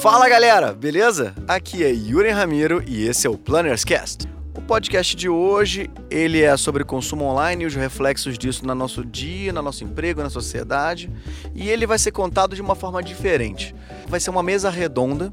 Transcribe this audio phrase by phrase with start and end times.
[0.00, 1.34] Fala galera, beleza?
[1.48, 4.28] Aqui é Yuri Ramiro e esse é o Planners Cast.
[4.54, 9.04] O podcast de hoje, ele é sobre consumo online e os reflexos disso no nosso
[9.04, 11.10] dia, no nosso emprego, na sociedade,
[11.54, 13.74] e ele vai ser contado de uma forma diferente.
[14.06, 15.30] Vai ser uma mesa redonda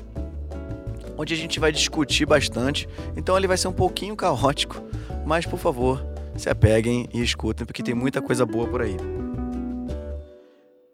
[1.18, 4.82] onde a gente vai discutir bastante, então ele vai ser um pouquinho caótico,
[5.25, 6.04] mas por favor,
[6.36, 8.98] se apeguem e escutem porque tem muita coisa boa por aí.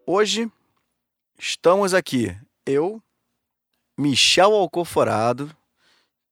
[0.06, 0.50] Hoje
[1.38, 3.00] estamos aqui, eu,
[3.98, 5.50] Michel Alcoforado,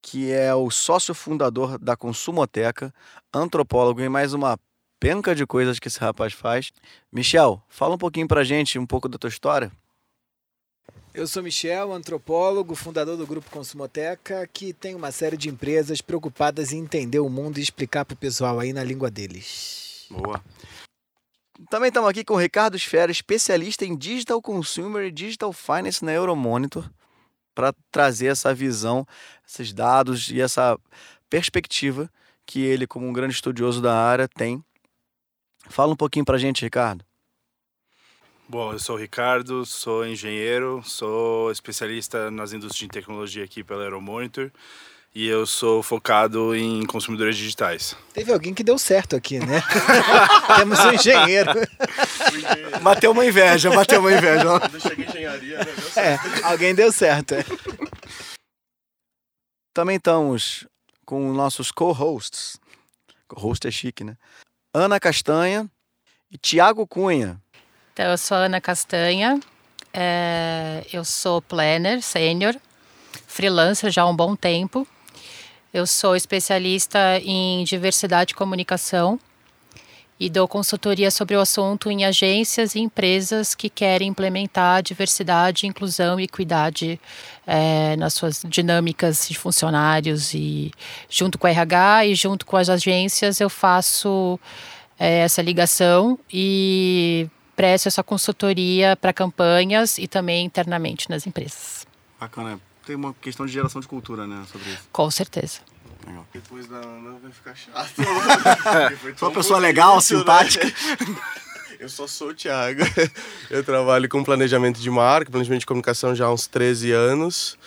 [0.01, 2.93] que é o sócio fundador da Consumoteca,
[3.33, 4.57] antropólogo e mais uma
[5.01, 6.71] penca de coisas que esse rapaz faz.
[7.11, 9.69] Michel, fala um pouquinho pra gente, um pouco da tua história.
[11.13, 16.71] Eu sou Michel, antropólogo, fundador do Grupo Consumoteca, que tem uma série de empresas preocupadas
[16.71, 20.07] em entender o mundo e explicar pro pessoal aí na língua deles.
[20.09, 20.41] Boa.
[21.69, 26.13] Também estamos aqui com o Ricardo Esfera, especialista em Digital Consumer e Digital Finance na
[26.13, 26.89] Euromonitor
[27.57, 29.03] para trazer essa visão,
[29.43, 30.77] esses dados e essa
[31.27, 32.07] perspectiva
[32.45, 34.63] que ele, como um grande estudioso da área, tem.
[35.67, 37.03] Fala um pouquinho para a gente, Ricardo.
[38.47, 43.81] Bom, eu sou o Ricardo, sou engenheiro, sou especialista nas indústrias de tecnologia aqui pela
[43.81, 44.51] Aeromonitor
[45.17, 47.95] e eu sou focado em consumidores digitais.
[48.13, 49.63] Teve alguém que deu certo aqui, né?
[50.55, 51.53] Temos um engenheiro.
[52.83, 54.43] bateu uma inveja, bateu uma inveja.
[54.71, 55.65] Eu cheguei em engenharia, né?
[55.65, 57.33] Deu É, alguém deu certo.
[57.33, 57.43] é.
[59.73, 60.67] Também estamos
[61.03, 62.59] com nossos co-hosts.
[63.27, 64.15] Co-host é chique, né?
[64.71, 65.67] Ana Castanha
[66.29, 67.41] e Tiago Cunha.
[67.93, 69.39] Então, eu sou a Ana Castanha,
[69.91, 72.55] é, eu sou planner sênior,
[73.25, 74.87] freelancer já há um bom tempo.
[75.73, 79.19] Eu sou especialista em diversidade e comunicação
[80.19, 86.19] e dou consultoria sobre o assunto em agências e empresas que querem implementar diversidade, inclusão
[86.19, 86.99] e equidade
[87.45, 90.71] é, nas suas dinâmicas de funcionários e
[91.09, 94.39] junto com a RH e junto com as agências eu faço
[94.97, 101.85] é, essa ligação e presto essa consultoria para campanhas e também internamente nas empresas.
[102.19, 102.66] Bacana.
[102.87, 104.87] Tem uma questão de geração de cultura, né, sobre isso.
[104.93, 105.59] Com certeza.
[106.33, 107.91] Depois da Ana vai ficar chato.
[109.19, 110.65] Sou uma pessoa legal, simpática.
[111.77, 112.81] Eu só sou o Thiago.
[113.51, 117.57] Eu trabalho com planejamento de marca, planejamento de comunicação já há uns 13 anos.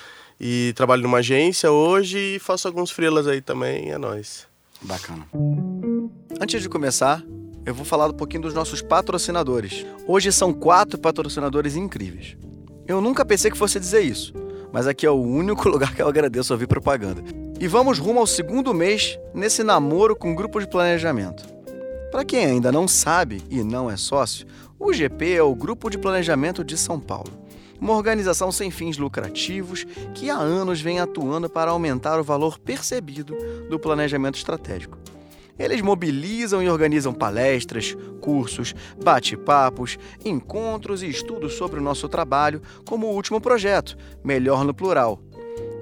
[0.40, 4.48] E trabalho numa agência hoje e faço alguns freelas aí também, é nóis.
[4.80, 5.28] Bacana.
[6.40, 7.22] Antes de começar,
[7.66, 9.84] eu vou falar um pouquinho dos nossos patrocinadores.
[10.08, 12.38] Hoje são quatro patrocinadores incríveis.
[12.88, 14.32] Eu nunca pensei que fosse dizer isso,
[14.72, 17.22] mas aqui é o único lugar que eu agradeço ouvir propaganda.
[17.58, 21.44] E vamos rumo ao segundo mês nesse namoro com grupo de planejamento.
[22.10, 24.46] Para quem ainda não sabe e não é sócio,
[24.78, 27.30] o GP é o Grupo de Planejamento de São Paulo,
[27.80, 33.36] uma organização sem fins lucrativos que há anos vem atuando para aumentar o valor percebido
[33.68, 34.98] do planejamento estratégico.
[35.60, 43.06] Eles mobilizam e organizam palestras, cursos, bate-papos, encontros e estudos sobre o nosso trabalho, como
[43.06, 43.94] o último projeto,
[44.24, 45.20] Melhor no Plural,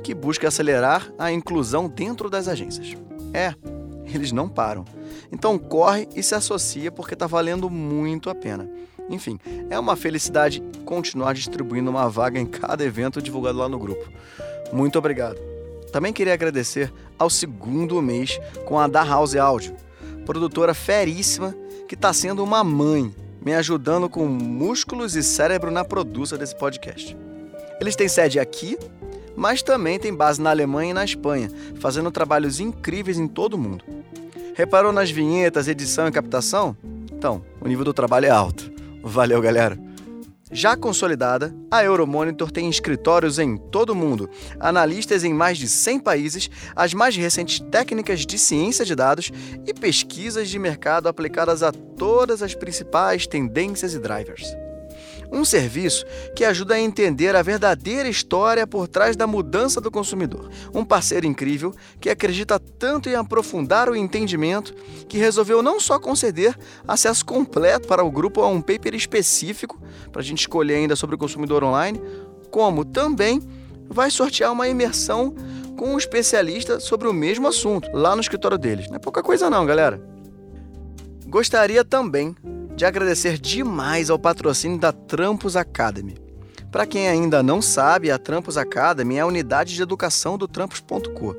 [0.02, 2.96] que busca acelerar a inclusão dentro das agências.
[3.32, 3.54] É,
[4.12, 4.84] eles não param.
[5.30, 8.68] Então corre e se associa porque está valendo muito a pena.
[9.08, 9.38] Enfim,
[9.70, 14.10] é uma felicidade continuar distribuindo uma vaga em cada evento divulgado lá no grupo.
[14.72, 15.38] Muito obrigado.
[15.92, 19.74] Também queria agradecer ao segundo mês com a Da House Áudio,
[20.24, 21.54] produtora feríssima
[21.88, 23.14] que está sendo uma mãe,
[23.44, 27.16] me ajudando com músculos e cérebro na produção desse podcast.
[27.80, 28.76] Eles têm sede aqui,
[29.36, 33.58] mas também têm base na Alemanha e na Espanha, fazendo trabalhos incríveis em todo o
[33.58, 33.84] mundo.
[34.54, 36.76] Reparou nas vinhetas, edição e captação?
[37.12, 38.70] Então, o nível do trabalho é alto.
[39.02, 39.87] Valeu, galera!
[40.50, 46.00] Já consolidada, a Euromonitor tem escritórios em todo o mundo, analistas em mais de 100
[46.00, 49.30] países, as mais recentes técnicas de ciência de dados
[49.66, 54.67] e pesquisas de mercado aplicadas a todas as principais tendências e drivers.
[55.30, 56.04] Um serviço
[56.34, 60.50] que ajuda a entender a verdadeira história por trás da mudança do consumidor.
[60.74, 64.74] Um parceiro incrível que acredita tanto em aprofundar o entendimento
[65.08, 69.80] que resolveu não só conceder acesso completo para o grupo a um paper específico,
[70.10, 72.00] para a gente escolher ainda sobre o consumidor online,
[72.50, 73.42] como também
[73.88, 75.34] vai sortear uma imersão
[75.76, 78.88] com um especialista sobre o mesmo assunto, lá no escritório deles.
[78.88, 80.02] Não é pouca coisa não, galera.
[81.26, 82.34] Gostaria também
[82.78, 86.16] de agradecer demais ao patrocínio da Trampos Academy.
[86.70, 91.34] Para quem ainda não sabe, a Trampos Academy é a unidade de educação do Trampos.co,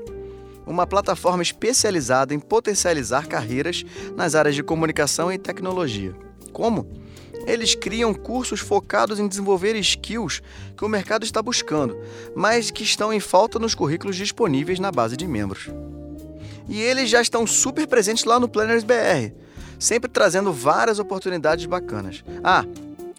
[0.68, 3.86] uma plataforma especializada em potencializar carreiras
[4.18, 6.14] nas áreas de comunicação e tecnologia.
[6.52, 6.86] Como?
[7.48, 10.42] Eles criam cursos focados em desenvolver skills
[10.76, 11.98] que o mercado está buscando,
[12.36, 15.70] mas que estão em falta nos currículos disponíveis na base de membros.
[16.68, 19.34] E eles já estão super presentes lá no Planners BR,
[19.80, 22.24] sempre trazendo várias oportunidades bacanas.
[22.44, 22.66] Ah,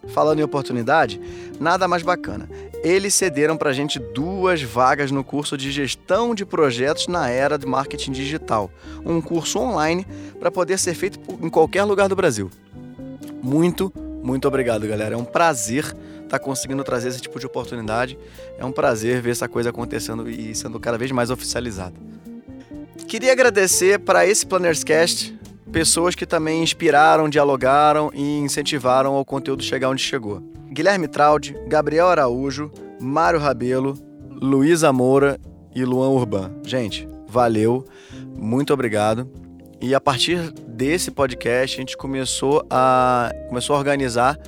[0.08, 1.20] falando em oportunidade,
[1.58, 2.48] nada mais bacana.
[2.82, 7.58] Eles cederam para a gente duas vagas no curso de gestão de projetos na era
[7.58, 8.70] de marketing digital,
[9.04, 10.06] um curso online
[10.38, 12.50] para poder ser feito em qualquer lugar do Brasil.
[13.42, 13.92] Muito,
[14.22, 15.14] muito obrigado, galera.
[15.14, 18.18] É um prazer estar tá conseguindo trazer esse tipo de oportunidade.
[18.58, 21.94] É um prazer ver essa coisa acontecendo e sendo cada vez mais oficializada.
[23.08, 25.39] Queria agradecer para esse Plannerscast
[25.70, 30.42] pessoas que também inspiraram, dialogaram e incentivaram o conteúdo chegar onde chegou.
[30.70, 32.70] Guilherme Traude, Gabriel Araújo,
[33.00, 33.94] Mário Rabelo,
[34.30, 35.38] Luísa Moura
[35.74, 36.52] e Luan Urban.
[36.64, 37.84] Gente, valeu,
[38.36, 39.30] muito obrigado.
[39.80, 44.38] E a partir desse podcast, a gente começou a, começou a organizar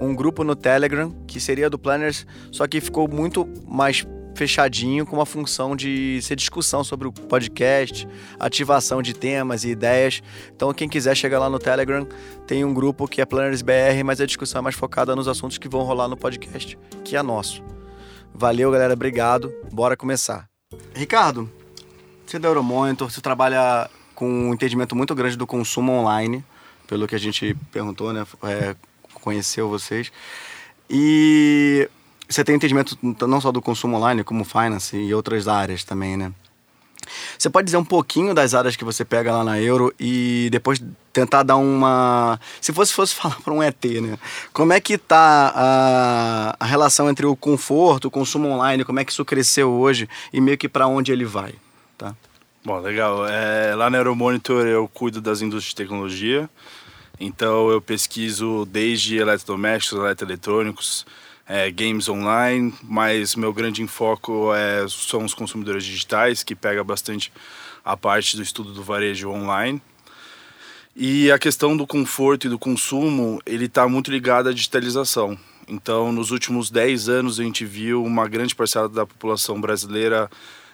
[0.00, 5.16] um grupo no Telegram, que seria do Planners, só que ficou muito mais fechadinho com
[5.16, 8.06] uma função de ser discussão sobre o podcast,
[8.38, 10.22] ativação de temas e ideias.
[10.54, 12.06] Então, quem quiser chegar lá no Telegram,
[12.46, 15.58] tem um grupo que é Planners BR, mas a discussão é mais focada nos assuntos
[15.58, 17.62] que vão rolar no podcast, que é nosso.
[18.34, 19.54] Valeu, galera, obrigado.
[19.72, 20.48] Bora começar.
[20.94, 21.48] Ricardo,
[22.26, 26.44] você é da Euromonitor, você trabalha com um entendimento muito grande do consumo online,
[26.86, 28.26] pelo que a gente perguntou, né?
[28.42, 28.74] É,
[29.14, 30.10] conheceu vocês.
[30.88, 31.88] E
[32.34, 36.32] você tem entendimento não só do consumo online, como finance e outras áreas também, né?
[37.38, 40.82] Você pode dizer um pouquinho das áreas que você pega lá na Euro e depois
[41.12, 42.40] tentar dar uma.
[42.60, 44.18] Se fosse, fosse falar para um ET, né?
[44.52, 49.04] Como é que tá a, a relação entre o conforto, o consumo online, como é
[49.04, 51.54] que isso cresceu hoje e meio que para onde ele vai,
[51.96, 52.14] tá?
[52.64, 53.26] Bom, legal.
[53.28, 56.48] É, lá na Euromonitor eu cuido das indústrias de tecnologia,
[57.20, 61.06] então eu pesquiso desde eletrodomésticos, eletroeletrônicos,
[61.46, 67.32] é, games online, mas meu grande enfoque é, são os consumidores digitais, que pega bastante
[67.84, 69.80] a parte do estudo do varejo online.
[70.96, 75.36] E a questão do conforto e do consumo, ele está muito ligado à digitalização.
[75.66, 80.30] Então, nos últimos 10 anos, a gente viu uma grande parcela da população brasileira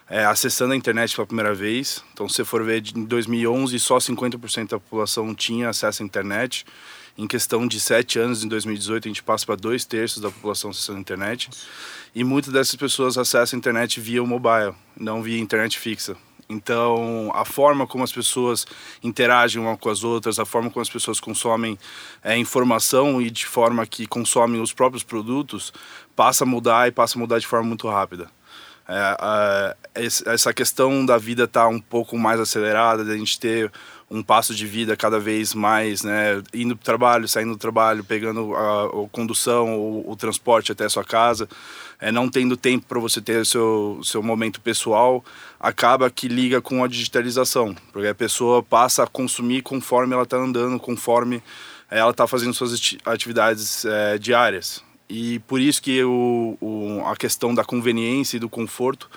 [0.09, 2.05] é, acessando a internet pela primeira vez.
[2.13, 6.67] Então, se for ver, em 2011, só 50% da população tinha acesso à internet.
[7.17, 10.71] Em questão de sete anos, em 2018, a gente passa para dois terços da população
[10.71, 11.51] acessando a internet.
[12.15, 16.17] E muitas dessas pessoas acessam a internet via o mobile, não via internet fixa.
[16.51, 18.67] Então, a forma como as pessoas
[19.05, 21.79] interagem uma com as outras, a forma como as pessoas consomem
[22.25, 25.73] é, informação e de forma que consomem os próprios produtos,
[26.17, 28.29] passa a mudar e passa a mudar de forma muito rápida.
[28.89, 29.77] É,
[30.27, 33.71] essa questão da vida tá um pouco mais acelerada, da gente ter
[34.11, 38.03] um passo de vida cada vez mais, né, indo para o trabalho, saindo do trabalho,
[38.03, 41.49] pegando a, a condução, o, o, transporte até a sua casa,
[42.01, 45.25] é, não tendo tempo para você ter seu, seu momento pessoal,
[45.61, 50.39] acaba que liga com a digitalização, porque a pessoa passa a consumir conforme ela está
[50.39, 51.41] andando, conforme
[51.89, 54.83] ela está fazendo suas atividades é, diárias.
[55.09, 59.09] E por isso que o, o, a questão da conveniência e do conforto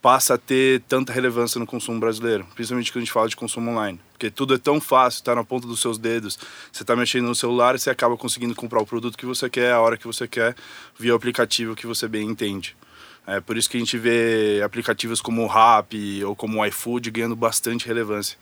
[0.00, 3.70] passa a ter tanta relevância no consumo brasileiro, principalmente quando a gente fala de consumo
[3.70, 4.00] online.
[4.12, 6.38] Porque tudo é tão fácil, está na ponta dos seus dedos.
[6.72, 9.72] Você está mexendo no celular e você acaba conseguindo comprar o produto que você quer,
[9.72, 10.54] a hora que você quer,
[10.98, 12.76] via o aplicativo que você bem entende.
[13.26, 17.10] É por isso que a gente vê aplicativos como o Rappi ou como o iFood
[17.10, 18.38] ganhando bastante relevância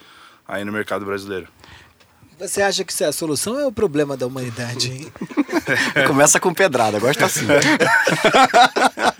[0.47, 1.49] aí no mercado brasileiro.
[2.39, 5.11] Você acha que isso é a solução ou é o problema da humanidade?
[6.07, 7.47] Começa com pedrada, gosta assim.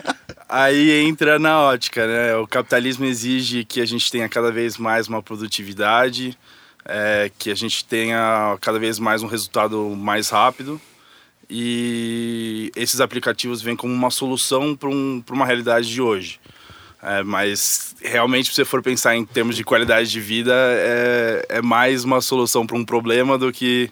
[0.49, 2.35] Aí entra na ótica, né?
[2.37, 6.37] O capitalismo exige que a gente tenha cada vez mais uma produtividade,
[6.85, 10.79] é, que a gente tenha cada vez mais um resultado mais rápido.
[11.49, 16.39] E esses aplicativos vêm como uma solução para um, uma realidade de hoje.
[17.03, 21.61] É, mas realmente, se você for pensar em termos de qualidade de vida, é, é
[21.61, 23.91] mais uma solução para um problema do que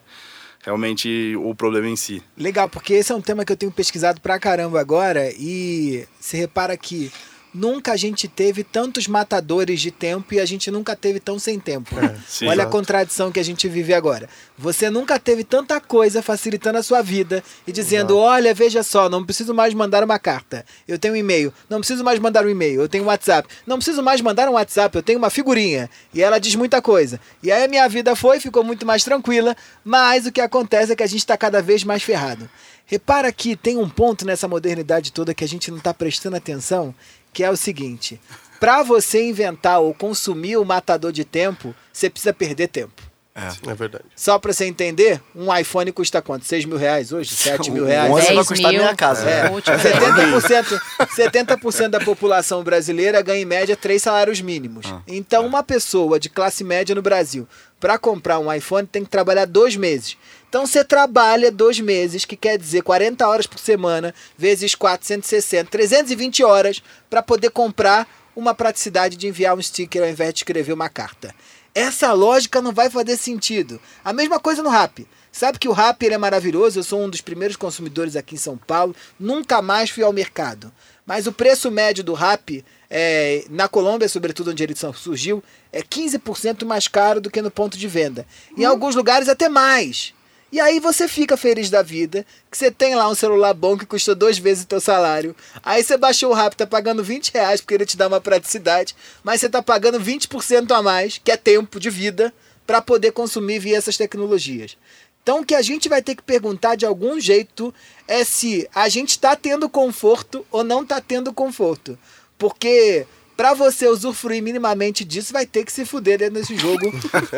[0.66, 2.22] realmente o problema em si.
[2.36, 6.36] Legal, porque esse é um tema que eu tenho pesquisado pra caramba agora e se
[6.36, 7.12] repara que
[7.56, 11.60] nunca a gente teve tantos matadores de tempo e a gente nunca teve tão sem
[11.60, 11.98] tempo.
[11.98, 12.68] É, sim, Olha exato.
[12.68, 14.28] a contradição que a gente vive agora.
[14.58, 18.18] Você nunca teve tanta coisa facilitando a sua vida e dizendo: exato.
[18.18, 20.66] olha, veja só, não preciso mais mandar uma carta.
[20.88, 21.54] Eu tenho um e-mail.
[21.70, 22.82] Não preciso mais mandar um e-mail.
[22.82, 23.48] Eu tenho um WhatsApp.
[23.66, 24.96] Não preciso mais mandar um WhatsApp.
[24.96, 25.90] Eu tenho uma figurinha.
[26.14, 27.20] E ela diz muita coisa.
[27.42, 29.56] E aí a minha vida foi, ficou muito mais tranquila.
[29.84, 32.50] Mas o que acontece é que a gente está cada vez mais ferrado.
[32.88, 36.94] Repara que tem um ponto nessa modernidade toda que a gente não está prestando atenção,
[37.36, 38.20] que é o seguinte:
[38.60, 43.04] para você inventar ou consumir o matador de tempo, você precisa perder tempo.
[43.38, 44.06] É, é verdade.
[44.16, 46.46] Só pra você entender, um iPhone custa quanto?
[46.46, 47.36] 6 mil reais hoje?
[47.36, 48.10] 7 mil reais?
[48.10, 48.82] 11 vai 10 custar mil.
[48.82, 49.30] minha casa.
[49.30, 50.82] É, 70%,
[51.18, 54.86] 70% da população brasileira ganha em média três salários mínimos.
[55.06, 57.46] Então, uma pessoa de classe média no Brasil,
[57.78, 60.18] para comprar um iPhone, tem que trabalhar dois meses.
[60.48, 66.42] Então, você trabalha dois meses, que quer dizer 40 horas por semana, vezes 460, 320
[66.42, 70.90] horas, para poder comprar uma praticidade de enviar um sticker ao invés de escrever uma
[70.90, 71.34] carta.
[71.76, 73.82] Essa lógica não vai fazer sentido.
[74.04, 75.06] A mesma coisa no rap.
[75.30, 78.56] Sabe que o rap é maravilhoso, eu sou um dos primeiros consumidores aqui em São
[78.56, 80.72] Paulo, nunca mais fui ao mercado.
[81.06, 86.64] Mas o preço médio do rap, é, na Colômbia, sobretudo onde ele surgiu, é 15%
[86.64, 88.26] mais caro do que no ponto de venda.
[88.58, 90.15] Em alguns lugares até mais.
[90.56, 93.86] E aí você fica feliz da vida, que você tem lá um celular bom que
[93.86, 95.36] custou duas vezes o teu salário.
[95.62, 98.96] Aí você baixou o rap, tá pagando 20 reais porque ele te dá uma praticidade,
[99.22, 102.34] mas você tá pagando 20% a mais, que é tempo de vida,
[102.66, 104.78] para poder consumir via essas tecnologias.
[105.22, 107.74] Então, o que a gente vai ter que perguntar de algum jeito
[108.08, 112.00] é se a gente está tendo conforto ou não está tendo conforto.
[112.38, 116.92] Porque para você usufruir minimamente disso, vai ter que se fuder dentro desse jogo.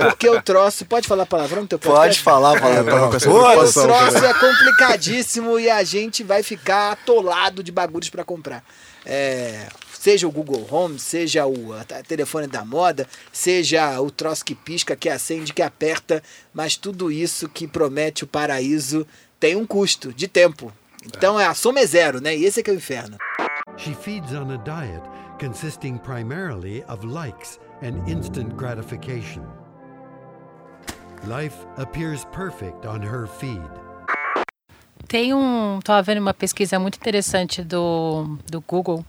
[0.09, 0.85] Porque o troço.
[0.85, 2.23] Pode falar palavrão no teu Pode podcast?
[2.23, 2.75] falar, fala.
[2.75, 3.09] É, O
[3.71, 8.63] troço é complicadíssimo e a gente vai ficar atolado de bagulhos para comprar.
[9.05, 14.43] É, seja o Google Home, seja o a- a telefone da moda, seja o troço
[14.43, 16.21] que pisca, que acende, que aperta,
[16.53, 19.07] mas tudo isso que promete o paraíso
[19.39, 20.73] tem um custo de tempo.
[21.05, 22.35] Então a soma é zero, né?
[22.35, 23.17] E esse é que é o inferno.
[23.77, 25.01] She feeds on a diet
[25.37, 29.45] consisting primarily of likes and instant gratification.
[31.25, 33.61] Life appears perfect on her feed.
[35.07, 35.79] Tem um.
[36.03, 39.05] Vendo uma pesquisa muito interessante do, do Google.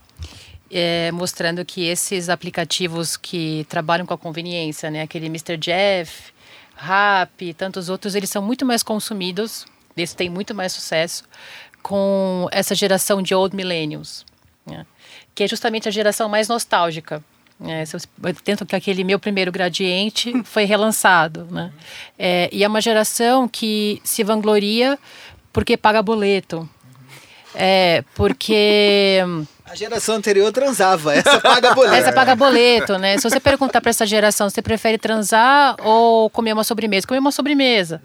[0.71, 5.57] é, mostrando que esses aplicativos que trabalham com a conveniência, né, aquele Mr.
[5.57, 6.33] Jeff,
[6.77, 9.67] Rap tantos outros, eles são muito mais consumidos,
[9.97, 11.25] eles têm muito mais sucesso
[11.83, 14.25] com essa geração de old millennials,
[14.67, 14.87] né,
[15.39, 17.23] que é justamente a geração mais nostálgica.
[17.65, 17.85] É,
[18.67, 21.71] que aquele meu primeiro gradiente foi relançado, né?
[22.19, 24.99] É, e é uma geração que se vangloria
[25.53, 26.69] porque paga boleto,
[27.55, 29.21] é, porque
[29.65, 31.95] A geração anterior transava, essa paga boleto.
[31.95, 33.17] essa paga boleto, né?
[33.19, 37.07] Se você perguntar para essa geração, você prefere transar ou comer uma sobremesa?
[37.07, 38.03] Comer uma sobremesa.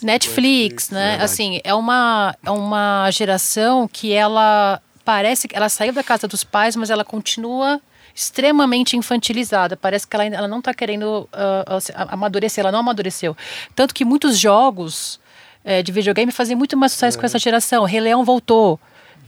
[0.00, 1.18] Netflix, né?
[1.20, 6.44] Assim, é uma, é uma geração que ela parece que ela saiu da casa dos
[6.44, 7.80] pais, mas ela continua
[8.14, 9.76] extremamente infantilizada.
[9.76, 11.64] Parece que ela, ainda- ela não está querendo ah,
[12.10, 13.36] amadurecer, ela não amadureceu.
[13.74, 15.18] Tanto que muitos jogos
[15.64, 17.84] eh, de videogame fazem muito mais sucesso com essa geração.
[17.84, 18.78] Rei Leão voltou.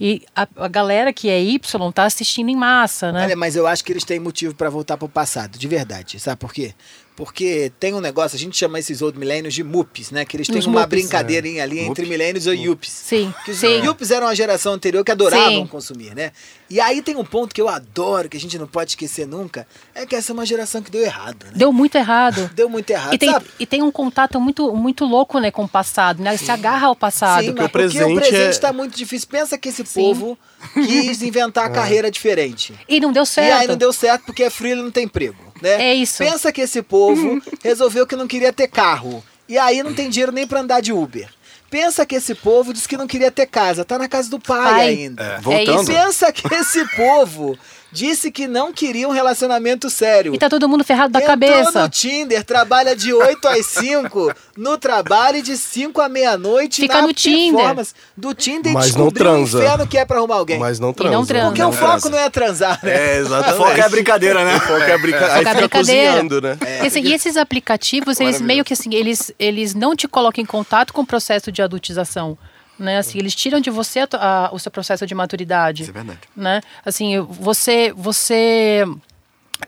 [0.00, 1.60] E a, a galera que é Y
[1.92, 3.22] tá assistindo em massa, né?
[3.24, 6.18] Olha, mas eu acho que eles têm motivo pra voltar pro passado, de verdade.
[6.18, 6.74] Sabe por quê?
[7.16, 10.24] Porque tem um negócio, a gente chama esses old millennials de MUPs, né?
[10.24, 10.88] Que eles têm Os uma MUPs.
[10.90, 12.90] brincadeirinha ali entre millennials e YUPs.
[12.90, 13.82] Sim, Que os sim.
[13.84, 15.66] YUPs eram a geração anterior que adoravam Sim.
[15.68, 16.32] consumir, né?
[16.68, 19.64] E aí tem um ponto que eu adoro, que a gente não pode esquecer nunca,
[19.94, 21.52] é que essa é uma geração que deu errado, né?
[21.54, 22.50] Deu muito errado.
[22.54, 23.46] Deu muito errado, E tem, sabe?
[23.60, 26.36] e tem um contato muito, muito louco né, com o passado, né?
[26.36, 27.44] Se agarra ao passado.
[27.44, 29.28] Sim, porque mas o porque o presente presente é- está muito difícil.
[29.30, 30.00] Pensa que esse Sim.
[30.02, 30.38] povo
[30.72, 32.74] quis inventar a carreira diferente.
[32.88, 33.48] E não deu certo.
[33.50, 35.82] E aí não deu certo porque é frio e não tem emprego, né?
[35.90, 36.18] É isso.
[36.18, 39.24] Pensa que esse povo resolveu que não queria ter carro.
[39.48, 41.28] E aí não tem dinheiro nem pra andar de Uber.
[41.70, 44.62] Pensa que esse povo disse que não queria ter casa, tá na casa do pai,
[44.62, 44.88] Pai.
[44.90, 45.24] ainda.
[45.24, 45.86] É, voltando.
[45.86, 47.58] Pensa que esse povo
[47.94, 50.34] disse que não queria um relacionamento sério.
[50.34, 51.80] E tá todo mundo ferrado da Entrou cabeça.
[51.82, 57.00] no Tinder, trabalha de 8 às 5, no trabalho e de 5 à meia-noite Fica
[57.00, 57.76] na no Tinder.
[58.16, 59.58] Do Tinder e Mas não descobriu o transa.
[59.64, 60.58] inferno que é pra arrumar alguém.
[60.58, 61.26] Mas não não transa.
[61.26, 61.46] transa.
[61.46, 62.10] Porque Não o foco transa.
[62.10, 62.92] não é transar, né?
[63.16, 63.56] É, O exatamente.
[63.56, 64.56] foco é a brincadeira, né?
[64.56, 65.18] O foco é a brinca...
[65.26, 66.10] Aí é fica brincadeira.
[66.10, 66.58] cozinhando, né?
[66.82, 70.46] E, assim, e esses aplicativos, eles meio que assim, eles, eles não te colocam em
[70.46, 72.36] contato com o processo de adultização.
[72.78, 72.98] Né?
[72.98, 75.82] Assim, eles tiram de você a a- o seu processo de maturidade.
[75.82, 76.20] Isso é verdade.
[76.36, 76.60] Né?
[76.84, 78.84] Assim, você, você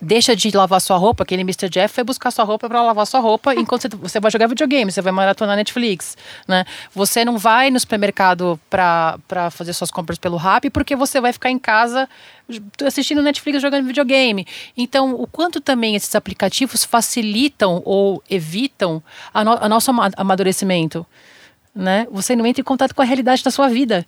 [0.02, 1.68] deixa de lavar sua roupa, aquele Mr.
[1.70, 4.90] Jeff foi buscar sua roupa para lavar sua roupa enquanto você, você vai jogar videogame,
[4.90, 6.16] você vai maratonar Netflix,
[6.48, 6.64] né?
[6.92, 9.18] Você não vai no supermercado para
[9.52, 12.08] fazer suas compras pelo Rap porque você vai ficar em casa
[12.84, 14.46] assistindo Netflix jogando videogame.
[14.76, 19.00] Então, o quanto também esses aplicativos facilitam ou evitam
[19.32, 21.06] a, no, a nosso ama- amadurecimento,
[21.76, 22.06] né?
[22.10, 24.06] Você não entra em contato com a realidade da sua vida.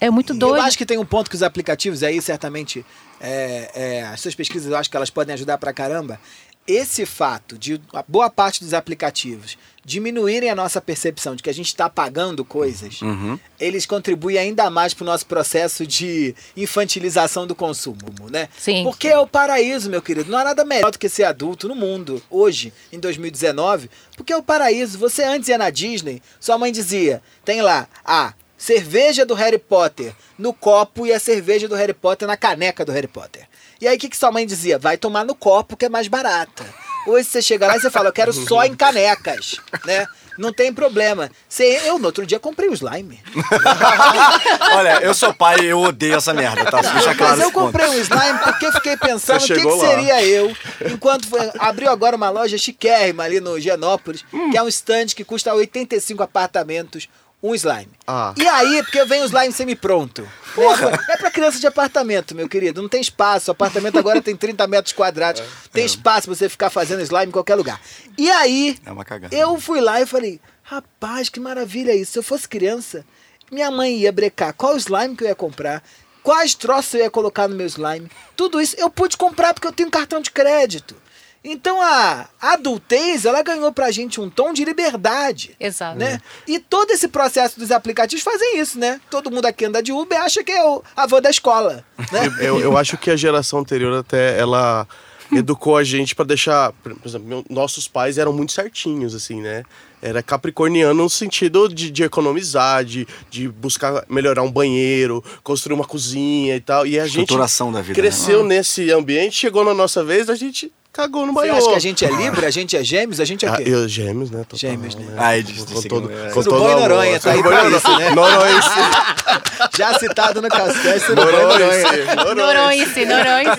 [0.00, 0.58] É muito doido.
[0.58, 2.86] Eu acho que tem um ponto que os aplicativos aí, certamente,
[3.20, 6.20] é, é, as suas pesquisas, eu acho que elas podem ajudar pra caramba.
[6.68, 11.54] Esse fato de a boa parte dos aplicativos diminuírem a nossa percepção de que a
[11.54, 13.40] gente está pagando coisas, Uhum.
[13.58, 18.50] eles contribuem ainda mais para o nosso processo de infantilização do consumo, né?
[18.58, 18.84] Sim.
[18.84, 20.30] Porque é o paraíso, meu querido.
[20.30, 24.36] Não há nada melhor do que ser adulto no mundo, hoje, em 2019, porque é
[24.36, 24.98] o paraíso.
[24.98, 30.12] Você antes ia na Disney, sua mãe dizia, tem lá, a cerveja do Harry Potter
[30.36, 33.48] no copo e a cerveja do Harry Potter na caneca do Harry Potter.
[33.80, 34.78] E aí o que, que sua mãe dizia?
[34.78, 36.64] Vai tomar no copo que é mais barata.
[37.06, 39.56] Hoje você chega lá e você fala, eu quero só em canecas,
[39.86, 40.06] né?
[40.36, 41.30] Não tem problema.
[41.48, 43.20] Você, eu, no outro dia, comprei o slime.
[44.74, 46.80] Olha, eu sou pai e eu odeio essa merda, tá?
[46.80, 47.64] Deixa claro Mas eu esse ponto.
[47.66, 50.54] comprei um slime porque eu fiquei pensando o que, que seria eu.
[50.92, 55.24] Enquanto foi- abriu agora uma loja chiquérrima ali no Genópolis, que é um stand que
[55.24, 57.08] custa 85 apartamentos,
[57.42, 57.88] um slime.
[58.06, 58.34] Ah.
[58.36, 60.28] E aí, porque vem o slime semi-pronto.
[60.56, 62.82] É, é pra criança de apartamento, meu querido.
[62.82, 63.50] Não tem espaço.
[63.50, 65.42] O apartamento agora tem 30 metros quadrados.
[65.72, 67.80] Tem espaço pra você ficar fazendo slime em qualquer lugar.
[68.16, 69.34] E aí, É uma cagada.
[69.34, 72.12] eu fui lá e falei, rapaz, que maravilha isso.
[72.12, 73.04] Se eu fosse criança,
[73.52, 75.82] minha mãe ia brecar qual slime que eu ia comprar,
[76.24, 78.10] quais troços eu ia colocar no meu slime.
[78.34, 80.96] Tudo isso eu pude comprar porque eu tenho cartão de crédito.
[81.44, 85.54] Então a adultez, ela ganhou pra gente um tom de liberdade.
[85.58, 85.98] Exato.
[85.98, 86.20] Né?
[86.46, 89.00] E todo esse processo dos aplicativos fazem isso, né?
[89.10, 91.84] Todo mundo aqui anda de Uber acha que é o avô da escola.
[92.12, 92.20] Né?
[92.40, 94.86] Eu, eu acho que a geração anterior até ela
[95.30, 99.62] educou a gente pra deixar, por exemplo, meu- nossos pais eram muito certinhos assim, né?
[100.00, 105.84] Era capricorniano no sentido de, de economizar, de, de buscar melhorar um banheiro, construir uma
[105.84, 106.86] cozinha e tal.
[106.86, 107.94] E a gente Estruturação da vida, né?
[108.08, 111.58] cresceu nesse ambiente, chegou na nossa vez, a gente cagou no Você banheiro.
[111.58, 113.56] acha que a gente é Libra, a gente é gêmeos, a gente é o Ah,
[113.58, 113.64] quê?
[113.66, 114.38] eu, gêmeos, né?
[114.40, 115.14] Total, Gêmeos, né?
[115.16, 116.30] Ah, ele disse- Com todo, é.
[116.30, 116.80] com Tudo todo amor.
[116.80, 118.10] Noronha, tá aí pra isso, né?
[118.10, 118.60] Noronha,
[119.76, 122.34] Já citado no Cascais, Noronha, Noronha.
[122.34, 123.58] Noronha, Noronha.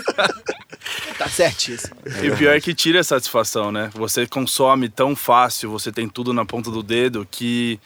[1.17, 1.95] Tá certíssimo.
[2.23, 3.89] E o pior é que tira a satisfação, né?
[3.93, 7.79] Você consome tão fácil, você tem tudo na ponta do dedo, que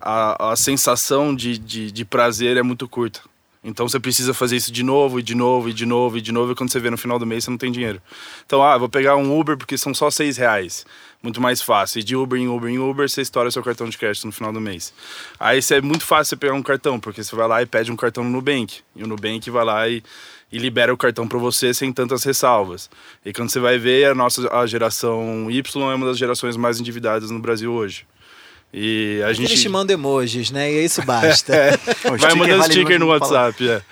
[0.00, 3.20] a, a sensação de, de, de prazer é muito curta.
[3.62, 6.32] Então você precisa fazer isso de novo, e de novo, e de novo, e de
[6.32, 8.00] novo, e quando você vê no final do mês você não tem dinheiro.
[8.46, 10.86] Então, ah, vou pegar um Uber porque são só seis reais.
[11.22, 12.00] Muito mais fácil.
[12.00, 14.50] E de Uber em Uber em Uber, você estoura seu cartão de crédito no final
[14.50, 14.94] do mês.
[15.38, 17.96] Aí é muito fácil você pegar um cartão, porque você vai lá e pede um
[17.96, 18.80] cartão no Nubank.
[18.96, 20.02] E o Nubank vai lá e,
[20.50, 22.88] e libera o cartão para você sem tantas ressalvas.
[23.22, 26.80] E quando você vai ver, a nossa a geração Y é uma das gerações mais
[26.80, 28.06] endividadas no Brasil hoje.
[28.72, 30.70] E a gente Eles te mandam emojis, né?
[30.70, 31.52] E isso basta.
[32.04, 33.06] O vai sticker mandando vale sticker no.
[33.06, 33.82] WhatsApp, é.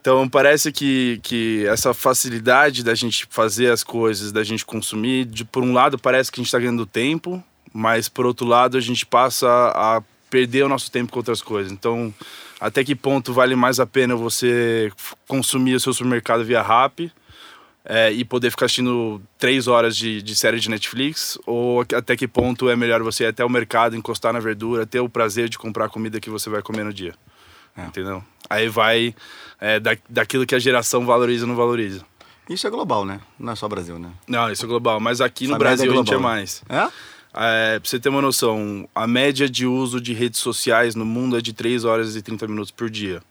[0.00, 5.44] Então parece que, que essa facilidade da gente fazer as coisas, da gente consumir, de,
[5.44, 8.80] por um lado parece que a gente está ganhando tempo, mas por outro lado a
[8.80, 11.70] gente passa a perder o nosso tempo com outras coisas.
[11.70, 12.12] Então,
[12.58, 14.90] até que ponto vale mais a pena você
[15.28, 17.12] consumir o seu supermercado via Rappi
[17.84, 21.38] é, e poder ficar assistindo três horas de, de série de Netflix?
[21.46, 25.00] Ou até que ponto é melhor você ir até o mercado, encostar na verdura, ter
[25.00, 27.14] o prazer de comprar a comida que você vai comer no dia?
[27.76, 28.22] Entendeu?
[28.48, 29.14] Aí vai
[29.60, 32.04] é, da, daquilo que a geração valoriza ou não valoriza.
[32.48, 33.20] Isso é global, né?
[33.38, 34.10] Não é só Brasil, né?
[34.26, 35.00] Não, isso é global.
[35.00, 36.36] Mas aqui no Essa média Brasil é a gente é global, né?
[36.36, 36.62] mais.
[36.68, 36.88] É?
[37.34, 41.36] É, pra você ter uma noção, a média de uso de redes sociais no mundo
[41.38, 43.22] é de 3 horas e 30 minutos por dia.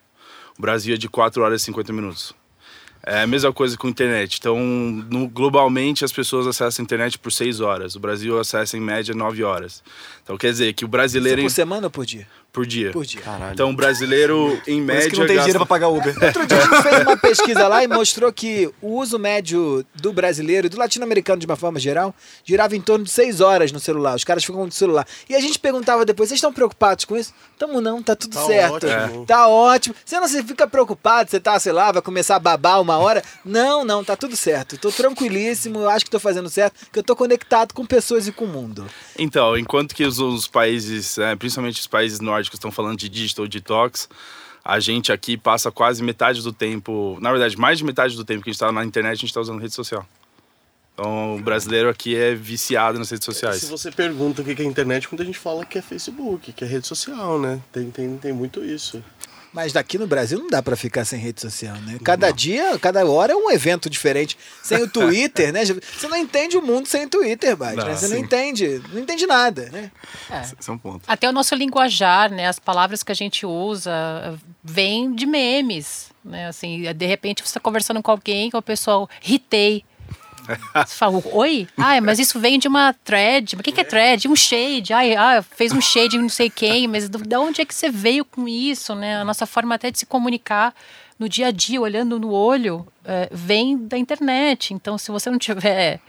[0.58, 2.34] O Brasil é de 4 horas e 50 minutos.
[3.04, 4.38] É a mesma coisa com a internet.
[4.40, 7.96] Então, no- globalmente, as pessoas acessam a internet por 6 horas.
[7.96, 9.84] O Brasil acessa, em média, 9 horas.
[10.24, 11.42] Então, quer dizer que o Isso brasileiro...
[11.42, 12.28] por semana ou por dia?
[12.52, 12.92] Por dia.
[12.92, 13.22] Por dia.
[13.22, 13.54] Caralho.
[13.54, 15.00] Então, o brasileiro, em Por média...
[15.02, 16.14] isso que não tem gasta- dinheiro pra pagar Uber.
[16.22, 20.12] Outro dia a gente fez uma pesquisa lá e mostrou que o uso médio do
[20.12, 23.80] brasileiro e do latino-americano de uma forma geral girava em torno de 6 horas no
[23.80, 24.16] celular.
[24.16, 25.08] Os caras ficam com o celular.
[25.30, 27.34] E a gente perguntava depois: vocês estão preocupados com isso?
[27.58, 28.74] Tamo não, tá tudo Tá certo.
[28.88, 29.26] ótimo.
[29.26, 29.96] Tá ótimo.
[30.04, 33.24] Você não se fica preocupado, você tá, sei lá, vai começar a babar uma hora.
[33.46, 34.78] Não, não, tá tudo certo.
[34.78, 38.32] Tô tranquilíssimo, eu acho que tô fazendo certo, que eu tô conectado com pessoas e
[38.32, 38.86] com o mundo.
[39.18, 43.48] Então, enquanto que os, os países, é, principalmente os países nórdicos, estão falando de digital
[43.48, 44.10] detox,
[44.64, 48.44] a gente aqui passa quase metade do tempo, na verdade, mais de metade do tempo
[48.44, 50.06] que a gente está na internet, a gente está usando rede social.
[50.94, 53.70] Então, o brasileiro aqui é viciado nas redes Se sociais.
[53.70, 56.86] você pergunta o que é internet, muita gente fala que é Facebook, que é rede
[56.86, 57.60] social, né?
[57.72, 59.04] Tem, tem, tem muito isso.
[59.54, 61.98] Mas daqui no Brasil não dá pra ficar sem rede social, né?
[62.04, 64.38] Cada dia, cada hora é um evento diferente.
[64.64, 65.66] Sem o Twitter, né?
[65.66, 67.96] Você não entende o mundo sem o Twitter, Bate, Não, né?
[67.96, 68.24] Você não sim.
[68.24, 69.92] entende, não entende nada, né?
[70.42, 71.02] Esse é um ponto.
[71.06, 72.48] Até o nosso linguajar, né?
[72.48, 76.48] As palavras que a gente usa vêm de memes, né?
[76.48, 79.84] Assim, de repente você está conversando com alguém, com o pessoal, ritei.
[80.86, 81.68] Você fala, oi?
[81.78, 83.56] Ah, mas isso vem de uma thread.
[83.56, 84.28] Mas o que, que é thread?
[84.28, 84.94] Um shade.
[84.94, 87.90] Ai, ah, fez um shade em não sei quem, mas de onde é que você
[87.90, 89.18] veio com isso, né?
[89.18, 90.74] A nossa forma até de se comunicar
[91.20, 94.74] no dia a dia, olhando no olho, é, vem da internet.
[94.74, 96.00] Então, se você não tiver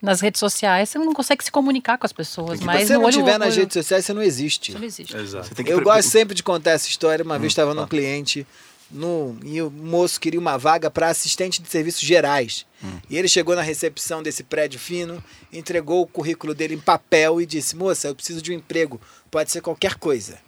[0.00, 2.58] nas redes sociais, você não consegue se comunicar com as pessoas.
[2.58, 4.72] Se mas você não olho, tiver nas olho, redes sociais, você não existe.
[4.72, 5.16] Você não existe.
[5.16, 5.50] Exato.
[5.64, 7.24] Eu gosto sempre de contar essa história.
[7.24, 8.46] Uma vez estava num cliente
[8.92, 12.66] no, e o moço queria uma vaga para assistente de serviços gerais.
[13.08, 17.46] E ele chegou na recepção desse prédio fino, entregou o currículo dele em papel e
[17.46, 19.00] disse: Moça, eu preciso de um emprego,
[19.30, 20.38] pode ser qualquer coisa.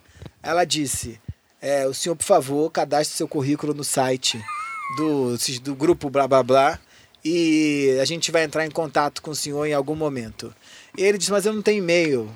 [0.43, 1.19] Ela disse:
[1.61, 4.43] é, O senhor, por favor, cadastre seu currículo no site
[4.97, 6.79] do, do grupo blá blá blá
[7.23, 10.53] e a gente vai entrar em contato com o senhor em algum momento.
[10.95, 12.29] E ele disse: Mas eu não tenho e-mail.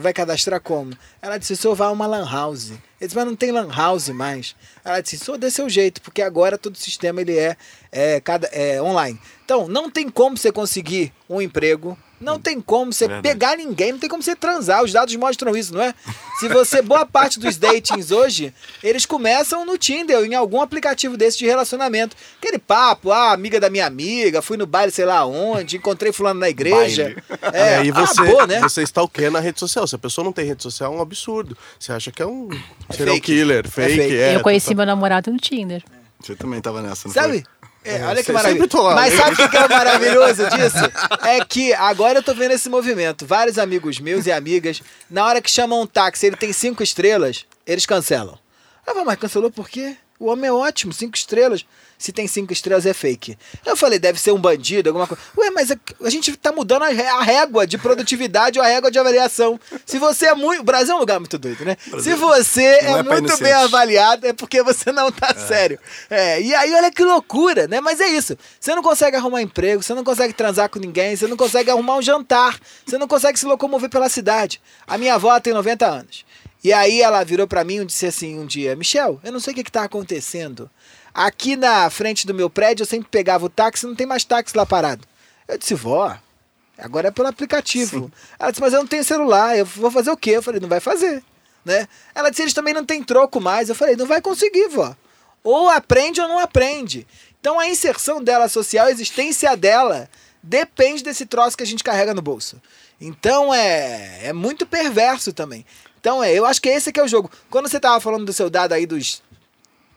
[0.00, 0.96] Vai cadastrar como?
[1.20, 2.70] Ela disse: O senhor vai a uma lan house.
[2.70, 4.56] Ele disse: Mas não tem lan house mais.
[4.84, 7.56] Ela disse: dê seu jeito, porque agora todo o sistema ele é,
[7.90, 9.18] é, cada, é online.
[9.44, 11.98] Então, não tem como você conseguir um emprego.
[12.20, 13.22] Não tem como você Verdade.
[13.22, 14.84] pegar ninguém, não tem como você transar.
[14.84, 15.94] Os dados mostram isso, não é?
[16.38, 21.38] Se você, boa parte dos datings hoje, eles começam no Tinder em algum aplicativo desse
[21.38, 22.14] de relacionamento.
[22.38, 26.40] Aquele papo, ah, amiga da minha amiga, fui no baile sei lá onde, encontrei fulano
[26.40, 27.04] na igreja.
[27.04, 27.40] Baile.
[27.54, 28.60] É, aí você, acabou, né?
[28.60, 29.86] você stalkeia na rede social.
[29.86, 31.56] Se a pessoa não tem rede social, é um absurdo.
[31.78, 32.50] Você acha que é um
[32.90, 33.32] serial fake.
[33.32, 33.96] killer, fake.
[33.96, 34.16] fake.
[34.16, 35.82] é, eu conheci meu namorado no Tinder.
[36.20, 37.44] Você também tava nessa, não Sabe?
[37.44, 37.44] foi?
[37.82, 38.68] É, olha que maravilha.
[38.94, 40.84] Mas sabe o que é maravilhoso disso?
[41.22, 43.24] É que agora eu tô vendo esse movimento.
[43.24, 47.46] Vários amigos meus e amigas, na hora que chamam um táxi, ele tem cinco estrelas,
[47.66, 48.38] eles cancelam.
[48.86, 49.96] Eu falo, mas cancelou por quê?
[50.18, 51.64] O homem é ótimo, cinco estrelas.
[52.00, 53.36] Se tem cinco estrelas é fake.
[53.66, 55.22] Eu falei, deve ser um bandido, alguma coisa.
[55.36, 58.90] Ué, mas a, a gente tá mudando a, a régua de produtividade ou a régua
[58.90, 59.60] de avaliação.
[59.84, 60.62] Se você é muito.
[60.62, 61.76] O Brasil é um lugar muito doido, né?
[62.00, 65.78] Se você Não é, é muito bem avaliado, é porque você não tá sério.
[66.08, 67.82] É, e aí, olha que loucura, né?
[67.82, 68.34] Mas é isso.
[68.58, 71.96] Você não consegue arrumar emprego, você não consegue transar com ninguém, você não consegue arrumar
[71.96, 74.58] um jantar, você não consegue se locomover pela cidade.
[74.86, 76.24] A minha avó tem 90 anos.
[76.62, 79.52] E aí ela virou pra mim e disse assim um dia: Michel, eu não sei
[79.52, 80.70] o que, que tá acontecendo.
[81.12, 84.56] Aqui na frente do meu prédio eu sempre pegava o táxi, não tem mais táxi
[84.56, 85.06] lá parado.
[85.48, 86.16] Eu disse, vó,
[86.78, 88.10] agora é pelo aplicativo.
[88.38, 90.30] Ela disse, mas eu não tenho celular, eu vou fazer o quê?
[90.30, 91.22] Eu falei, não vai fazer.
[91.64, 91.88] Né?
[92.14, 93.68] Ela disse, eles também não têm troco mais.
[93.68, 94.94] Eu falei, não vai conseguir, vó.
[95.42, 97.06] Ou aprende ou não aprende.
[97.40, 100.08] Então a inserção dela social, a existência dela,
[100.42, 102.60] depende desse troço que a gente carrega no bolso.
[103.00, 105.64] Então é, é muito perverso também.
[105.98, 107.30] Então é, eu acho que esse que é o jogo.
[107.48, 109.22] Quando você tava falando do seu dado aí dos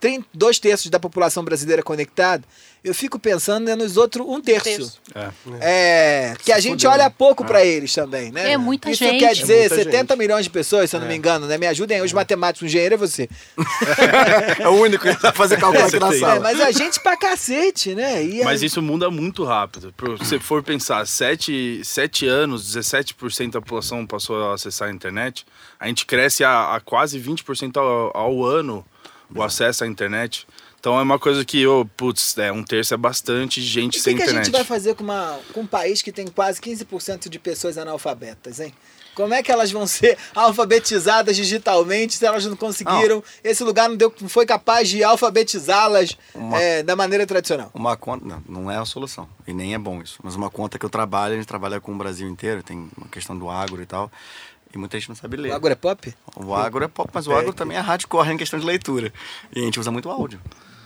[0.03, 2.43] 30, dois terços da população brasileira conectada,
[2.83, 4.65] eu fico pensando né, nos outros um terço.
[4.65, 5.01] terço.
[5.15, 5.29] É.
[5.61, 7.13] É, que a gente olha né?
[7.17, 8.51] pouco pra eles também, né?
[8.51, 9.19] É muita Isso gente.
[9.19, 10.17] quer É dizer muita 70 gente.
[10.19, 11.57] milhões de pessoas, se eu não me engano, né?
[11.57, 13.29] Me ajudem aí, os matemáticos, o engenheiro é você.
[14.59, 16.17] É o único que vai fazer cálculo aqui na tem.
[16.17, 16.39] É, sala.
[16.41, 18.21] mas a gente pra cacete, né?
[18.25, 19.93] E Mas a- isso muda muito rápido.
[20.17, 25.45] Se você for pensar, 7, sete anos, 17% da população passou a acessar a internet.
[25.79, 28.85] A gente cresce a, a quase 20% ao, ao ano
[29.35, 30.47] o acesso à internet.
[30.79, 34.03] Então é uma coisa que, oh, putz, é, um terço é bastante gente E o
[34.03, 34.45] sem que, que a internet.
[34.47, 38.59] gente vai fazer com, uma, com um país que tem quase 15% de pessoas analfabetas,
[38.59, 38.73] hein?
[39.15, 43.23] Como é que elas vão ser alfabetizadas digitalmente se elas não conseguiram?
[43.43, 47.69] Esse lugar não, deu, não foi capaz de alfabetizá-las Uma- é, da maneira tradicional.
[47.73, 48.25] Uma conta.
[48.25, 49.27] Não, não é a solução.
[49.47, 50.19] E nem é bom isso.
[50.23, 53.07] Mas uma conta que eu trabalho, a gente trabalha com o Brasil inteiro, tem uma
[53.07, 54.11] questão do agro e tal.
[54.73, 55.51] E muita gente não sabe ler.
[55.51, 56.13] O agro é pop?
[56.35, 59.13] O agro é pop, mas o agro também é hardcore em questão de leitura.
[59.55, 60.41] E a gente usa muito áudio.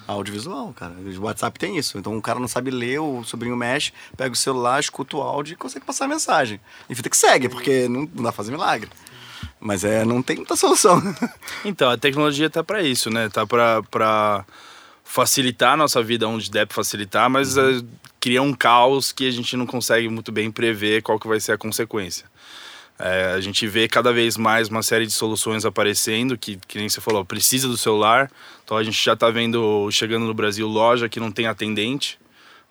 [0.05, 0.93] Audiovisual, cara.
[0.93, 1.97] O WhatsApp tem isso.
[1.97, 5.53] Então o cara não sabe ler, o sobrinho mexe, pega o celular, escuta o áudio
[5.53, 6.59] e consegue passar a mensagem.
[6.89, 8.89] E fica que segue, porque não, não dá pra fazer milagre.
[9.59, 11.01] Mas é, não tem muita solução.
[11.63, 13.29] Então, a tecnologia tá para isso, né?
[13.29, 14.45] Tá para
[15.03, 17.81] facilitar a nossa vida onde deve facilitar, mas eh,
[18.19, 21.53] cria um caos que a gente não consegue muito bem prever qual que vai ser
[21.53, 22.25] a consequência.
[22.99, 26.89] É, a gente vê cada vez mais uma série de soluções aparecendo, que, que nem
[26.89, 28.31] você falou, precisa do celular.
[28.63, 32.19] Então a gente já está vendo, chegando no Brasil, loja que não tem atendente.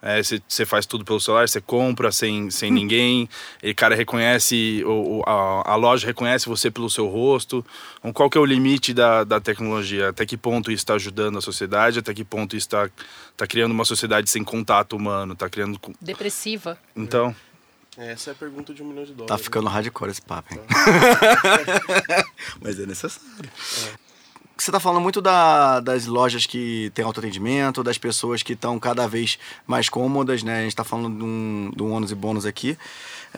[0.02, 3.28] É, Você você faz tudo pelo celular, você compra sem, sem ninguém,
[3.62, 7.64] e cara reconhece, o, a, a loja reconhece você pelo seu rosto.
[7.98, 10.10] Então, qual que é o limite da, da tecnologia?
[10.10, 11.98] Até que ponto isso está ajudando a sociedade?
[11.98, 12.90] Até que ponto isso está
[13.36, 15.32] tá criando uma sociedade sem contato humano?
[15.32, 15.80] Está criando...
[16.00, 16.78] Depressiva.
[16.94, 17.34] Então,
[17.98, 19.28] Essa é a pergunta de um milhão de dólares.
[19.28, 20.61] Tá ficando hardcore esse papo, hein?
[22.61, 23.26] Mas é necessário.
[24.56, 29.06] Você tá falando muito da- das lojas que tem autoatendimento, das pessoas que estão cada
[29.06, 30.61] vez mais cômodas, né?
[30.61, 32.76] A gente tá falando de um, de um ônus e bônus aqui.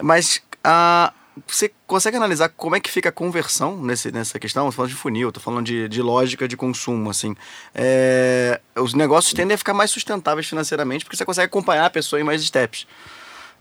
[0.00, 1.12] Mas ah,
[1.46, 4.66] você consegue analisar como é que fica a conversão nesse, nessa questão?
[4.66, 7.34] Eu tô falando de funil, tô falando de, de lógica de consumo, assim.
[7.74, 12.20] É, os negócios tendem a ficar mais sustentáveis financeiramente porque você consegue acompanhar a pessoa
[12.20, 12.86] em mais steps.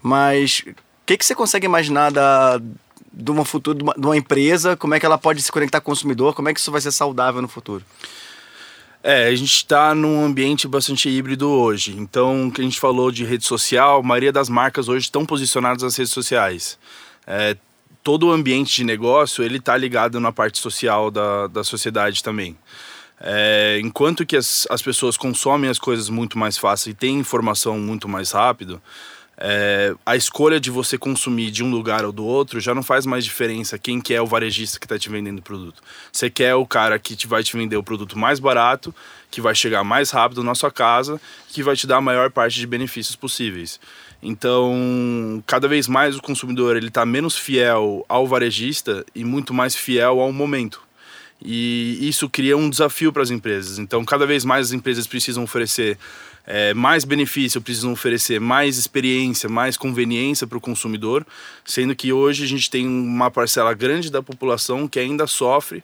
[0.02, 0.64] Mas
[1.08, 2.60] que, que você consegue imaginar da,
[3.14, 4.76] de uma futuro de uma, de uma, empresa?
[4.76, 6.36] Como é que ela pode se conectar com o consumidor?
[6.36, 7.84] Como é que isso vai ser saudável no futuro?
[9.02, 11.96] É, a gente está num ambiente bastante híbrido hoje.
[11.98, 15.26] Então, o que a gente falou de rede social, a maioria das marcas hoje estão
[15.26, 16.78] posicionadas nas redes sociais.
[17.26, 17.56] É,
[18.04, 22.58] todo o ambiente de negócio ele está ligado na parte social da, da sociedade também.
[23.20, 27.80] É, enquanto que as, as pessoas consomem as coisas muito mais fácil e têm informação
[27.80, 28.82] muito mais rápido,
[29.40, 33.06] é, a escolha de você consumir de um lugar ou do outro já não faz
[33.06, 35.82] mais diferença quem que é o varejista que está te vendendo o produto.
[36.12, 38.94] Você quer o cara que te vai te vender o produto mais barato,
[39.30, 42.60] que vai chegar mais rápido na sua casa, que vai te dar a maior parte
[42.60, 43.80] de benefícios possíveis.
[44.24, 49.76] Então, cada vez mais o consumidor ele está menos fiel ao varejista e muito mais
[49.76, 50.82] fiel ao momento.
[51.40, 53.78] E isso cria um desafio para as empresas.
[53.78, 55.98] Então, cada vez mais as empresas precisam oferecer
[56.48, 61.28] é, mais benefício, precisam oferecer mais experiência, mais conveniência para o consumidor,
[61.66, 65.84] sendo que hoje a gente tem uma parcela grande da população que ainda sofre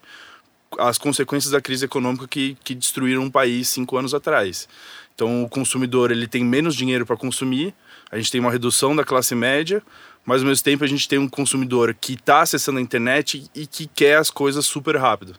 [0.78, 4.66] as consequências da crise econômica que, que destruíram um país cinco anos atrás.
[5.14, 7.74] Então, o consumidor ele tem menos dinheiro para consumir,
[8.10, 9.82] a gente tem uma redução da classe média,
[10.24, 13.66] mas ao mesmo tempo a gente tem um consumidor que está acessando a internet e
[13.66, 15.36] que quer as coisas super rápido.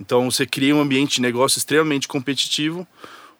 [0.00, 2.86] Então você cria um ambiente de negócio extremamente competitivo,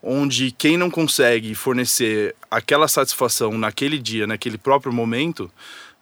[0.04, 5.50] onde quem não consegue fornecer aquela satisfação naquele dia, naquele próprio momento,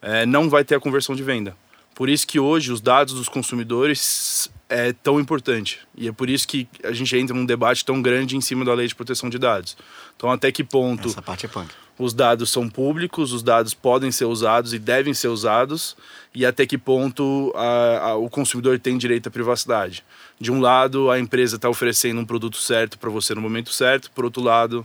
[0.03, 1.57] é, não vai ter a conversão de venda.
[1.95, 5.79] Por isso que hoje os dados dos consumidores é tão importante.
[5.95, 8.75] E é por isso que a gente entra num debate tão grande em cima da
[8.75, 9.77] lei de proteção de dados.
[10.17, 11.71] Então, até que ponto Essa parte é punk.
[11.99, 15.95] os dados são públicos, os dados podem ser usados e devem ser usados,
[16.35, 20.03] e até que ponto a, a, o consumidor tem direito à privacidade.
[20.43, 24.11] De um lado, a empresa está oferecendo um produto certo para você no momento certo,
[24.11, 24.85] por outro lado,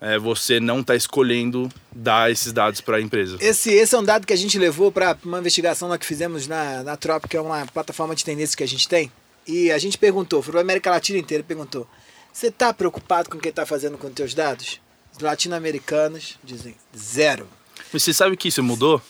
[0.00, 3.36] é, você não está escolhendo dar esses dados para a empresa.
[3.38, 6.48] Esse, esse é um dado que a gente levou para uma investigação lá que fizemos
[6.48, 9.12] na, na Trop, que é uma plataforma de tendência que a gente tem.
[9.46, 11.86] E a gente perguntou, foi a América Latina inteira, perguntou:
[12.32, 14.80] você está preocupado com o que está fazendo com os teus dados?
[15.14, 17.46] Os latino-americanos dizem zero.
[17.92, 19.02] Mas você sabe que isso mudou?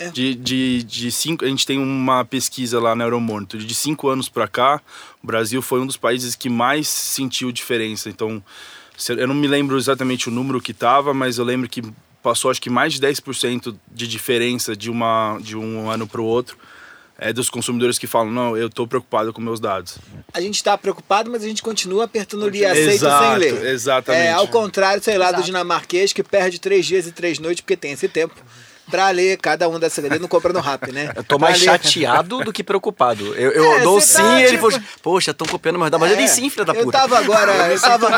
[0.00, 0.08] É.
[0.08, 3.60] De, de, de cinco, a gente tem uma pesquisa lá na Euromonitor.
[3.60, 4.80] De cinco anos para cá,
[5.22, 8.08] o Brasil foi um dos países que mais sentiu diferença.
[8.08, 8.42] Então,
[9.08, 11.82] eu não me lembro exatamente o número que estava, mas eu lembro que
[12.22, 16.24] passou acho que mais de 10% de diferença de, uma, de um ano para o
[16.24, 16.56] outro
[17.18, 19.98] é, dos consumidores que falam, não, eu estou preocupado com meus dados.
[20.32, 23.66] A gente está preocupado, mas a gente continua apertando o aceito Exato, sem ler.
[23.66, 24.26] Exatamente.
[24.26, 25.42] É, ao contrário, sei lá, Exato.
[25.42, 28.34] do dinamarquês que perde três dias e três noites porque tem esse tempo
[28.90, 30.04] pra ler cada um dessas.
[30.04, 31.12] Ele não compra no rap, né?
[31.14, 33.34] Eu tô mais chateado do que preocupado.
[33.34, 34.70] Eu, eu é, dou sim tá, e ele tipo...
[34.70, 36.06] falou, poxa, estão copiando meus dados.
[36.06, 36.86] Mas é, eu dei sim, filha da puta.
[36.86, 37.52] Eu tava agora.
[37.72, 38.08] eu, tava,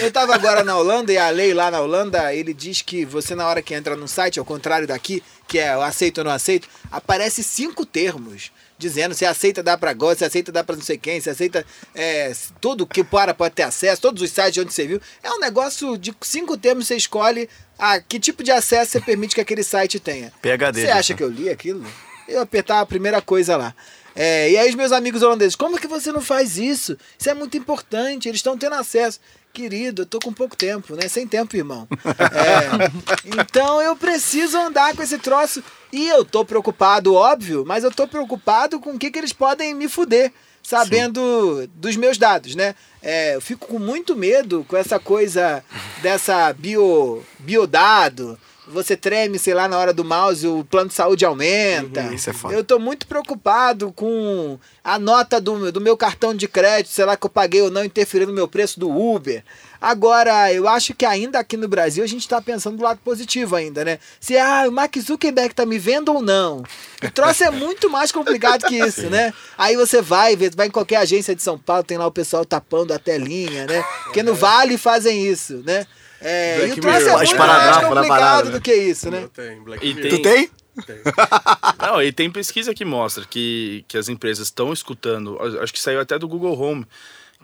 [0.00, 3.34] eu tava agora na Holanda e a lei lá na Holanda, ele diz que você,
[3.34, 6.68] na hora que entra no site, ao contrário daqui, que é aceito ou não aceito,
[6.92, 10.96] aparece cinco termos dizendo se aceita dar para gosto, se aceita dar para não sei
[10.96, 14.72] quem, se aceita é, tudo que o para pode ter acesso, todos os sites onde
[14.72, 15.00] você viu.
[15.22, 19.34] É um negócio de cinco termos você escolhe a que tipo de acesso você permite
[19.34, 20.32] que aquele site tenha.
[20.40, 20.82] PHD.
[20.82, 21.84] Você acha que eu li aquilo?
[22.28, 23.74] Eu apertar a primeira coisa lá.
[24.14, 26.96] É, e aí os meus amigos holandeses, como que você não faz isso?
[27.16, 29.20] Isso é muito importante, eles estão tendo acesso.
[29.52, 31.08] Querido, eu tô com pouco tempo, né?
[31.08, 31.86] Sem tempo, irmão.
[32.18, 35.62] É, então eu preciso andar com esse troço.
[35.92, 39.74] E eu tô preocupado, óbvio, mas eu tô preocupado com o que, que eles podem
[39.74, 41.70] me fuder, sabendo Sim.
[41.74, 42.74] dos meus dados, né?
[43.02, 45.64] É, eu fico com muito medo com essa coisa
[46.02, 48.38] dessa bio, biodado,
[48.70, 52.02] você treme, sei lá, na hora do mouse, o plano de saúde aumenta.
[52.02, 52.54] Uhum, isso é foda.
[52.54, 57.16] Eu tô muito preocupado com a nota do, do meu cartão de crédito, sei lá,
[57.16, 59.42] que eu paguei ou não, interferindo no meu preço do Uber.
[59.80, 63.54] Agora, eu acho que ainda aqui no Brasil a gente está pensando do lado positivo
[63.54, 63.98] ainda, né?
[64.18, 66.64] Se ah, o Mark Zuckerberg tá me vendo ou não.
[67.02, 69.10] O troço é muito mais complicado que isso, Sim.
[69.10, 69.32] né?
[69.56, 72.92] Aí você vai, vai em qualquer agência de São Paulo, tem lá o pessoal tapando
[72.92, 73.84] a telinha, né?
[74.04, 75.86] Porque no Vale fazem isso, né?
[76.20, 78.60] É, e o troço é muito mais complicado parada, do né?
[78.60, 79.28] que isso, né?
[79.32, 80.10] Tem, e tem...
[80.10, 80.50] Tu tem?
[80.86, 80.98] Tem.
[81.80, 86.00] Não, e tem pesquisa que mostra que, que as empresas estão escutando, acho que saiu
[86.00, 86.86] até do Google Home,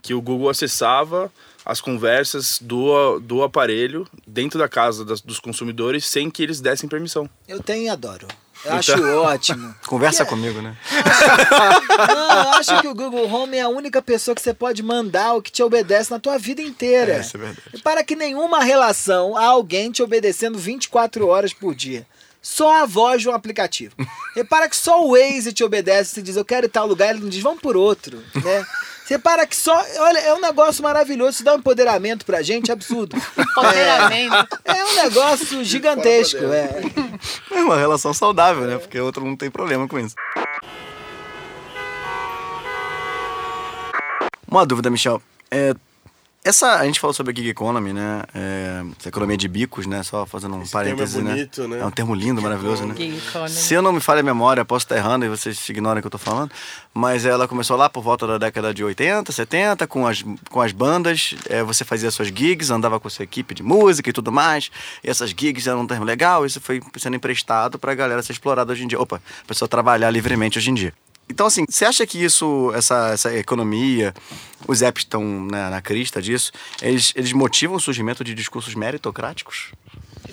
[0.01, 1.31] que o Google acessava
[1.65, 6.87] as conversas do, do aparelho dentro da casa das, dos consumidores sem que eles dessem
[6.87, 7.29] permissão.
[7.47, 8.27] Eu tenho e adoro.
[8.65, 8.95] Eu então...
[8.95, 9.75] acho ótimo.
[9.85, 10.25] Conversa é...
[10.25, 10.75] comigo, né?
[12.07, 15.35] Não, eu acho que o Google Home é a única pessoa que você pode mandar
[15.35, 17.13] o que te obedece na tua vida inteira.
[17.13, 17.81] É, isso é verdade.
[17.83, 22.05] Para que nenhuma relação há alguém te obedecendo 24 horas por dia.
[22.45, 23.95] Só a voz de um aplicativo.
[24.35, 27.21] Repara que só o Waze te obedece e diz, eu quero ir tal lugar, ele
[27.21, 28.63] não diz, vamos por outro, né?
[29.03, 29.75] Você para que só.
[29.99, 31.29] Olha, é um negócio maravilhoso.
[31.31, 33.15] Isso dá um empoderamento pra gente, absurdo.
[33.37, 34.59] Empoderamento.
[34.65, 36.43] É, é um negócio gigantesco.
[36.45, 36.81] É.
[37.51, 38.79] É uma relação saudável, né?
[38.79, 40.15] Porque o outro não tem problema com isso.
[44.47, 45.21] Uma dúvida, Michel.
[45.51, 45.75] É,
[46.45, 48.21] essa, a gente falou sobre a gig economy, né?
[48.31, 50.03] É, essa economia de bicos, né?
[50.03, 51.37] Só fazendo um Esse parêntese, termo é né?
[51.37, 51.79] bonito, né?
[51.79, 52.93] É um termo lindo, maravilhoso, né?
[52.95, 53.49] Gig economy.
[53.49, 56.05] Se eu não me falha a memória, posso estar errando e vocês ignorem o que
[56.05, 56.51] eu tô falando,
[56.93, 60.71] mas ela começou lá por volta da década de 80, 70, com as, com as
[60.71, 64.31] bandas, é, você fazia suas gigs, andava com a sua equipe de música e tudo
[64.31, 64.69] mais,
[65.03, 68.71] e essas gigs eram um termo legal, isso foi sendo emprestado pra galera ser explorada
[68.71, 69.01] hoje em dia.
[69.01, 70.93] Opa, a pessoa trabalhar livremente hoje em dia.
[71.29, 74.13] Então, assim, você acha que isso, essa, essa economia,
[74.67, 79.71] os apps estão né, na crista disso, eles, eles motivam o surgimento de discursos meritocráticos?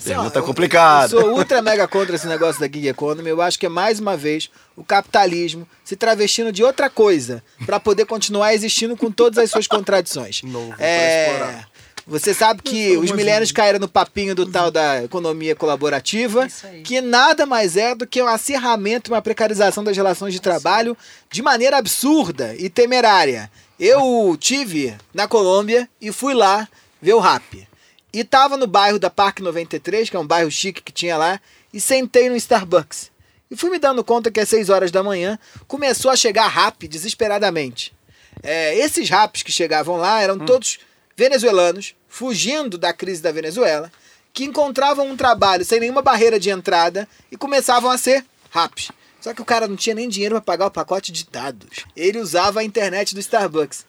[0.03, 1.15] Pergunta Eu- complicada.
[1.15, 3.29] Eu sou ultra mega contra esse negócio da gig economy.
[3.29, 7.79] Eu acho que é mais uma vez o capitalismo se travestindo de outra coisa para
[7.79, 10.41] poder continuar existindo com todas as suas contradições.
[10.43, 11.69] Novo pra É, explorar.
[12.05, 16.47] Você sabe que os milênios caíram no papinho do tal da economia colaborativa,
[16.83, 20.97] que nada mais é do que um acirramento e uma precarização das relações de trabalho
[21.31, 23.49] de maneira absurda e temerária.
[23.79, 26.67] Eu tive na Colômbia e fui lá
[27.01, 27.67] ver o rap.
[28.11, 31.39] E tava no bairro da Parque 93, que é um bairro chique que tinha lá,
[31.73, 33.11] e sentei no Starbucks.
[33.49, 36.87] E fui me dando conta que às 6 horas da manhã começou a chegar rap
[36.87, 37.93] desesperadamente.
[38.41, 40.79] É, esses raps que chegavam lá eram todos
[41.15, 43.91] venezuelanos, fugindo da crise da Venezuela,
[44.33, 48.91] que encontravam um trabalho sem nenhuma barreira de entrada e começavam a ser raps.
[49.21, 51.85] Só que o cara não tinha nem dinheiro para pagar o pacote de dados.
[51.95, 53.85] Ele usava a internet do Starbucks.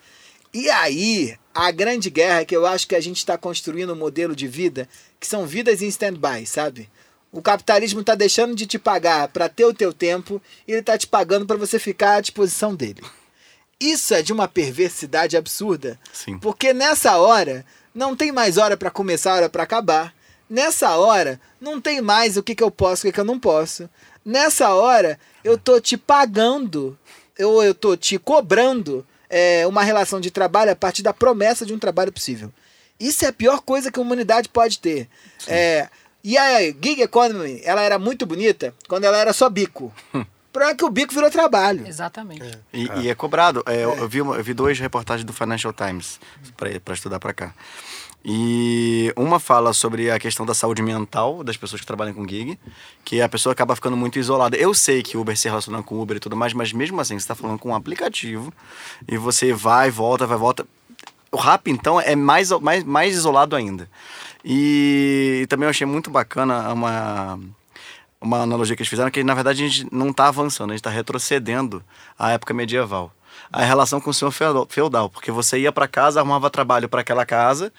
[0.52, 4.36] E aí, a grande guerra que eu acho que a gente está construindo um modelo
[4.36, 6.88] de vida que são vidas em stand-by, sabe?
[7.32, 10.96] O capitalismo está deixando de te pagar para ter o teu tempo e ele está
[10.96, 13.02] te pagando para você ficar à disposição dele.
[13.84, 15.98] Isso é de uma perversidade absurda.
[16.10, 16.38] Sim.
[16.38, 20.14] Porque nessa hora não tem mais hora para começar, hora para acabar.
[20.48, 23.38] Nessa hora não tem mais o que, que eu posso, o que, que eu não
[23.38, 23.88] posso.
[24.24, 26.98] Nessa hora eu tô te pagando,
[27.38, 31.74] eu, eu tô te cobrando é, uma relação de trabalho a partir da promessa de
[31.74, 32.50] um trabalho possível.
[32.98, 35.10] Isso é a pior coisa que a humanidade pode ter.
[35.46, 35.88] É,
[36.22, 39.92] e a gig economy, ela era muito bonita quando ela era só bico.
[40.54, 41.84] Pra que o bico virou trabalho.
[41.86, 42.48] Exatamente.
[42.72, 43.62] E e é, cobrado.
[43.66, 46.20] É, eu, eu vi uma- eu vi duas reportagens do Financial Times
[46.56, 47.52] para estudar para cá.
[48.24, 52.58] E uma fala sobre a questão da saúde mental das pessoas que trabalham com gig,
[53.04, 54.56] que a pessoa acaba ficando muito isolada.
[54.56, 56.98] Eu sei que o Uber se relaciona com o Uber e tudo mais, mas mesmo
[57.00, 58.50] assim, você está falando com um aplicativo
[59.06, 60.64] e você vai, volta, vai, volta.
[61.32, 63.90] O rap, então, é mais, mais, mais isolado ainda.
[64.42, 67.38] E, também eu achei muito bacana uma,
[68.24, 70.80] uma analogia que eles fizeram, que na verdade a gente não está avançando, a gente
[70.80, 71.84] está retrocedendo
[72.18, 73.12] à época medieval.
[73.52, 74.32] A relação com o senhor
[74.68, 77.72] feudal- porque você ia para casa, arrumava trabalho para aquela casa,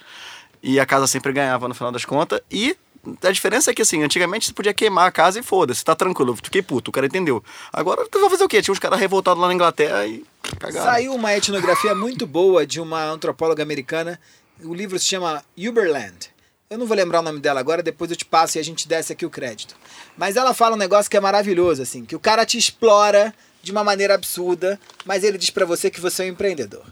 [0.62, 2.78] e a casa sempre ganhava no final das contas, e
[3.24, 6.36] a diferença é que assim, antigamente você podia queimar a casa e foda-se, tá tranquilo,
[6.36, 7.44] fiquei puto, o cara entendeu.
[7.72, 8.62] Agora tu vai fazer o quê?
[8.62, 10.24] Tinha uns caras revoltados lá na Inglaterra e
[10.60, 10.86] cagaram.
[10.86, 14.20] Saiu uma etnografia muito boa de uma antropóloga americana.
[14.64, 16.34] O livro se chama Uberland.
[16.68, 18.88] Eu não vou lembrar o nome dela agora, depois eu te passo e a gente
[18.88, 19.76] desce aqui o crédito.
[20.18, 23.72] Mas ela fala um negócio que é maravilhoso, assim, que o cara te explora de
[23.72, 26.84] uma maneira absurda, mas ele diz pra você que você é um empreendedor.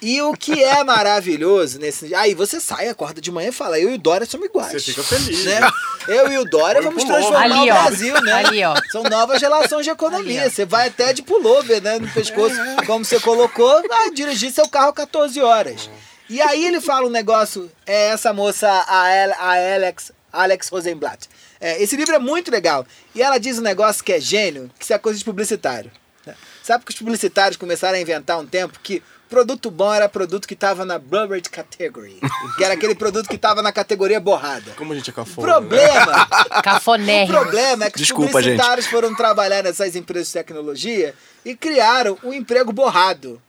[0.00, 2.14] E o que é maravilhoso nesse.
[2.14, 4.70] Aí você sai, acorda de manhã e fala: Eu e o Dória somos iguais.
[4.72, 5.58] Você fica feliz, Né?
[5.60, 5.70] né?
[6.08, 7.82] Eu e o Dória vamos transformar Ali, o ó.
[7.82, 8.32] Brasil, né?
[8.32, 8.74] Ali, ó.
[8.92, 10.42] São novas relações de economia.
[10.42, 10.50] Ali, ó.
[10.50, 11.98] Você vai até de pullover, né?
[11.98, 12.54] No pescoço,
[12.86, 15.88] como você colocou, vai dirigir seu carro 14 horas.
[16.28, 19.06] E aí ele fala um negócio, é essa moça, a,
[19.38, 21.28] a Alex, Alex Rosenblatt.
[21.60, 22.86] É, esse livro é muito legal.
[23.14, 25.90] E ela diz um negócio que é gênio, que isso é coisa de publicitário.
[26.24, 26.34] né?
[26.62, 30.54] Sabe que os publicitários começaram a inventar um tempo que produto bom era produto que
[30.54, 32.20] estava na Blurred Category,
[32.56, 34.72] que era aquele produto que estava na categoria borrada.
[34.76, 35.46] Como a gente é O cafona.
[35.46, 35.52] né?
[35.52, 37.38] problema o Cafonérrimo.
[37.40, 42.32] problema é que Desculpa, os publicitários foram trabalhar nessas empresas de tecnologia e criaram um
[42.32, 43.42] emprego borrado.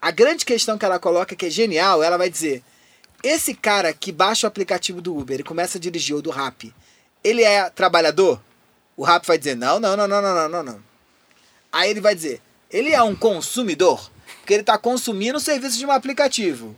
[0.00, 2.62] A grande questão que ela coloca, que é genial, ela vai dizer:
[3.22, 6.72] esse cara que baixa o aplicativo do Uber e começa a dirigir ou do Rap,
[7.22, 8.40] ele é trabalhador?
[8.96, 10.80] O Rap vai dizer: não, não, não, não, não, não, não.
[11.72, 15.86] Aí ele vai dizer: ele é um consumidor, porque ele está consumindo o serviço de
[15.86, 16.76] um aplicativo.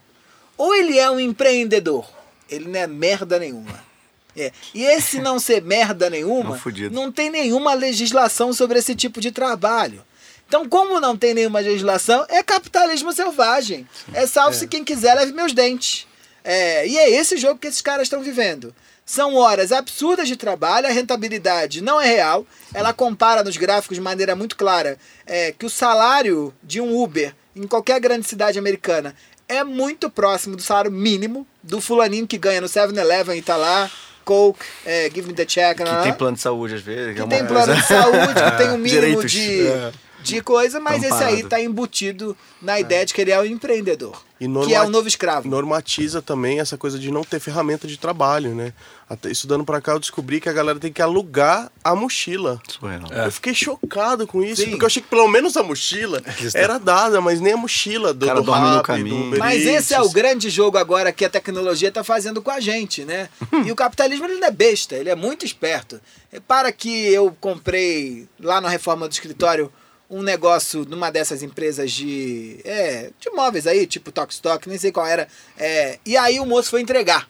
[0.57, 2.07] Ou ele é um empreendedor,
[2.49, 3.89] ele não é merda nenhuma.
[4.37, 4.53] É.
[4.73, 6.95] E esse não ser merda nenhuma, Não, fudido.
[6.95, 10.05] não tem nenhuma legislação sobre esse tipo de trabalho.
[10.47, 13.89] Então, como não tem nenhuma legislação, é capitalismo selvagem.
[14.13, 16.07] É salve-se quem quiser, leve meus dentes.
[16.45, 18.75] É, e é esse jogo que esses caras estão vivendo.
[19.05, 22.47] São horas absurdas de trabalho, a rentabilidade não é real.
[22.73, 27.35] Ela compara nos gráficos de maneira muito clara é, que o salário de um Uber
[27.57, 29.15] em qualquer grande cidade americana
[29.49, 33.91] é muito próximo do salário mínimo do fulaninho que ganha no 7-Eleven e tá lá
[34.25, 35.79] Coke, é, Give Me The Check.
[35.79, 37.17] Que tem plano de saúde às vezes.
[37.17, 39.33] Que é tem plano de saúde, que tem um mínimo Direitos.
[39.33, 39.93] de, É.
[40.23, 41.49] de coisa, mas esse aí Amparado.
[41.49, 44.23] tá embutido na ideia de que ele é o empreendedor.
[44.41, 45.47] E Que norma- é o novo escravo.
[45.49, 48.73] normatiza também essa coisa de não ter ferramenta de trabalho, né?
[49.07, 52.59] Até estudando pra cá eu descobri que a galera tem que alugar a mochila.
[52.67, 53.03] Surreal.
[53.11, 54.71] Eu fiquei chocado com isso, Sim.
[54.71, 56.23] porque eu achei que pelo menos a mochila
[56.55, 59.17] era dada, mas nem a mochila do, cara do dorme no caminho.
[59.25, 62.51] do Uber Mas esse é o grande jogo agora que a tecnologia está fazendo com
[62.51, 63.29] a gente, né?
[63.67, 66.01] E o capitalismo ele não é besta, ele é muito esperto.
[66.49, 69.71] Para que eu comprei lá na reforma do escritório
[70.11, 75.07] um negócio numa dessas empresas de é, de móveis aí, tipo Tokstok, nem sei qual
[75.07, 75.29] era.
[75.57, 77.29] É, e aí o moço foi entregar.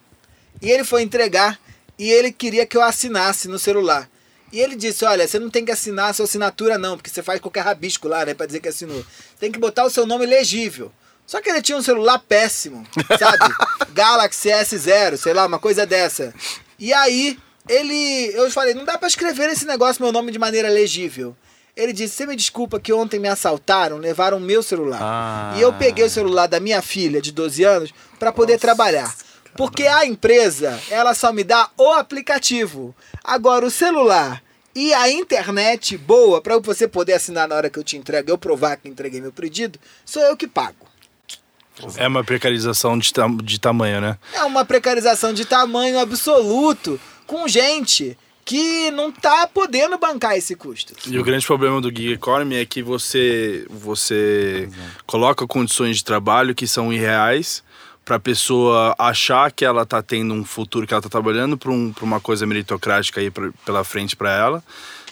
[0.62, 1.60] E ele foi entregar
[1.98, 4.08] e ele queria que eu assinasse no celular.
[4.52, 7.22] E ele disse: Olha, você não tem que assinar a sua assinatura, não, porque você
[7.22, 8.34] faz qualquer rabisco lá, né?
[8.34, 9.04] Pra dizer que assinou.
[9.38, 10.90] Tem que botar o seu nome legível.
[11.26, 12.84] Só que ele tinha um celular péssimo,
[13.16, 13.54] sabe?
[13.94, 16.34] Galaxy S0, sei lá, uma coisa dessa.
[16.78, 18.32] E aí, ele.
[18.34, 21.36] Eu falei: Não dá pra escrever esse negócio, meu nome, de maneira legível.
[21.76, 24.98] Ele disse: Você me desculpa que ontem me assaltaram, levaram o meu celular.
[25.02, 25.54] Ah.
[25.56, 29.14] E eu peguei o celular da minha filha de 12 anos para poder trabalhar.
[29.56, 32.94] Porque a empresa, ela só me dá o aplicativo.
[33.24, 34.42] Agora, o celular
[34.74, 38.38] e a internet boa, para você poder assinar na hora que eu te entrego, eu
[38.38, 40.86] provar que entreguei meu pedido, sou eu que pago.
[41.96, 44.18] É uma precarização de, tam- de tamanho, né?
[44.34, 48.16] É uma precarização de tamanho absoluto com gente
[48.50, 50.92] que não tá podendo bancar esse custo.
[51.08, 54.68] E o grande problema do gig economy é que você você
[55.06, 57.62] coloca condições de trabalho que são irreais
[58.04, 61.70] para a pessoa achar que ela tá tendo um futuro que ela tá trabalhando para
[61.70, 64.64] um, uma coisa meritocrática aí pra- pela frente para ela,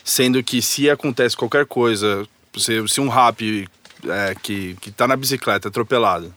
[0.03, 2.27] sendo que se acontece qualquer coisa,
[2.57, 3.69] se, se um rap
[4.05, 6.33] é, que que tá na bicicleta atropelado,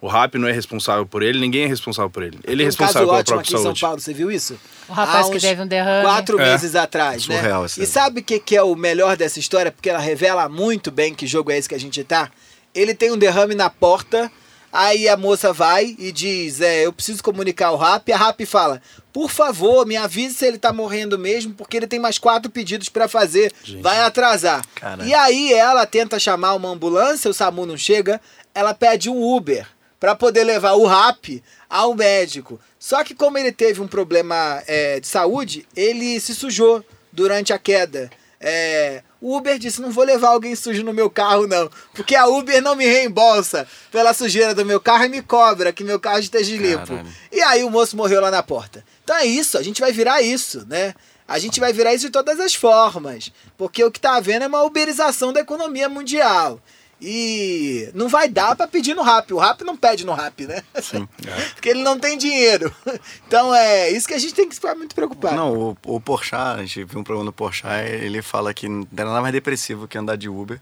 [0.00, 2.38] o rap não é responsável por ele, ninguém é responsável por ele.
[2.44, 3.80] Ele é Tem um responsável caso pela ótimo própria aqui em São saúde.
[3.80, 4.58] Paulo, você viu isso?
[4.88, 6.04] O rapaz Há que teve um derrame.
[6.04, 6.50] Quatro É.
[6.52, 7.36] meses atrás, né?
[7.36, 9.72] Surreal isso E sabe o que, que é o melhor dessa história?
[9.72, 12.30] Porque ela revela muito bem que jogo é esse que a gente tá.
[12.74, 14.30] Ele tem um derrame na porta,
[14.70, 18.08] aí a moça vai e diz: é, Eu preciso comunicar o RAP.
[18.08, 18.82] E a RAP fala:
[19.14, 22.90] Por favor, me avise se ele tá morrendo mesmo, porque ele tem mais quatro pedidos
[22.90, 23.50] pra fazer.
[23.80, 24.62] Vai atrasar.
[25.04, 28.20] E aí ela tenta chamar uma ambulância, o SAMU não chega,
[28.54, 29.66] ela pede um Uber
[29.98, 32.60] para poder levar o RAP ao médico.
[32.78, 37.58] Só que como ele teve um problema é, de saúde, ele se sujou durante a
[37.58, 38.10] queda.
[38.38, 42.26] É, o Uber disse, não vou levar alguém sujo no meu carro não, porque a
[42.26, 46.18] Uber não me reembolsa pela sujeira do meu carro e me cobra que meu carro
[46.18, 46.86] esteja limpo.
[46.86, 47.08] Caralho.
[47.32, 48.84] E aí o moço morreu lá na porta.
[49.02, 50.94] Então é isso, a gente vai virar isso, né?
[51.26, 53.32] A gente vai virar isso de todas as formas.
[53.58, 56.60] Porque o que tá havendo é uma uberização da economia mundial.
[57.00, 59.32] E não vai dar para pedir no rap.
[59.34, 60.62] O rap não pede no rap, né?
[60.80, 61.06] Sim.
[61.54, 62.72] Porque ele não tem dinheiro.
[63.26, 65.34] Então é isso que a gente tem que ficar muito preocupado.
[65.34, 68.86] Não, o, o Porchat, a gente viu um programa do Porchat, ele fala que não
[68.96, 70.60] era nada mais depressivo que andar de Uber.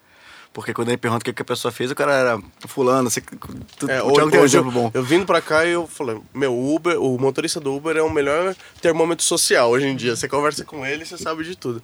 [0.53, 3.91] Porque quando ele pergunta o que a pessoa fez, o cara era fulano, você, tu,
[3.91, 4.91] É, o Thiago hoje, tem um hoje exemplo eu, bom.
[4.95, 8.03] eu vindo pra cá e eu falei, meu, o Uber, o motorista do Uber é
[8.03, 10.15] o melhor termômetro social hoje em dia.
[10.15, 11.83] Você conversa com ele, você sabe de tudo.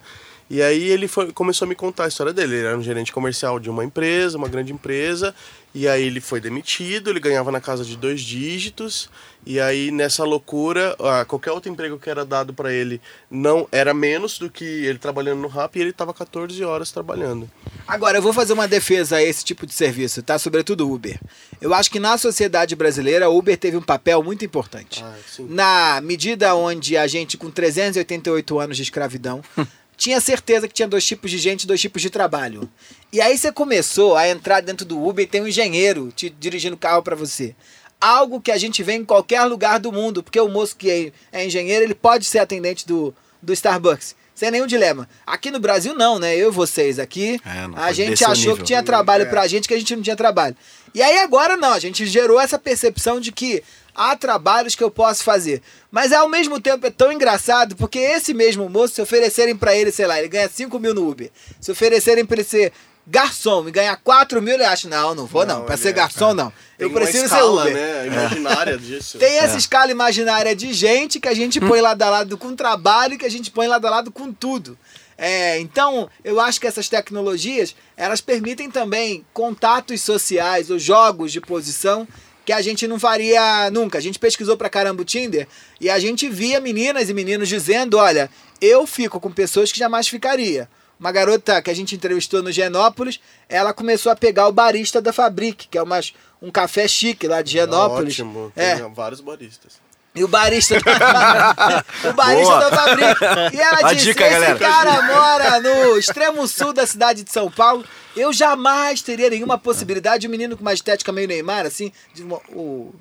[0.51, 2.55] E aí ele foi, começou a me contar a história dele.
[2.57, 5.33] Ele era um gerente comercial de uma empresa, uma grande empresa.
[5.73, 9.09] E aí ele foi demitido, ele ganhava na casa de dois dígitos.
[9.45, 12.99] E aí nessa loucura, ah, qualquer outro emprego que era dado pra ele
[13.29, 17.49] não era menos do que ele trabalhando no Rap e ele tava 14 horas trabalhando.
[17.87, 20.37] Agora, eu vou fazer uma defesa a esse tipo de serviço, tá?
[20.37, 21.17] Sobretudo Uber.
[21.61, 25.01] Eu acho que na sociedade brasileira, o Uber teve um papel muito importante.
[25.01, 25.15] Ah.
[25.47, 29.41] Na medida onde a gente, com 388 anos de escravidão,
[30.01, 32.67] tinha certeza que tinha dois tipos de gente, dois tipos de trabalho.
[33.13, 36.73] E aí você começou a entrar dentro do Uber e tem um engenheiro te dirigindo
[36.75, 37.55] o carro para você.
[37.99, 41.11] Algo que a gente vê em qualquer lugar do mundo, porque o moço que é,
[41.31, 44.15] é engenheiro, ele pode ser atendente do, do Starbucks.
[44.33, 45.07] Sem nenhum dilema.
[45.23, 46.35] Aqui no Brasil, não, né?
[46.35, 48.57] Eu e vocês aqui, É, a gente achou nível.
[48.57, 49.25] que tinha trabalho É.
[49.25, 50.55] pra gente que a gente não tinha trabalho.
[50.95, 53.61] E aí agora não, a gente gerou essa percepção de que
[53.95, 55.61] há trabalhos que eu posso fazer.
[55.91, 59.91] Mas ao mesmo tempo é tão engraçado, porque esse mesmo moço, se oferecerem pra ele,
[59.91, 61.29] sei lá, ele ganha 5 mil no Uber.
[61.59, 62.71] Se oferecerem pra ele ser
[63.07, 65.89] garçom e ganhar 4 mil, ele acha, não, não vou não, Não, pra ele ser
[65.89, 66.49] é- garçom não.
[66.77, 67.73] Tem Eu uma preciso ser escala, Uber.
[67.73, 69.17] né, imaginária disso.
[69.17, 73.15] Tem essa escala imaginária de gente que a gente põe lado a lado com trabalho
[73.15, 74.77] e que a gente põe lado a lado com tudo.
[75.17, 81.39] É, então, eu acho que essas tecnologias, elas permitem também contatos sociais ou jogos de
[81.41, 82.07] posição
[82.45, 83.97] que a gente não faria nunca.
[83.97, 85.47] A gente pesquisou pra caramba o Tinder
[85.79, 88.29] e a gente via meninas e meninos dizendo, olha,
[88.59, 90.67] eu fico com pessoas que jamais ficaria.
[90.99, 93.19] uma garota que a gente entrevistou no Genópolis,
[93.49, 97.41] ela começou a pegar o barista da Fabric, que é umas, um café chique lá
[97.41, 98.13] de Genópolis.
[98.13, 98.75] Ótimo, É.
[98.75, 99.73] tem vários baristas.
[100.13, 102.69] E o barista da, o barista Boa.
[102.69, 103.55] da Fabric.
[103.55, 104.59] E ela A disse: dica, esse galera.
[104.59, 107.85] cara mora no extremo sul da cidade de São Paulo.
[108.15, 110.27] Eu jamais teria nenhuma possibilidade.
[110.27, 112.93] Um menino com uma estética meio Neymar, assim, de uma- o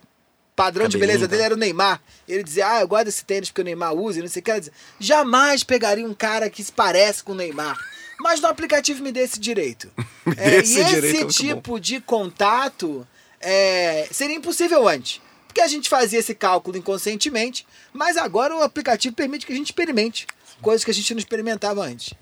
[0.54, 1.30] padrão de Cabelinho, beleza tá?
[1.32, 2.00] dele era o Neymar.
[2.28, 4.44] Ele dizia, ah, eu gosto desse tênis porque o Neymar usa, e não sei o
[4.44, 4.50] que.
[4.52, 7.76] Ela dizia, jamais pegaria um cara que se parece com o Neymar.
[8.20, 9.90] Mas no aplicativo me dê esse direito.
[10.36, 13.04] É, e esse direito, é tipo de contato
[13.40, 15.20] é, seria impossível antes.
[15.50, 19.66] Porque a gente fazia esse cálculo inconscientemente, mas agora o aplicativo permite que a gente
[19.66, 20.24] experimente.
[20.62, 22.14] Coisas que a gente não experimentava antes.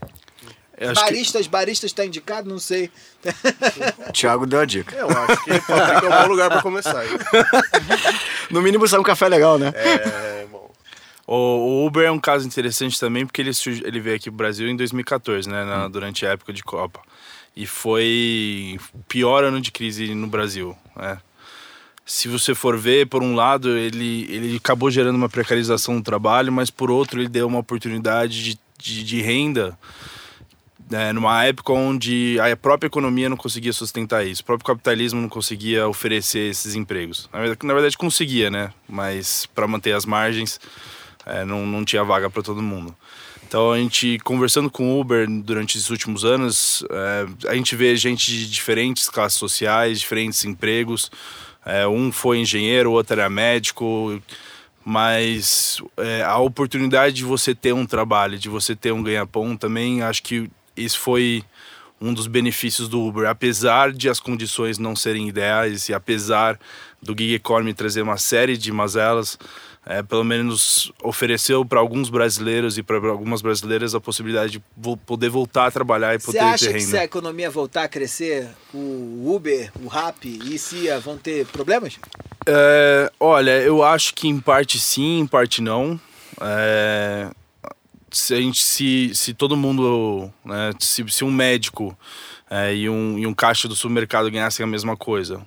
[0.78, 2.48] Eu acho que- Baristas, baristas está indicado?
[2.48, 2.90] Não sei.
[4.14, 4.96] Thiago deu a dica.
[4.96, 7.04] Eu acho que Fabrica é um bom lugar pra começar.
[7.04, 7.10] hein?
[8.50, 9.72] No mínimo sai um café legal, né?
[9.74, 10.70] É, bom.
[11.26, 13.50] O, Uber é um caso interessante também porque ele,
[13.84, 17.02] ele veio aqui pro Brasil em 2014, né, na- durante a época de Copa.
[17.54, 21.18] E foi o pior ano de crise no Brasil, né?
[22.08, 26.50] Se você for ver, por um lado, ele, ele acabou gerando uma precarização do trabalho,
[26.50, 29.78] mas por outro, ele deu uma oportunidade de, de, de renda
[30.90, 35.28] né, numa época onde a própria economia não conseguia sustentar isso, o próprio capitalismo não
[35.28, 37.28] conseguia oferecer esses empregos.
[37.30, 38.72] Na verdade, na verdade conseguia, né?
[38.88, 40.58] Mas para manter as margens,
[41.26, 42.96] é, não, não tinha vaga para todo mundo.
[43.46, 47.94] Então a gente conversando com o Uber durante esses últimos anos, é, a gente vê
[47.96, 51.10] gente de diferentes classes sociais, diferentes empregos.
[51.68, 54.22] É, um foi engenheiro, o outro era médico,
[54.82, 60.00] mas é, a oportunidade de você ter um trabalho, de você ter um ganha-pão também,
[60.00, 61.44] acho que isso foi
[62.00, 63.28] um dos benefícios do Uber.
[63.28, 66.58] Apesar de as condições não serem ideais e apesar
[67.02, 69.38] do gig economy trazer uma série de mazelas,
[69.90, 74.98] é, pelo menos ofereceu para alguns brasileiros e para algumas brasileiras a possibilidade de vo-
[74.98, 76.90] poder voltar a trabalhar e Você poder acha ter que renda.
[76.90, 81.98] se a economia voltar a crescer, o Uber, o Rappi e Cia vão ter problemas?
[82.46, 85.98] É, olha, eu acho que em parte sim, em parte não.
[86.40, 87.30] É,
[88.10, 91.96] se, a gente, se, se todo mundo, né, se, se um médico
[92.50, 95.40] é, e, um, e um caixa do supermercado ganhassem a mesma coisa,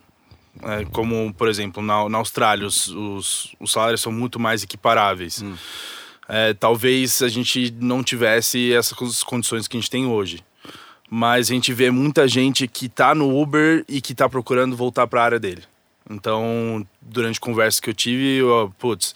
[0.64, 5.44] é, como, por exemplo, na, na Austrália, os, os, os salários são muito mais equiparáveis.
[6.28, 10.44] É, talvez a gente não tivesse essas condições que a gente tem hoje.
[11.10, 15.08] Mas a gente vê muita gente que tá no Uber e que tá procurando voltar
[15.08, 15.64] para a área dele.
[16.10, 19.14] Então, durante conversas que eu tive, eu, putz,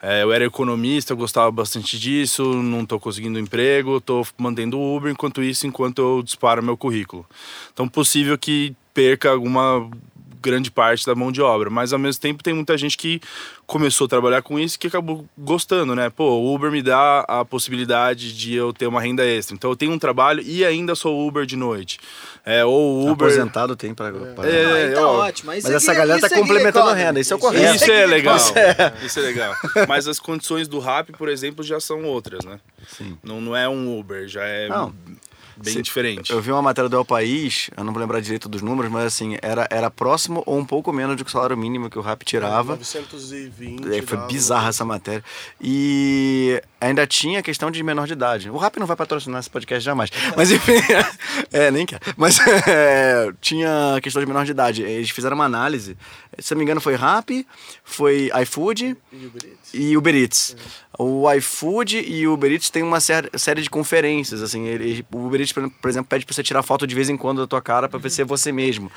[0.00, 4.96] é, eu era economista, eu gostava bastante disso, não estou conseguindo emprego, estou mantendo o
[4.96, 7.26] Uber enquanto isso, enquanto eu disparo meu currículo.
[7.72, 9.88] Então, possível que perca alguma
[10.40, 13.20] grande parte da mão de obra, mas ao mesmo tempo tem muita gente que
[13.66, 16.08] começou a trabalhar com isso e que acabou gostando, né?
[16.10, 19.54] Pô, o Uber me dá a possibilidade de eu ter uma renda extra.
[19.54, 21.98] Então eu tenho um trabalho e ainda sou Uber de noite.
[22.46, 24.08] É, ou o Uber Aposentado tem para.
[24.08, 24.10] É,
[24.86, 25.52] Ah, então ó, ótimo.
[25.52, 27.74] Isso Mas essa aqui- galera tá isso aqui complementando a renda, isso é o correto.
[27.76, 28.36] Isso é legal.
[28.38, 29.06] economy.
[29.06, 29.54] Isso é legal.
[29.86, 32.58] Mas as condições do Rap, por exemplo, já são outras, né?
[32.96, 33.18] Sim.
[33.22, 34.94] Não, não é um Uber, já é Não.
[35.62, 36.32] Bem Se- diferente.
[36.32, 39.04] Eu vi uma matéria do El País, eu não vou lembrar direito dos números, mas
[39.04, 42.02] assim, era, era próximo ou um pouco menos do que o salário mínimo que o
[42.02, 42.76] Rap tirava.
[42.76, 43.86] 920.
[43.94, 45.24] É, foi dava- bizarra essa matéria.
[45.60, 48.50] E ainda tinha a questão de menor de idade.
[48.50, 50.10] O Rap não vai patrocinar esse podcast jamais.
[50.36, 50.72] Mas enfim,
[51.52, 52.00] é, nem quer.
[52.16, 54.82] Mas é, tinha a questão de menor de idade.
[54.82, 55.96] Eles fizeram uma análise.
[56.38, 57.46] Se não me engano, foi Rap,
[57.82, 58.96] foi iFood
[59.74, 60.56] E Uber Eats.
[60.98, 65.26] O iFood e o Uber Eats tem uma série, série de conferências, assim, ele, o
[65.26, 67.62] Uber Eats, por exemplo, pede pra você tirar foto de vez em quando da tua
[67.62, 68.90] cara pra ser você mesmo.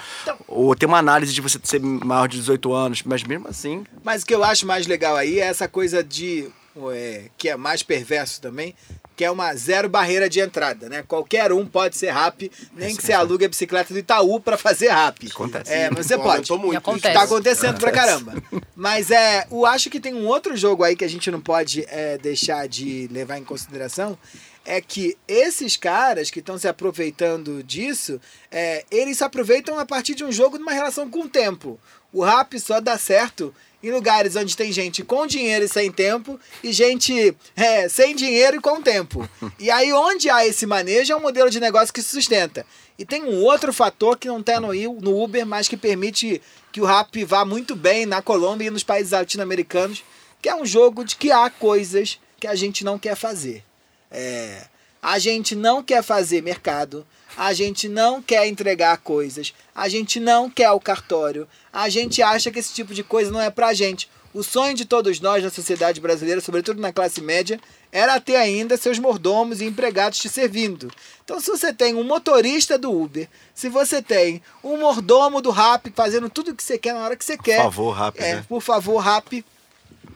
[0.48, 4.24] Ou tem uma análise de você ser maior de 18 anos, mas mesmo assim, Mas
[4.24, 6.50] o que eu acho mais legal aí é essa coisa de.
[6.92, 8.76] É, que é mais perverso também,
[9.16, 11.04] que é uma zero barreira de entrada, né?
[11.08, 14.90] Qualquer um pode ser rap, nem que você alugue a bicicleta do Itaú pra fazer
[14.90, 15.30] rap.
[15.32, 15.72] Acontece.
[15.72, 16.52] É, mas você Bom, pode.
[16.54, 16.78] muito isso.
[16.78, 17.14] acontece.
[17.14, 18.34] Tá acontecendo pra caramba.
[18.76, 21.86] Mas é, eu acho que tem um outro jogo aí que a gente não pode
[21.90, 24.18] é, deixar de levar em consideração.
[24.64, 30.14] É que esses caras que estão se aproveitando disso, é, eles se aproveitam a partir
[30.14, 31.80] de um jogo de uma relação com o tempo.
[32.14, 33.54] O rap só dá certo
[33.84, 38.58] em lugares onde tem gente com dinheiro e sem tempo e gente é, sem dinheiro
[38.58, 39.28] e com tempo.
[39.58, 42.66] E aí, onde há esse manejo, é um modelo de negócio que se sustenta.
[42.98, 46.42] E tem um outro fator que não está no, no Uber, mas que permite
[46.72, 50.04] que o rap vá muito bem na Colômbia e nos países latino-americanos,
[50.42, 53.64] que é um jogo de que há coisas que a gente não quer fazer.
[54.12, 54.66] É,
[55.02, 57.06] a gente não quer fazer mercado,
[57.38, 62.52] a gente não quer entregar coisas, a gente não quer o cartório, a gente acha
[62.52, 64.10] que esse tipo de coisa não é pra gente.
[64.34, 67.60] O sonho de todos nós na sociedade brasileira, sobretudo na classe média,
[67.92, 70.90] era ter ainda seus mordomos e empregados te servindo.
[71.24, 75.92] Então, se você tem um motorista do Uber, se você tem um mordomo do Rap
[75.94, 77.58] fazendo tudo o que você quer na hora que você quer.
[77.58, 78.20] Por favor, Rap.
[78.20, 78.46] É, né?
[78.48, 79.44] por favor, Rap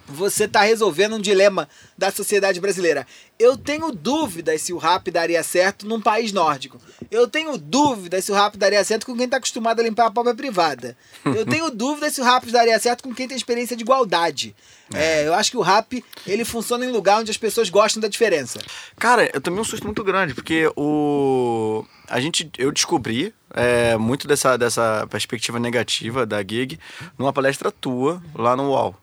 [0.08, 3.06] você está resolvendo um dilema da sociedade brasileira.
[3.38, 6.80] Eu tenho dúvidas se o rap daria certo num país nórdico.
[7.12, 10.12] Eu tenho dúvidas se o rap daria certo com quem está acostumado a limpar a
[10.12, 10.96] própria privada.
[11.26, 14.56] Eu tenho dúvidas se o rap daria certo com quem tem experiência de igualdade.
[14.94, 18.08] É, eu acho que o rap ele funciona em lugar onde as pessoas gostam da
[18.08, 18.60] diferença.
[18.98, 21.84] Cara, eu tomei um susto muito grande, porque o.
[22.08, 22.50] A gente.
[22.58, 26.80] Eu descobri é, muito dessa, dessa perspectiva negativa da gig
[27.18, 28.96] numa palestra tua lá no UOL.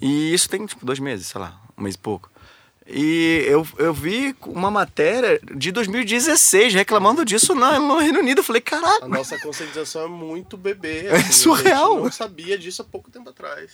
[0.00, 2.30] E isso tem, tipo, dois meses, sei lá, um mês e pouco.
[2.86, 8.40] E eu, eu vi uma matéria de 2016 reclamando disso no, no Reino Unido.
[8.40, 11.06] Eu falei, A caraca, nossa conscientização é muito bebê.
[11.06, 11.92] É assim, surreal.
[11.92, 13.70] A gente não sabia disso há pouco tempo atrás.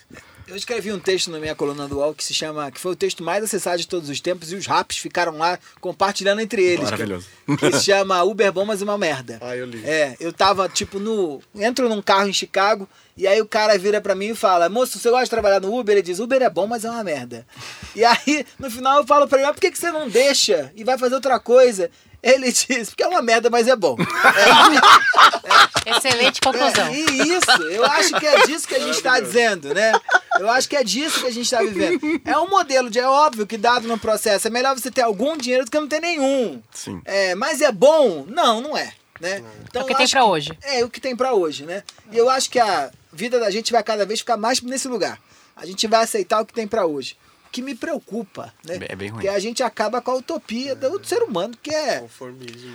[0.46, 2.70] Eu escrevi um texto na minha coluna do UOL que se chama.
[2.70, 5.58] que foi o texto mais acessado de todos os tempos e os raps ficaram lá
[5.80, 6.88] compartilhando entre eles.
[6.88, 7.04] cara.
[7.04, 7.26] Maravilhoso.
[7.58, 9.38] Que se chama Uber Bom, mas uma merda.
[9.40, 9.84] Ah, eu li.
[9.84, 11.42] É, eu tava, tipo, no.
[11.56, 12.88] Entro num carro em Chicago
[13.20, 15.78] e aí o cara vira pra mim e fala: Moço, você gosta de trabalhar no
[15.78, 15.92] Uber?
[15.94, 17.46] Ele diz: Uber é bom, mas é uma merda.
[17.94, 20.72] E aí, no final, eu falo pra ele: Mas por que, que você não deixa
[20.74, 21.90] e vai fazer outra coisa?
[22.22, 23.94] Ele diz: Porque é uma merda, mas é bom.
[25.84, 26.86] Excelente conclusão.
[26.86, 29.92] É, e isso, eu acho que é disso que a gente está dizendo, né?
[30.38, 32.00] Eu acho que é disso que a gente está vivendo.
[32.24, 35.36] É um modelo de, é óbvio que dado no processo, é melhor você ter algum
[35.36, 36.62] dinheiro do que não ter nenhum.
[36.72, 37.02] Sim.
[37.04, 38.24] É, mas é bom?
[38.26, 38.92] Não, não é.
[39.20, 39.42] Né?
[39.68, 40.58] Então, É o que tem pra hoje.
[40.62, 41.82] É, o que tem pra hoje, né?
[42.10, 45.20] E eu acho que a vida da gente vai cada vez ficar mais nesse lugar.
[45.56, 47.16] A gente vai aceitar o que tem pra hoje.
[47.46, 48.78] O que me preocupa, né?
[48.88, 49.20] É bem ruim.
[49.22, 52.04] Porque a gente acaba com a utopia do ser humano, que é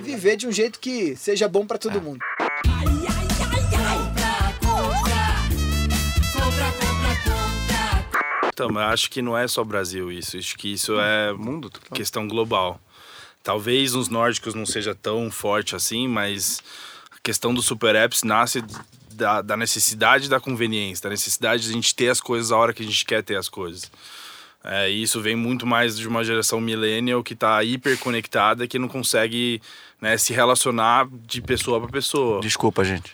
[0.04, 1.80] viver de um jeito que seja bom pra É.
[1.80, 2.20] todo mundo.
[8.54, 10.38] Então, eu acho que não é só Brasil isso.
[10.38, 12.80] Acho que isso é Mundo, questão global.
[13.44, 16.62] Talvez nos nórdicos não seja tão forte assim, mas
[17.12, 18.64] a questão dos super apps nasce
[19.16, 22.74] da, da necessidade da conveniência, da necessidade de a gente ter as coisas a hora
[22.74, 23.89] que a gente quer ter as coisas.
[24.63, 28.88] É, e isso vem muito mais de uma geração millennial que está hiperconectada, que não
[28.88, 29.61] consegue
[30.01, 32.41] né, se relacionar de pessoa para pessoa.
[32.41, 33.13] Desculpa, gente.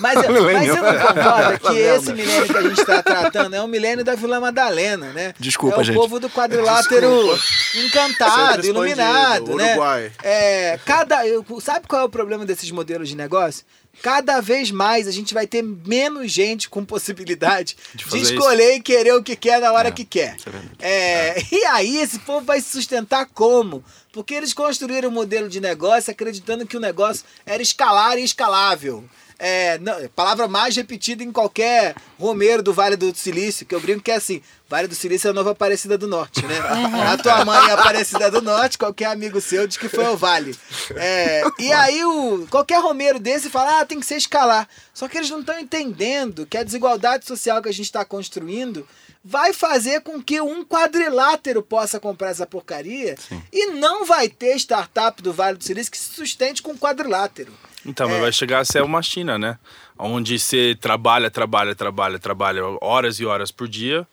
[0.00, 0.74] Mas, mas Milênio.
[0.74, 4.14] você não concorda que esse milênio que a gente está tratando é o milênio da
[4.14, 5.34] Vila Madalena, né?
[5.38, 5.96] Desculpa, é o gente.
[5.96, 7.38] povo do quadrilátero
[7.74, 9.72] encantado, Centro expandido, iluminado, né?
[9.72, 10.12] Uruguai.
[10.22, 13.64] É, cada, eu- sabe qual é o problema desses modelos de negócio?
[14.02, 18.80] Cada vez mais a gente vai ter menos gente com possibilidade De de, escolher e
[18.80, 20.36] querer o que quer na hora É, que quer.
[20.36, 20.76] isso é verdade.
[20.80, 23.84] É, E aí esse povo vai se sustentar como?
[24.12, 29.04] Porque eles construíram um modelo de negócio acreditando que o negócio era escalar e escalável.
[29.38, 34.02] É, não, palavra mais repetida em qualquer Romero do Vale do Silício, que eu brinco
[34.02, 36.58] que é assim, Vale do Silício é a nova Aparecida do Norte, né?
[36.58, 40.58] A tua mãe é Aparecida do Norte, qualquer amigo seu diz que foi ao Vale.
[40.96, 44.68] É, e aí o, qualquer Romero desse fala, ah, tem que ser escalar.
[44.92, 48.86] Só que eles não estão entendendo que a desigualdade social que a gente está construindo
[49.24, 53.16] vai fazer com que um quadrilátero possa comprar essa porcaria
[53.52, 57.52] e não vai ter startup do Vale do Silício que se sustente com quadrilátero.
[57.88, 59.58] Então, mas vai chegar a ser uma China, né?
[59.98, 64.06] Onde você trabalha, trabalha, trabalha, trabalha horas e horas por dia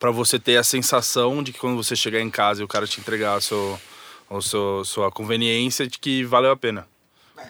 [0.00, 2.88] para você ter a sensação de que quando você chegar em casa e o cara
[2.88, 3.78] te entregar a seu,
[4.28, 6.88] o seu, sua conveniência de que valeu a pena.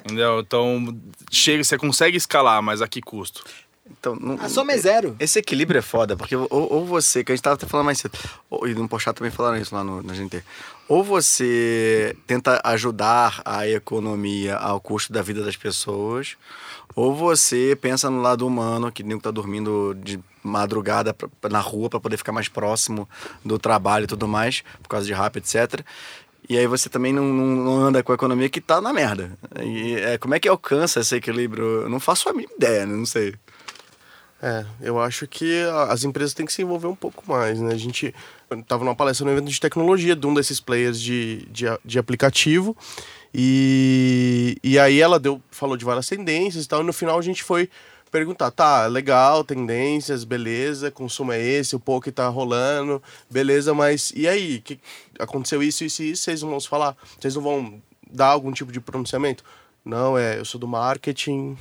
[0.05, 0.41] Entendeu?
[0.41, 0.95] Então,
[1.31, 3.43] chega, você consegue escalar, mas a que custo?
[3.91, 5.17] Então, não, A soma é zero.
[5.19, 7.99] Esse equilíbrio é foda, porque ou, ou você, que a gente tava até falando mais
[7.99, 8.17] cedo,
[8.49, 10.45] ou, e no Pochá também falaram isso lá no, na GNT,
[10.91, 16.37] ou você tenta ajudar a economia ao custo da vida das pessoas,
[16.97, 21.15] ou você pensa no lado humano, que nem tá dormindo de madrugada
[21.49, 23.09] na rua para poder ficar mais próximo
[23.45, 25.81] do trabalho e tudo mais, por causa de rap, etc.
[26.49, 29.31] E aí você também não, não- não anda com a economia que tá na merda.
[29.63, 31.83] E, é, como é que alcança esse equilíbrio?
[31.83, 32.97] Eu não faço a mínima ideia, né?
[32.97, 33.37] não sei.
[34.43, 37.75] É, eu acho que as empresas têm que se envolver um pouco mais, né?
[37.75, 38.15] A gente
[38.49, 41.99] eu tava numa palestra no evento de tecnologia de um desses players de, de, de
[41.99, 42.75] aplicativo
[43.35, 47.23] e, e aí ela deu, falou de várias tendências e tal, e no final a
[47.23, 47.69] gente foi
[48.11, 54.27] perguntar, tá, legal, tendências, beleza, consumo é esse, o pouco tá rolando, beleza, mas e
[54.27, 54.81] aí, que
[55.19, 56.97] aconteceu isso, isso e isso, vocês não vão se falar?
[57.21, 59.45] Vocês não vão dar algum tipo de pronunciamento?
[59.85, 61.57] Não, é, eu sou do marketing,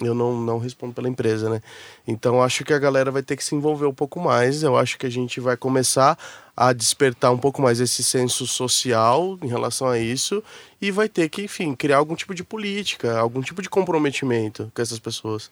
[0.00, 1.62] Eu não, não respondo pela empresa, né?
[2.06, 4.62] Então acho que a galera vai ter que se envolver um pouco mais.
[4.62, 6.18] Eu acho que a gente vai começar
[6.56, 10.42] a despertar um pouco mais esse senso social em relação a isso
[10.80, 14.82] e vai ter que, enfim, criar algum tipo de política, algum tipo de comprometimento com
[14.82, 15.50] essas pessoas.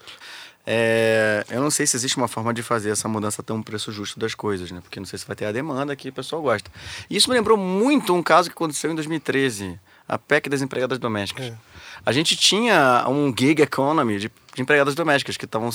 [0.64, 3.90] É, eu não sei se existe uma forma de fazer essa mudança ter um preço
[3.90, 4.80] justo das coisas, né?
[4.80, 6.70] Porque não sei se vai ter a demanda que o pessoal gosta.
[7.11, 9.78] E isso me lembrou muito um caso que aconteceu em 2013,
[10.09, 11.47] a PEC das empregadas domésticas.
[11.47, 11.72] É.
[12.05, 15.70] A gente tinha um gig economy de, de empregadas domésticas que estavam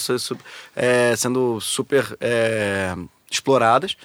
[0.75, 2.95] é, sendo super é,
[3.29, 3.95] exploradas.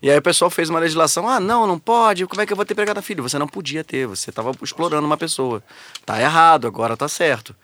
[0.00, 2.56] E aí o pessoal fez uma legislação: ah, não, não pode, como é que eu
[2.56, 3.22] vou ter empregada filho?
[3.22, 5.62] Você não podia ter, você estava explorando uma pessoa.
[6.04, 7.54] Tá errado, agora tá certo.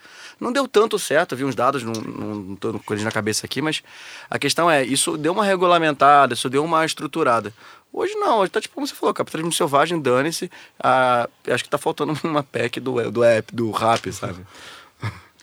[0.40, 3.62] Não deu tanto certo, vi uns dados, não, não tô com eles na cabeça aqui,
[3.62, 3.82] mas
[4.28, 7.52] a questão é, isso deu uma regulamentada, isso deu uma estruturada.
[7.96, 10.50] Hoje não, hoje tá tipo como você falou, capitalismo selvagem, dane-se.
[10.82, 14.44] Ah, acho que tá faltando uma PEC do, do app, do rap, sabe?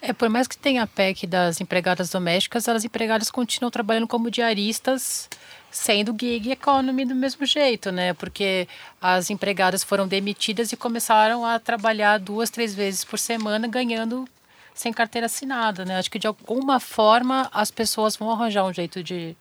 [0.02, 4.30] É, por mais que tenha a PEC das empregadas domésticas, as empregadas continuam trabalhando como
[4.30, 5.30] diaristas,
[5.72, 8.14] sendo gig economy do mesmo jeito, né?
[8.16, 8.68] Porque
[9.00, 14.28] as empregadas foram demitidas e começaram a trabalhar duas, três vezes por semana, ganhando
[14.74, 15.98] sem carteira assinada, né?
[15.98, 19.38] Acho que de alguma forma as pessoas vão arranjar um jeito de,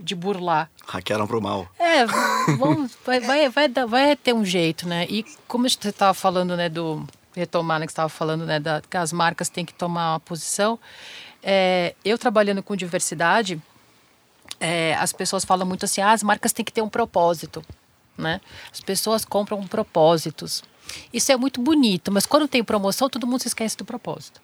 [0.00, 0.70] de burlar.
[0.86, 1.68] Hackearam pro mal.
[1.78, 2.06] É,
[2.56, 5.06] vão, vai, vai, vai, vai ter um jeito, né?
[5.08, 8.96] E como você estava falando, né, do retomar, né, que estava falando, né, da, que
[8.96, 10.78] as marcas têm que tomar uma posição.
[11.42, 13.60] É, eu trabalhando com diversidade,
[14.58, 17.64] é, as pessoas falam muito assim, ah, as marcas têm que ter um propósito,
[18.16, 18.40] né?
[18.70, 20.62] As pessoas compram propósitos.
[21.12, 24.40] Isso é muito bonito, mas quando tem promoção, todo mundo se esquece do propósito.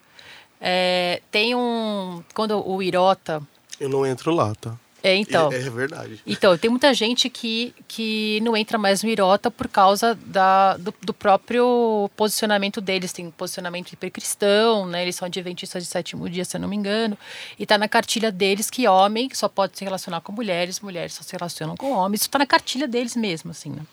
[0.59, 2.23] É, tem um.
[2.33, 3.41] Quando o Irota.
[3.79, 4.75] Eu não entro lá, tá?
[5.03, 5.51] É, então.
[5.51, 6.19] É, é, verdade.
[6.25, 10.93] Então, tem muita gente que, que não entra mais no Irota por causa da, do,
[11.01, 13.13] do próprio posicionamento deles.
[13.13, 15.03] Tem um posicionamento hipercristão, né?
[15.03, 17.17] Eles são adventistas de sétimo dia, se eu não me engano.
[17.59, 21.23] E tá na cartilha deles que homem só pode se relacionar com mulheres, mulheres só
[21.23, 22.21] se relacionam com homens.
[22.21, 23.83] Isso tá na cartilha deles mesmo, assim, né?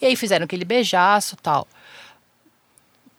[0.00, 1.68] E aí fizeram aquele beijaço tal.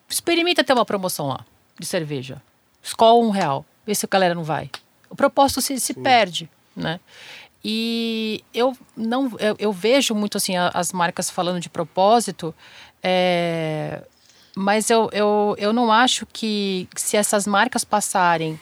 [0.10, 1.46] Experimenta ter uma promoção lá
[1.80, 2.42] de cerveja.
[2.82, 3.66] Escola um real.
[3.86, 4.70] Vê se a galera não vai.
[5.10, 7.00] O propósito se, se perde, né?
[7.64, 12.54] E eu não eu, eu, vejo muito assim as marcas falando de propósito,
[13.02, 14.04] é,
[14.56, 18.60] mas eu, eu, eu não acho que se essas marcas passarem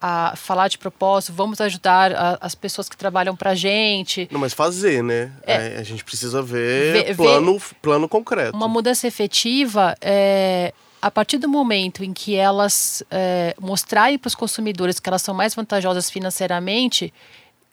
[0.00, 4.28] a falar de propósito, vamos ajudar a, as pessoas que trabalham para a gente.
[4.32, 5.30] Não, mas fazer, né?
[5.46, 8.56] É, a gente precisa ver, plano, ver plano concreto.
[8.56, 14.34] Uma mudança efetiva é, a partir do momento em que elas é, mostrarem para os
[14.34, 17.12] consumidores que elas são mais vantajosas financeiramente,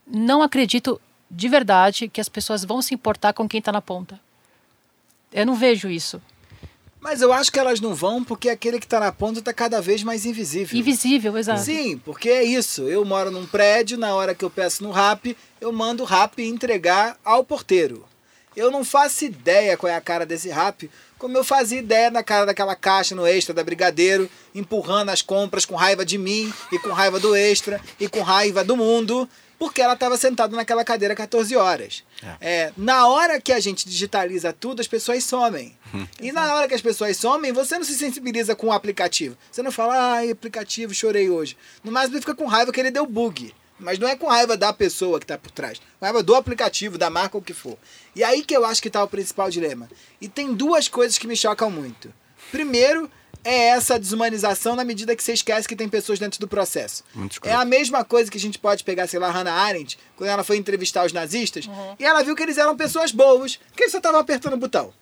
[0.10, 0.99] não acredito
[1.30, 4.20] de verdade que as pessoas vão se importar com quem está na ponta.
[5.32, 6.22] Eu não vejo isso.
[6.99, 9.82] Mas eu acho que elas não vão porque aquele que está na ponta está cada
[9.82, 10.78] vez mais invisível.
[10.78, 11.62] Invisível, exato.
[11.62, 12.84] Sim, porque é isso.
[12.84, 15.28] Eu moro num prédio, na hora que eu peço no RAP,
[15.62, 18.05] eu mando o RAP entregar ao porteiro.
[18.55, 20.86] Eu não faço ideia qual é a cara desse RAP,
[21.20, 25.66] como eu fazia ideia na cara daquela caixa no extra da Brigadeiro, empurrando as compras
[25.66, 29.82] com raiva de mim, e com raiva do extra, e com raiva do mundo porque
[29.82, 32.03] ela estava sentada naquela cadeira 14 horas.
[32.22, 32.66] É.
[32.66, 35.76] É, na hora que a gente digitaliza tudo, as pessoas somem.
[36.22, 39.38] E na hora que as pessoas somem, você não se sensibiliza com o aplicativo.
[39.51, 41.55] Você não fala, ai, aplicativo, chorei hoje.
[41.84, 43.53] No máximo, fica com raiva que ele deu bug.
[43.80, 45.80] Mas não é com raiva da pessoa que está por trás.
[45.99, 47.78] Com raiva do aplicativo, da marca, ou o que for.
[48.16, 49.88] E aí que eu acho que está o principal dilema.
[50.20, 52.12] E tem duas coisas que me chocam muito.
[52.51, 53.10] Primeiro,
[53.48, 57.02] é essa desumanização na medida que você esquece que tem pessoas dentro do processo.
[57.43, 60.43] É a mesma coisa que a gente pode pegar, sei lá, Hannah Arendt, quando ela
[60.43, 61.95] foi entrevistar os nazistas, uhum.
[61.98, 64.93] e ela viu que eles eram pessoas boas, que eles só estavam apertando o botão.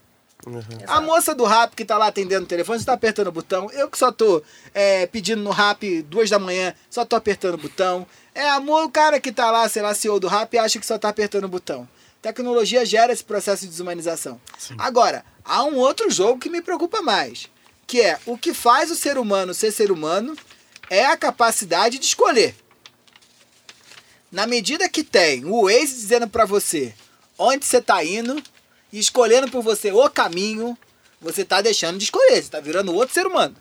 [0.46, 0.62] Uhum.
[0.86, 3.68] A moça do rap que tá lá atendendo o telefone, você tá apertando o botão.
[3.72, 4.44] Eu que só tô
[4.76, 8.06] é, pedindo no rap duas da manhã, só tô apertando o botão.
[8.36, 11.00] É, amor, o cara que tá lá, sei lá, CEO do rap, acha que só
[11.00, 11.88] tá apertando o botão.
[12.22, 14.40] Tecnologia gera esse processo de desumanização.
[14.56, 14.76] Sim.
[14.78, 17.50] Agora, há um outro jogo que me preocupa mais
[17.88, 20.36] que é o que faz o ser humano ser ser humano
[20.90, 22.56] é a capacidade de escolher.
[24.32, 26.94] Na medida que tem o Waze dizendo para você
[27.38, 28.42] onde você está indo
[28.92, 30.78] e escolhendo por você o caminho,
[31.22, 33.56] você está deixando de escolher, você está virando outro ser humano.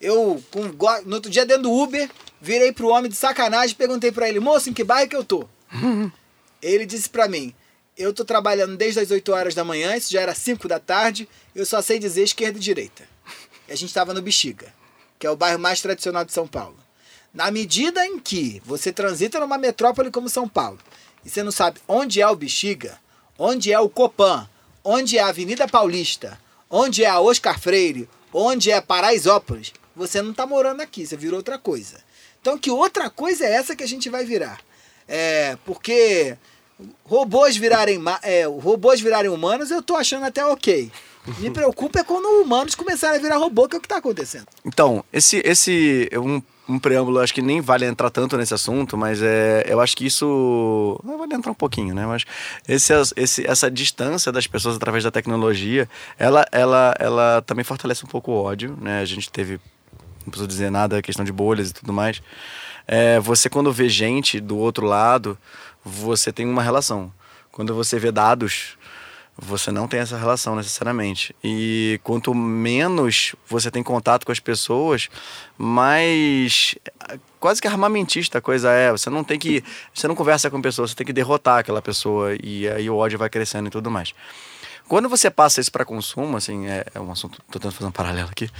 [0.00, 0.62] Eu, com,
[1.04, 4.40] no outro dia dentro do Uber, virei pro homem de sacanagem e perguntei para ele,
[4.40, 5.48] moço, em que bairro que eu tô?
[6.60, 7.54] ele disse para mim,
[7.96, 11.28] eu tô trabalhando desde as 8 horas da manhã, isso já era 5 da tarde,
[11.54, 13.13] eu só sei dizer esquerda e direita
[13.72, 14.72] a gente estava no Bexiga,
[15.18, 16.76] que é o bairro mais tradicional de São Paulo.
[17.32, 20.78] Na medida em que você transita numa metrópole como São Paulo
[21.24, 22.98] e você não sabe onde é o Bexiga,
[23.38, 24.48] onde é o Copan,
[24.84, 26.38] onde é a Avenida Paulista,
[26.70, 31.38] onde é a Oscar Freire, onde é Paraisópolis, você não está morando aqui, você virou
[31.38, 32.02] outra coisa.
[32.40, 34.60] Então, que outra coisa é essa que a gente vai virar?
[35.08, 36.36] É, porque
[37.04, 40.90] robôs virarem, é, robôs virarem humanos, eu tô achando até ok.
[41.38, 44.46] Me preocupa é quando humanos começarem a virar robô, que é o que está acontecendo.
[44.64, 49.22] Então, esse, esse um, um preâmbulo, acho que nem vale entrar tanto nesse assunto, mas
[49.22, 51.00] é, eu acho que isso.
[51.02, 52.04] Vale entrar um pouquinho, né?
[52.06, 52.24] Mas
[52.68, 58.08] esse, esse, essa distância das pessoas através da tecnologia, ela, ela, ela também fortalece um
[58.08, 59.00] pouco o ódio, né?
[59.00, 59.58] A gente teve,
[60.24, 62.22] não preciso dizer nada, questão de bolhas e tudo mais.
[62.86, 65.38] É, você, quando vê gente do outro lado,
[65.82, 67.10] você tem uma relação.
[67.50, 68.76] Quando você vê dados
[69.36, 71.34] você não tem essa relação necessariamente.
[71.42, 75.08] E quanto menos você tem contato com as pessoas,
[75.58, 76.76] mais
[77.40, 78.90] quase que armamentista a coisa é.
[78.92, 79.62] Você não tem que.
[79.92, 82.96] Você não conversa com a pessoa, você tem que derrotar aquela pessoa e aí o
[82.96, 84.14] ódio vai crescendo e tudo mais.
[84.86, 87.42] Quando você passa isso para consumo, assim, é, é, um assunto.
[87.50, 88.50] Tô tentando fazer um paralelo aqui.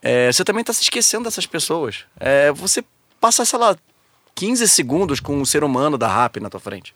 [0.00, 2.04] É, você também está se esquecendo dessas pessoas.
[2.20, 2.84] É, você
[3.20, 3.76] passa, sei lá,
[4.34, 6.94] 15 segundos com um ser humano da RAP na tua frente.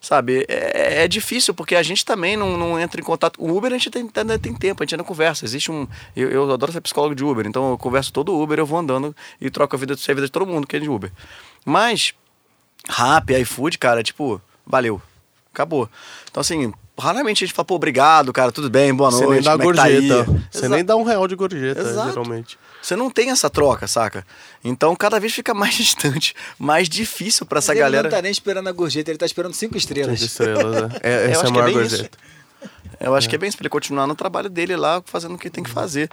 [0.00, 3.36] Sabe, é, é, difícil porque a gente também não, não entra em contato.
[3.42, 5.44] O Uber a gente tem, ainda tem tempo, a gente ainda conversa.
[5.44, 5.88] Existe um.
[6.14, 9.14] Eu, eu adoro ser psicólogo de Uber, então eu converso todo Uber, eu vou andando
[9.40, 11.10] e troco a vida, a vida de todo mundo que é de Uber.
[11.64, 12.14] Mas,
[12.88, 15.02] Rap, iFood, cara, tipo, valeu.
[15.52, 15.90] Acabou.
[16.30, 19.24] Então, assim, raramente a gente fala, pô, obrigado, cara, tudo bem, boa noite.
[19.24, 20.24] Você nem dá é tá gorjeta.
[20.24, 22.08] Tá Você nem dá um real de gorjeta, Exato.
[22.08, 22.58] geralmente.
[22.82, 24.26] Você não tem essa troca, saca?
[24.64, 28.08] Então cada vez fica mais distante, mais difícil para essa ele galera.
[28.08, 30.18] Ele não tá nem esperando a gorjeta, ele tá esperando cinco estrelas.
[30.18, 31.26] Cinco estrelas, é.
[31.26, 32.02] é essa é a maior é gorjeta.
[32.04, 32.38] Isso.
[33.00, 33.30] Eu acho é.
[33.30, 35.62] que é bem isso, pra ele continuar no trabalho dele lá, fazendo o que tem
[35.62, 36.10] que fazer.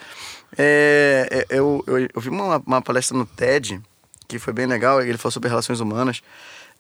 [0.58, 3.82] É, é, eu, eu, eu, vi uma, uma, palestra no TED,
[4.28, 6.22] que foi bem legal, ele falou sobre relações humanas.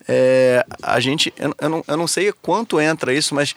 [0.07, 3.55] É, a gente, eu, eu, não, eu não sei quanto entra isso, mas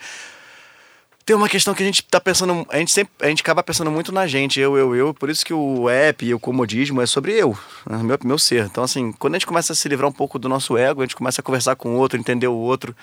[1.25, 3.91] tem uma questão que a gente tá pensando, a gente sempre, a gente acaba pensando
[3.91, 7.05] muito na gente, eu, eu, eu, por isso que o app e o comodismo é
[7.05, 7.57] sobre eu,
[7.87, 8.65] né, meu, meu ser.
[8.65, 11.05] Então, assim, quando a gente começa a se livrar um pouco do nosso ego, a
[11.05, 12.95] gente começa a conversar com o outro, entender o outro,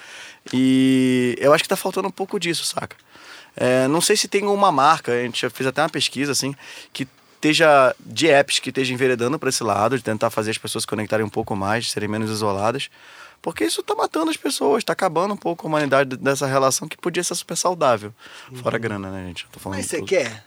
[0.52, 2.96] e eu acho que tá faltando um pouco disso, saca?
[3.56, 6.54] É, não sei se tem uma marca, a gente já fez até uma pesquisa, assim,
[6.92, 7.06] que
[7.36, 10.88] esteja de apps que esteja enveredando para esse lado, de tentar fazer as pessoas se
[10.88, 12.90] conectarem um pouco mais, serem menos isoladas.
[13.46, 16.96] Porque isso está matando as pessoas, está acabando um pouco a humanidade dessa relação que
[16.96, 18.12] podia ser super saudável.
[18.50, 18.56] Uhum.
[18.56, 19.46] Fora grana, né, gente?
[19.66, 20.44] Mas você quer?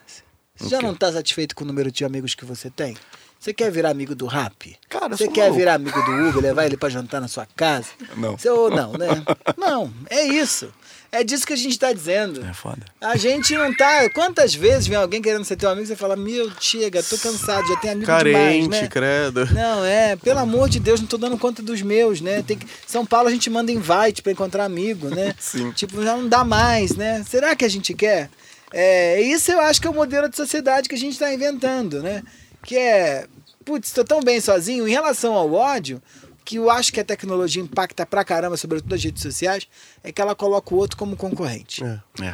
[0.53, 2.97] Você já não está satisfeito com o número de amigos que você tem?
[3.39, 4.75] Você quer virar amigo do rap?
[4.89, 5.59] Cara, Você quer maluco.
[5.59, 7.87] virar amigo do Uber, levar ele para jantar na sua casa?
[8.17, 8.37] Não.
[8.37, 9.07] Você, ou não, né?
[9.57, 10.73] Não, é isso.
[11.11, 12.45] É disso que a gente está dizendo.
[12.45, 12.85] É foda.
[13.01, 14.07] A gente não tá.
[14.11, 17.67] Quantas vezes vem alguém querendo ser teu amigo e você fala, meu, chega, tô cansado,
[17.67, 18.87] já tenho amigo Carente, demais, né?
[18.87, 19.45] credo.
[19.53, 22.43] Não, é, pelo amor de Deus, não tô dando conta dos meus, né?
[22.43, 22.67] Tem que...
[22.85, 25.33] São Paulo a gente manda invite para encontrar amigo, né?
[25.39, 25.71] Sim.
[25.71, 27.25] Tipo, já não dá mais, né?
[27.27, 28.29] Será que a gente quer?
[28.71, 32.03] É, isso eu acho que é o modelo de sociedade que a gente está inventando,
[32.03, 32.21] né?
[32.63, 33.27] Que é,
[33.65, 34.87] putz, estou tão bem sozinho.
[34.87, 36.01] Em relação ao ódio,
[36.43, 39.67] que eu acho que a tecnologia impacta pra caramba, sobretudo as redes sociais,
[40.03, 41.83] é que ela coloca o outro como concorrente.
[41.83, 42.01] É.
[42.21, 42.33] é.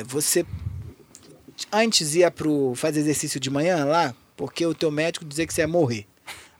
[0.00, 0.44] é você
[1.72, 5.62] antes ia pro fazer exercício de manhã lá, porque o teu médico dizia que você
[5.62, 6.06] ia morrer.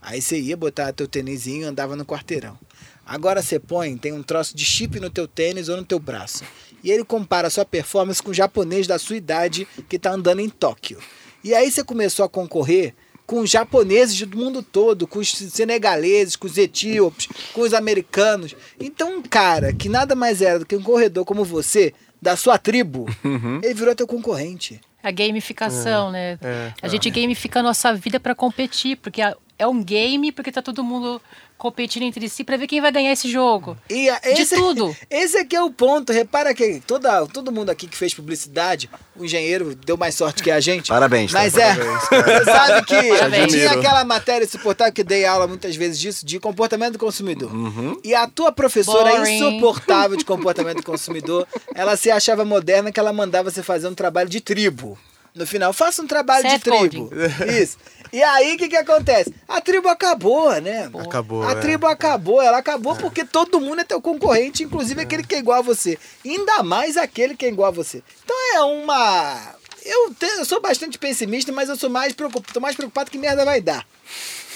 [0.00, 2.56] Aí você ia botar teu tênisinho e andava no quarteirão.
[3.04, 6.44] Agora você põe, tem um troço de chip no teu tênis ou no teu braço.
[6.82, 10.40] E ele compara a sua performance com o japonês da sua idade que está andando
[10.40, 10.98] em Tóquio.
[11.46, 12.92] E aí você começou a concorrer
[13.24, 18.56] com os japoneses do mundo todo, com os senegaleses, com os etíopes, com os americanos.
[18.80, 22.58] Então, um cara que nada mais era do que um corredor como você, da sua
[22.58, 23.60] tribo, uhum.
[23.62, 24.80] ele virou teu concorrente.
[25.00, 26.38] A gamificação, é, né?
[26.42, 29.22] É, a gente gamifica a nossa vida para competir, porque
[29.56, 31.22] é um game, porque tá todo mundo
[31.58, 33.76] competindo entre si para ver quem vai ganhar esse jogo.
[33.88, 34.96] E esse, de tudo.
[35.10, 36.12] Esse aqui é o ponto.
[36.12, 40.50] Repara que toda, todo mundo aqui que fez publicidade, o engenheiro deu mais sorte que
[40.50, 40.88] a gente.
[40.88, 41.32] Parabéns.
[41.32, 41.62] Mas tá?
[41.62, 43.52] é, você sabe que Parabéns.
[43.52, 47.52] tinha aquela matéria insuportável que dei aula muitas vezes disso, de comportamento do consumidor.
[47.52, 47.98] Uhum.
[48.04, 49.36] E a tua professora Boring.
[49.36, 53.94] insuportável de comportamento do consumidor, ela se achava moderna que ela mandava você fazer um
[53.94, 54.98] trabalho de tribo.
[55.36, 57.10] No final, faça um trabalho Set de tribo.
[57.46, 57.76] Isso.
[58.10, 59.34] E aí, o que, que acontece?
[59.46, 60.90] A tribo acabou, né?
[61.04, 61.42] Acabou.
[61.42, 61.54] A é.
[61.56, 62.40] tribo acabou.
[62.40, 62.98] Ela acabou é.
[62.98, 65.04] porque todo mundo é teu concorrente, inclusive é.
[65.04, 65.98] aquele que é igual a você.
[66.24, 68.02] Ainda mais aquele que é igual a você.
[68.24, 69.54] Então é uma.
[69.84, 70.24] Eu, te...
[70.24, 72.54] eu sou bastante pessimista, mas eu sou mais preocupado.
[72.54, 73.86] Tô mais preocupado que merda vai dar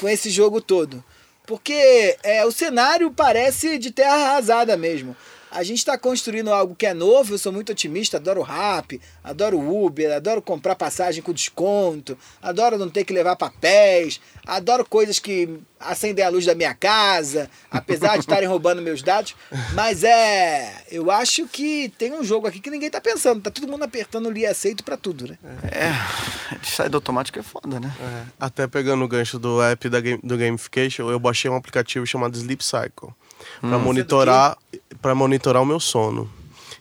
[0.01, 1.05] com esse jogo todo.
[1.47, 5.15] Porque é, o cenário parece de terra arrasada mesmo.
[5.51, 9.59] A gente está construindo algo que é novo, eu sou muito otimista, adoro rap, adoro
[9.59, 15.59] Uber, adoro comprar passagem com desconto, adoro não ter que levar papéis, adoro coisas que
[15.81, 19.35] acendem a luz da minha casa, apesar de estarem roubando meus dados.
[19.75, 20.85] Mas é.
[20.91, 23.41] Eu acho que tem um jogo aqui que ninguém tá pensando.
[23.41, 25.39] Tá todo mundo apertando o li aceito para tudo, né?
[25.65, 25.93] É,
[26.63, 27.93] sai do automático é foda, né?
[28.01, 32.07] É, até pegando o gancho do app da game, do Gamification, eu baixei um aplicativo
[32.07, 33.13] chamado Sleep Cycle
[33.61, 33.81] para hum.
[33.81, 34.57] monitorar
[35.01, 36.31] para monitorar o meu sono.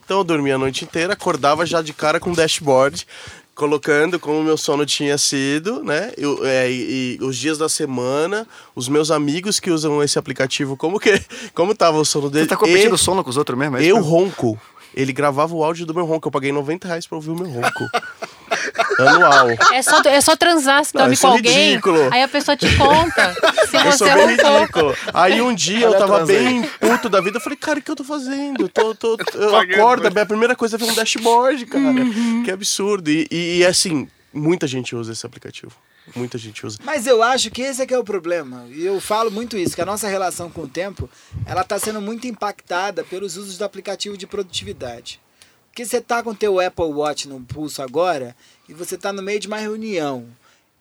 [0.03, 3.05] Então eu dormia a noite inteira, acordava já de cara com o dashboard,
[3.53, 6.11] colocando como o meu sono tinha sido, né?
[6.17, 10.75] Eu, é, e, e, os dias da semana, os meus amigos que usam esse aplicativo,
[10.75, 11.21] como que
[11.53, 12.45] como tava o sono dele?
[12.45, 13.77] Você tá competindo e, sono com os outros mesmo?
[13.77, 14.59] É eu ronco.
[14.93, 16.27] Ele gravava o áudio do meu ronco.
[16.27, 17.89] Eu paguei 90 reais pra ouvir o meu ronco.
[18.99, 19.49] Anual.
[19.73, 21.69] É só, é só transar, se dorme com é alguém.
[21.69, 22.09] Ridículo.
[22.11, 23.35] Aí a pessoa te conta
[23.69, 24.95] se eu você é ridículo.
[25.13, 27.37] Aí um dia eu tava bem puto da vida.
[27.37, 28.63] Eu falei, cara, o que eu tô fazendo?
[28.63, 31.83] Eu, tô, tô, eu acordo, a primeira coisa é ver um dashboard, cara.
[31.83, 32.43] Uhum.
[32.43, 33.09] Que absurdo.
[33.09, 35.71] E, e, e assim, muita gente usa esse aplicativo.
[36.15, 36.77] Muita gente usa.
[36.83, 38.65] Mas eu acho que esse é que é o problema.
[38.69, 41.09] E eu falo muito isso, que a nossa relação com o tempo,
[41.45, 45.19] ela está sendo muito impactada pelos usos do aplicativo de produtividade.
[45.67, 48.35] Porque você tá com o teu Apple Watch no pulso agora
[48.67, 50.27] e você tá no meio de uma reunião.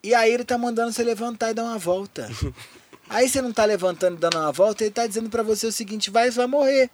[0.03, 2.29] E aí ele tá mandando você levantar e dar uma volta.
[3.09, 5.71] Aí você não tá levantando e dando uma volta, ele tá dizendo para você o
[5.71, 6.91] seguinte, vai, vai morrer.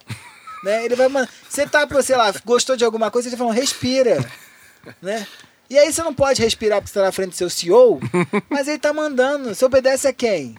[0.64, 0.82] Né?
[0.82, 1.08] Ele vai
[1.46, 4.18] Você tá, sei lá, gostou de alguma coisa, ele falando, respira.
[5.02, 5.26] Né?
[5.68, 8.00] E aí você não pode respirar porque você tá na frente do seu CEO,
[8.48, 9.54] mas ele tá mandando.
[9.54, 10.54] Você obedece a quem?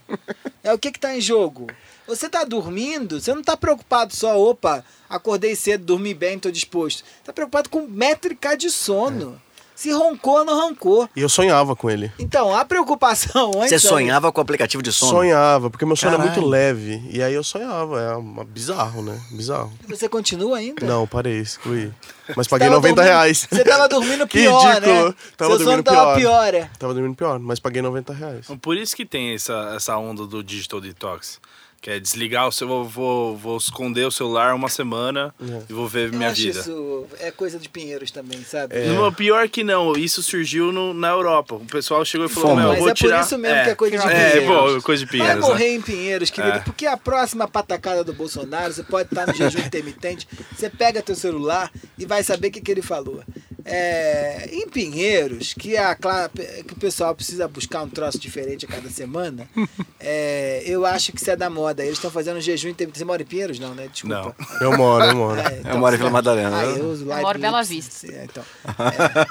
[0.63, 1.67] É o que que tá em jogo?
[2.05, 7.03] Você tá dormindo, você não tá preocupado só, opa, acordei cedo, dormi bem, tô disposto.
[7.23, 9.41] Tá preocupado com métrica de sono.
[9.43, 9.46] É.
[9.77, 11.07] Se roncou, não roncou.
[11.15, 12.11] E eu sonhava com ele.
[12.17, 13.69] Então, a preocupação antes.
[13.69, 15.11] Você sonhava com o aplicativo de sono?
[15.11, 16.31] Sonhava, porque meu sono Caralho.
[16.31, 17.07] é muito leve.
[17.11, 18.01] E aí eu sonhava.
[18.01, 19.21] É uma, bizarro, né?
[19.29, 19.71] Bizarro.
[19.87, 20.83] E você continua ainda?
[20.83, 21.93] Não, parei, excluí.
[22.35, 23.47] Mas paguei 90 dormindo, reais.
[23.47, 25.09] Você tava dormindo pior, que ridículo.
[25.09, 25.15] né?
[25.37, 26.15] Tava Seu dormindo tava pior.
[26.15, 26.69] pior é.
[26.79, 28.47] Tava dormindo pior, mas paguei 90 reais.
[28.59, 31.39] Por isso que tem essa, essa onda do digital detox.
[31.87, 32.67] Que é desligar o seu.
[32.67, 35.61] Vou, vou, vou esconder o celular uma semana é.
[35.69, 36.59] e vou ver eu minha acho vida.
[36.59, 38.75] Isso é coisa de Pinheiros também, sabe?
[38.75, 38.87] É.
[38.87, 41.55] No, pior que não, isso surgiu no, na Europa.
[41.55, 43.19] O pessoal chegou e falou: Meu, Mas vou é tirar.
[43.19, 43.63] por isso mesmo é.
[43.63, 44.33] que é coisa de Pinheiros.
[44.33, 45.39] É, bom, coisa de Pinheiros.
[45.39, 45.75] Vai morrer né?
[45.75, 46.59] em Pinheiros, querido, é.
[46.59, 51.15] porque a próxima patacada do Bolsonaro, você pode estar no jejum intermitente, você pega teu
[51.15, 53.23] celular e vai saber o que, que ele falou.
[53.69, 58.89] É, em Pinheiros, que, a, que o pessoal precisa buscar um troço diferente a cada
[58.89, 59.47] semana,
[59.99, 61.83] é, eu acho que isso é da moda.
[61.83, 62.99] Eles estão fazendo jejum intermitente.
[62.99, 63.59] Você mora em Pinheiros?
[63.59, 63.89] Não, né?
[63.91, 64.15] Desculpa.
[64.15, 64.35] Não.
[64.61, 65.37] Eu moro, eu moro.
[65.47, 66.59] É, então, eu moro em Vila Madalena.
[66.59, 68.07] Ah, eu, uso eu moro em Bela Vista.
[68.11, 68.43] É, então,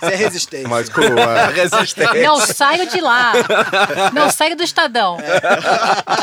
[0.02, 0.68] é, é resistente.
[0.68, 1.50] Mais cool, é.
[1.52, 2.22] resistente.
[2.22, 3.32] Não saio de lá.
[4.14, 5.16] Não saio do Estadão.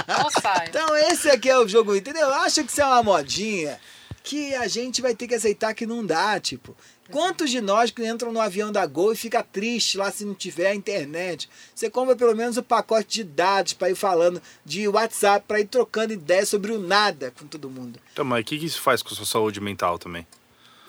[0.08, 0.70] Não saio.
[0.70, 2.28] Então esse aqui é o jogo, entendeu?
[2.28, 3.78] Eu acho que isso é uma modinha
[4.24, 6.76] que a gente vai ter que aceitar que não dá, tipo.
[7.12, 10.34] Quantos de nós que entram no avião da Gol e fica triste lá se não
[10.34, 11.50] tiver a internet?
[11.76, 15.68] Você compra pelo menos o pacote de dados para ir falando de WhatsApp, para ir
[15.68, 18.00] trocando ideias sobre o nada com todo mundo.
[18.14, 20.26] Então, mas o que, que isso faz com a sua saúde mental também?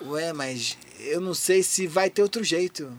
[0.01, 2.91] Ué, mas eu não sei se vai ter outro jeito.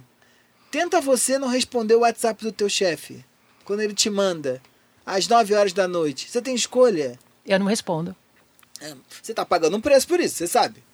[0.70, 3.24] Tenta você não responder o WhatsApp do teu chefe
[3.64, 4.60] quando ele te manda
[5.04, 6.28] às 9 horas da noite.
[6.30, 7.18] Você tem escolha?
[7.46, 8.14] Eu não respondo.
[8.80, 10.85] É, você tá pagando um preço por isso, você sabe.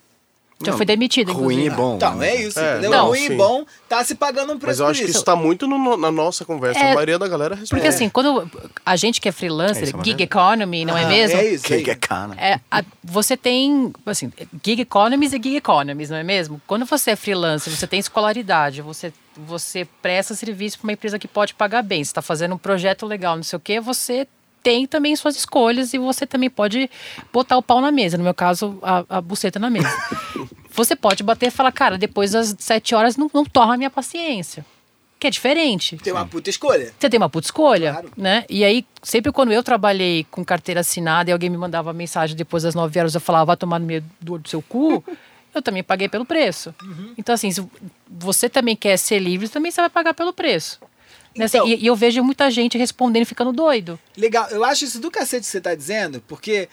[0.70, 1.96] Já foi demitido, Ruim e bom.
[1.96, 2.30] Então, né?
[2.30, 2.80] é isso, é?
[2.80, 3.32] Não, ruim sim.
[3.32, 5.96] e bom, tá se pagando um preço Mas eu acho que isso está muito no,
[5.96, 6.80] na nossa conversa.
[6.80, 7.80] É, a maioria da galera responde.
[7.80, 8.50] Porque assim, quando
[8.84, 11.38] a gente que é freelancer, é gig economy, não é ah, mesmo?
[11.38, 11.66] É isso.
[11.66, 12.36] Gig economy.
[12.38, 14.32] É, a, você tem, assim,
[14.64, 16.60] gig economies e gig economies, não é mesmo?
[16.66, 21.26] Quando você é freelancer, você tem escolaridade, você você presta serviço para uma empresa que
[21.26, 24.26] pode pagar bem, você está fazendo um projeto legal, não sei o quê, você
[24.62, 26.88] tem também suas escolhas e você também pode
[27.32, 28.16] botar o pau na mesa.
[28.16, 29.92] No meu caso, a, a buceta na mesa.
[30.70, 33.90] você pode bater e falar, cara, depois das sete horas não, não torna a minha
[33.90, 34.64] paciência.
[35.18, 35.96] Que é diferente.
[35.98, 36.92] Tem uma puta escolha.
[36.98, 38.12] Você tem uma puta escolha, claro.
[38.16, 38.44] né?
[38.50, 42.64] E aí, sempre quando eu trabalhei com carteira assinada e alguém me mandava mensagem depois
[42.64, 45.04] das nove horas, eu falava, vai tomar no meio do, do seu cu,
[45.54, 46.74] eu também paguei pelo preço.
[46.82, 47.14] Uhum.
[47.16, 47.64] Então, assim, se
[48.10, 50.80] você também quer ser livre, também você vai pagar pelo preço.
[51.36, 53.98] Né, assim, então, e, e, eu vejo muita gente respondendo e ficando doido.
[54.16, 56.68] Legal, eu acho isso do cacete que você está dizendo, porque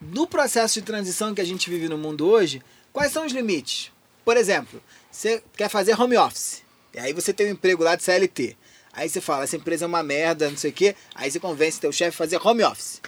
[0.00, 2.62] no processo de transição que a gente vive no mundo hoje,
[2.92, 3.90] quais são os limites?
[4.24, 6.62] Por exemplo, você quer fazer home office,
[6.94, 8.56] e aí você tem um emprego lá de CLT.
[8.92, 10.94] Aí você fala, essa empresa é uma merda, não sei o quê.
[11.14, 13.00] Aí você convence teu chefe a fazer home office.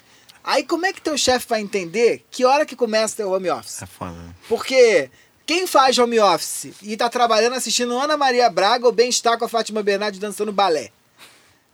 [0.43, 3.83] Aí como é que teu chefe vai entender que hora que começa teu home office?
[3.83, 4.11] É foda.
[4.13, 4.35] Né?
[4.49, 5.11] Porque
[5.45, 9.49] quem faz home office e tá trabalhando assistindo Ana Maria Braga ou bem-estar com a
[9.49, 10.91] Fátima Bernardes dançando balé?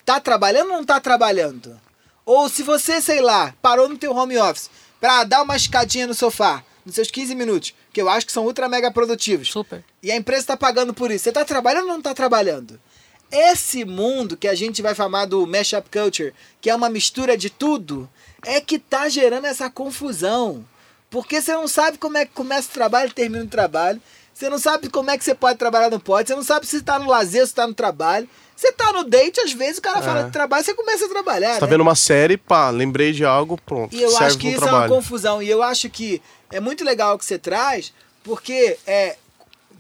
[0.05, 1.79] Tá trabalhando ou não tá trabalhando?
[2.25, 6.15] Ou se você, sei lá, parou no teu home office pra dar uma escadinha no
[6.15, 9.51] sofá, nos seus 15 minutos, que eu acho que são ultra mega produtivos.
[9.51, 9.85] Super.
[10.03, 11.25] E a empresa está pagando por isso.
[11.25, 12.81] Você está trabalhando ou não está trabalhando?
[13.31, 17.49] Esse mundo que a gente vai falar do mashup culture, que é uma mistura de
[17.49, 18.09] tudo,
[18.45, 20.65] é que tá gerando essa confusão.
[21.09, 24.01] Porque você não sabe como é que começa o trabalho e termina o trabalho.
[24.43, 26.27] Você não sabe como é que você pode trabalhar no pode.
[26.27, 28.29] Você não sabe se está no lazer, se está no trabalho.
[28.57, 30.03] Você tá no date, às vezes o cara é.
[30.03, 31.55] fala de trabalho, você começa a trabalhar.
[31.55, 31.71] Você tá né?
[31.71, 33.95] vendo uma série, pá, lembrei de algo, pronto.
[33.95, 34.85] E eu acho que isso trabalho.
[34.85, 35.41] é uma confusão.
[35.41, 36.21] E eu acho que
[36.51, 37.93] é muito legal o que você traz,
[38.25, 39.17] porque é,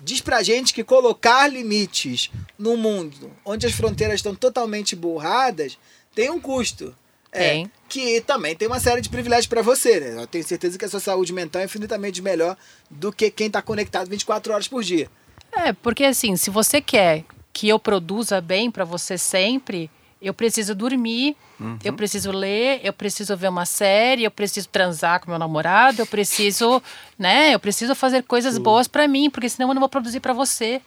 [0.00, 5.76] diz pra gente que colocar limites no mundo onde as fronteiras estão totalmente borradas
[6.14, 6.94] tem um custo.
[7.32, 7.72] É, tem.
[7.88, 10.22] Que também tem uma série de privilégios para você, né?
[10.22, 12.56] Eu tenho certeza que a sua saúde mental é infinitamente melhor
[12.90, 15.10] do que quem está conectado 24 horas por dia.
[15.50, 20.74] É, porque assim, se você quer que eu produza bem para você sempre, eu preciso
[20.74, 21.78] dormir, uhum.
[21.82, 26.06] eu preciso ler, eu preciso ver uma série, eu preciso transar com meu namorado, eu
[26.06, 26.82] preciso,
[27.18, 27.54] né?
[27.54, 28.62] Eu preciso fazer coisas Sim.
[28.62, 30.80] boas para mim, porque senão eu não vou produzir para você.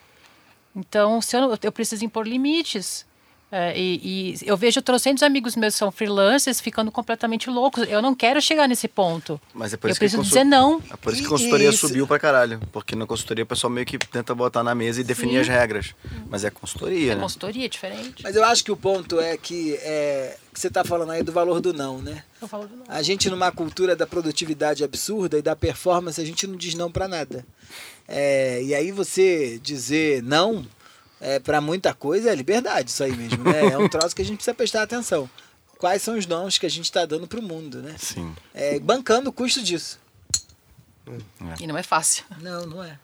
[0.75, 3.05] Então, se eu, eu preciso impor limites.
[3.51, 7.87] É, e, e, eu vejo trocentos amigos meus que são freelancers ficando completamente loucos.
[7.87, 9.39] Eu não quero chegar nesse ponto.
[9.53, 10.81] Mas é por eu isso preciso que dizer não.
[10.91, 11.87] É por isso que a consultoria isso...
[11.87, 12.59] subiu pra caralho.
[12.71, 15.39] Porque na consultoria o pessoal meio que tenta botar na mesa e definir Sim.
[15.41, 15.95] as regras.
[16.27, 17.21] Mas é consultoria, é né?
[17.21, 18.23] consultoria, é diferente.
[18.23, 21.31] Mas eu acho que o ponto é que, é, que você está falando aí do
[21.31, 22.23] valor do não, né?
[22.41, 22.85] Eu falo do não.
[22.89, 26.91] A gente, numa cultura da produtividade absurda e da performance, a gente não diz não
[26.91, 27.45] para nada.
[28.07, 30.65] É, e aí você dizer não
[31.25, 33.73] é, para muita coisa é liberdade, isso aí mesmo, né?
[33.73, 35.27] É um troço que a gente precisa prestar atenção.
[35.79, 37.95] Quais são os dons que a gente está dando para o mundo, né?
[37.97, 38.31] Sim.
[38.53, 39.99] É, bancando o custo disso.
[41.07, 41.63] É.
[41.63, 42.23] E não é fácil.
[42.39, 42.99] Não, não é.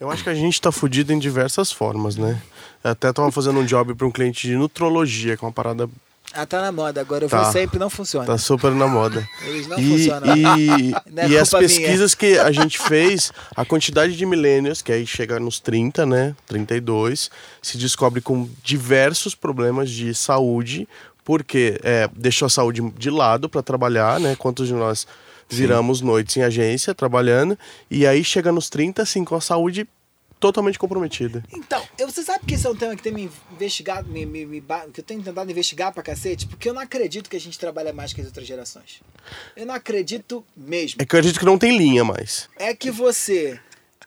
[0.00, 2.40] Eu acho que a gente está fudido em diversas formas, né?
[2.82, 5.88] Eu até estava fazendo um job para um cliente de nutrologia, que é uma parada
[6.34, 7.00] ah, tá na moda.
[7.00, 7.42] Agora eu tá.
[7.42, 8.26] vou sempre não funciona.
[8.26, 9.26] Tá super na moda.
[9.42, 10.36] Eles não e, funcionam.
[10.36, 12.34] E, é e as pesquisas minha.
[12.34, 16.36] que a gente fez, a quantidade de millennials, que aí chega nos 30, né?
[16.46, 17.30] 32,
[17.62, 20.86] se descobre com diversos problemas de saúde,
[21.24, 24.36] porque é, deixou a saúde de lado para trabalhar, né?
[24.36, 25.06] Quantos de nós
[25.48, 26.04] viramos Sim.
[26.04, 27.58] noites em agência trabalhando,
[27.90, 29.88] e aí chega nos 30, assim, com a saúde
[30.38, 31.44] totalmente comprometida.
[31.52, 34.62] Então, você sabe que esse é um tema que tem me investigado, me, me, me,
[34.92, 37.92] que eu tenho tentado investigar pra cacete, porque eu não acredito que a gente trabalha
[37.92, 39.00] mais que as outras gerações.
[39.56, 41.00] Eu não acredito mesmo.
[41.00, 42.48] É que eu acredito que não tem linha mais.
[42.56, 43.60] É que você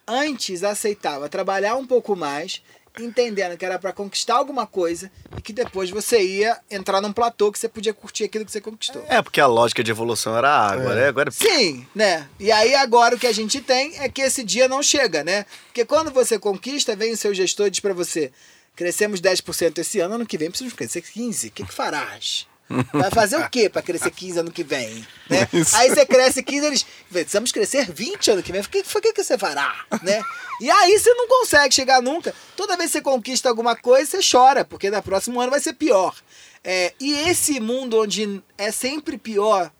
[0.07, 2.61] antes aceitava trabalhar um pouco mais
[2.99, 7.51] entendendo que era para conquistar alguma coisa e que depois você ia entrar num platô
[7.51, 9.03] que você podia curtir aquilo que você conquistou.
[9.07, 10.95] É, porque a lógica de evolução era água, é.
[10.95, 11.07] né?
[11.07, 11.31] Agora...
[11.31, 12.27] Sim, né?
[12.39, 15.45] E aí agora o que a gente tem é que esse dia não chega, né?
[15.67, 18.31] Porque quando você conquista, vem o seu gestor e diz para você,
[18.75, 21.47] crescemos 10% esse ano, ano que vem precisamos crescer 15%.
[21.47, 22.47] O que, que farás?
[22.93, 25.05] Vai fazer o quê para crescer 15 ano que vem?
[25.29, 25.47] Né?
[25.73, 26.85] Aí você cresce 15, eles.
[27.09, 28.61] Precisamos crescer 20 ano que vem.
[28.61, 29.85] O que, que, que você fará?
[30.01, 30.21] Né?
[30.61, 32.33] E aí você não consegue chegar nunca.
[32.55, 35.73] Toda vez que você conquista alguma coisa, você chora, porque no próximo ano vai ser
[35.73, 36.15] pior.
[36.63, 39.71] É, e esse mundo onde é sempre pior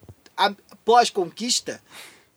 [0.83, 1.79] pós-conquista,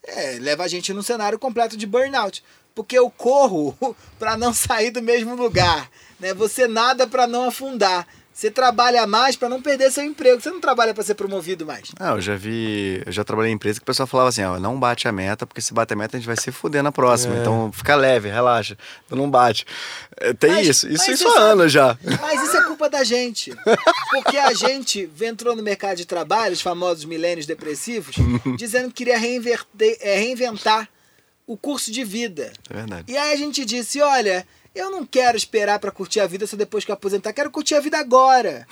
[0.02, 2.44] é, leva a gente num cenário completo de burnout.
[2.74, 3.76] Porque eu corro
[4.18, 5.90] para não sair do mesmo lugar.
[6.20, 6.34] Né?
[6.34, 8.06] Você nada para não afundar.
[8.34, 10.40] Você trabalha mais para não perder seu emprego.
[10.40, 11.92] Você não trabalha para ser promovido mais.
[12.00, 13.00] Ah, eu já vi.
[13.06, 15.46] Eu já trabalhei em empresa que o pessoal falava assim: ó, não bate a meta,
[15.46, 17.36] porque se bater a meta a gente vai se fuder na próxima.
[17.36, 17.40] É.
[17.40, 18.76] Então fica leve, relaxa.
[19.08, 19.64] Não bate.
[20.16, 20.88] É, tem mas, isso.
[20.88, 21.96] Isso, isso há anos já.
[22.20, 23.52] Mas isso é culpa da gente.
[24.10, 28.16] Porque a gente entrou no mercado de trabalho, os famosos milênios depressivos,
[28.58, 30.88] dizendo que queria é, reinventar
[31.46, 32.52] o curso de vida.
[32.68, 33.12] É verdade.
[33.12, 34.44] E aí a gente disse: olha
[34.74, 37.74] eu não quero esperar para curtir a vida só depois que eu aposentar, quero curtir
[37.74, 38.66] a vida agora.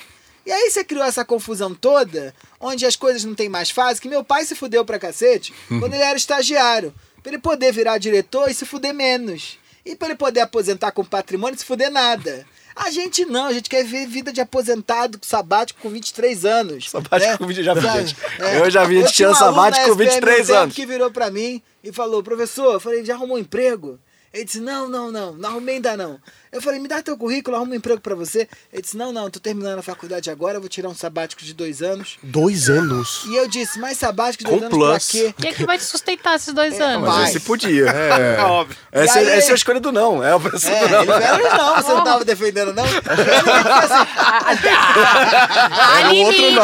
[0.44, 4.09] E aí você criou essa confusão toda, onde as coisas não tem mais fase, que
[4.09, 6.92] meu pai se fudeu pra cacete quando ele era estagiário.
[7.22, 9.57] Pra ele poder virar diretor e se fuder menos.
[9.84, 12.44] E pra ele poder aposentar com patrimônio e se fuder nada.
[12.74, 16.90] A gente não, a gente quer ver vida de aposentado, sabático com 23 anos.
[16.90, 17.38] Sabático né?
[17.38, 18.16] com 23 já vi gente.
[18.40, 18.59] É.
[18.61, 20.74] Eu já vi gente tirando sabático com 23 anos.
[20.74, 24.00] que virou pra mim e falou, professor, eu falei, já arrumou um emprego?
[24.33, 26.20] Ele disse: Não, não, não, não ainda não.
[26.53, 28.46] Eu falei: Me dá teu currículo, arrumo um emprego para você.
[28.70, 31.80] Ele disse: Não, não, tô terminando a faculdade agora, vou tirar um sabático de dois
[31.80, 32.18] anos.
[32.22, 33.24] Dois anos?
[33.26, 35.11] E eu disse: Mas sabático de dois Com anos plus.
[35.11, 35.34] pra quê?
[35.38, 37.09] Quem é que vai te sustentar esses dois é, anos?
[37.09, 37.90] Mas esse podia.
[38.03, 38.76] É, é óbvio.
[38.90, 40.22] Essa, aí, essa é a escolha do não.
[40.22, 41.16] É a pessoa é, do não.
[41.16, 42.84] Ele falou: Não, você não tava defendendo, não?
[45.78, 46.59] Há limites.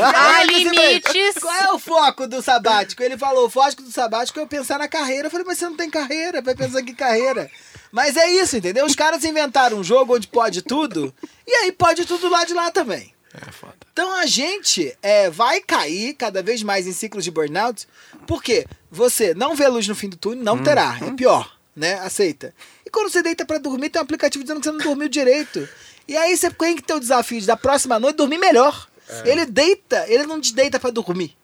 [0.00, 1.34] Há limites.
[1.40, 3.02] Qual é o foco do sabático?
[3.02, 5.26] Ele falou: O foco do sabático é eu pensar na carreira.
[5.28, 7.50] Eu falei: Mas você não tem carreira, vai pensar que carreira.
[7.94, 8.84] Mas é isso, entendeu?
[8.84, 11.14] Os caras inventaram um jogo onde pode tudo,
[11.46, 13.14] e aí pode tudo lá de lá também.
[13.32, 13.76] É foda.
[13.92, 17.86] Então a gente é, vai cair cada vez mais em ciclos de burnout,
[18.26, 20.98] porque você não vê a luz no fim do túnel, não terá.
[21.00, 21.94] É pior, né?
[22.00, 22.52] Aceita.
[22.84, 25.68] E quando você deita pra dormir, tem um aplicativo dizendo que você não dormiu direito.
[26.08, 28.88] E aí você tem que ter o desafio de da próxima noite dormir melhor.
[29.24, 31.36] Ele deita, ele não te deita pra dormir.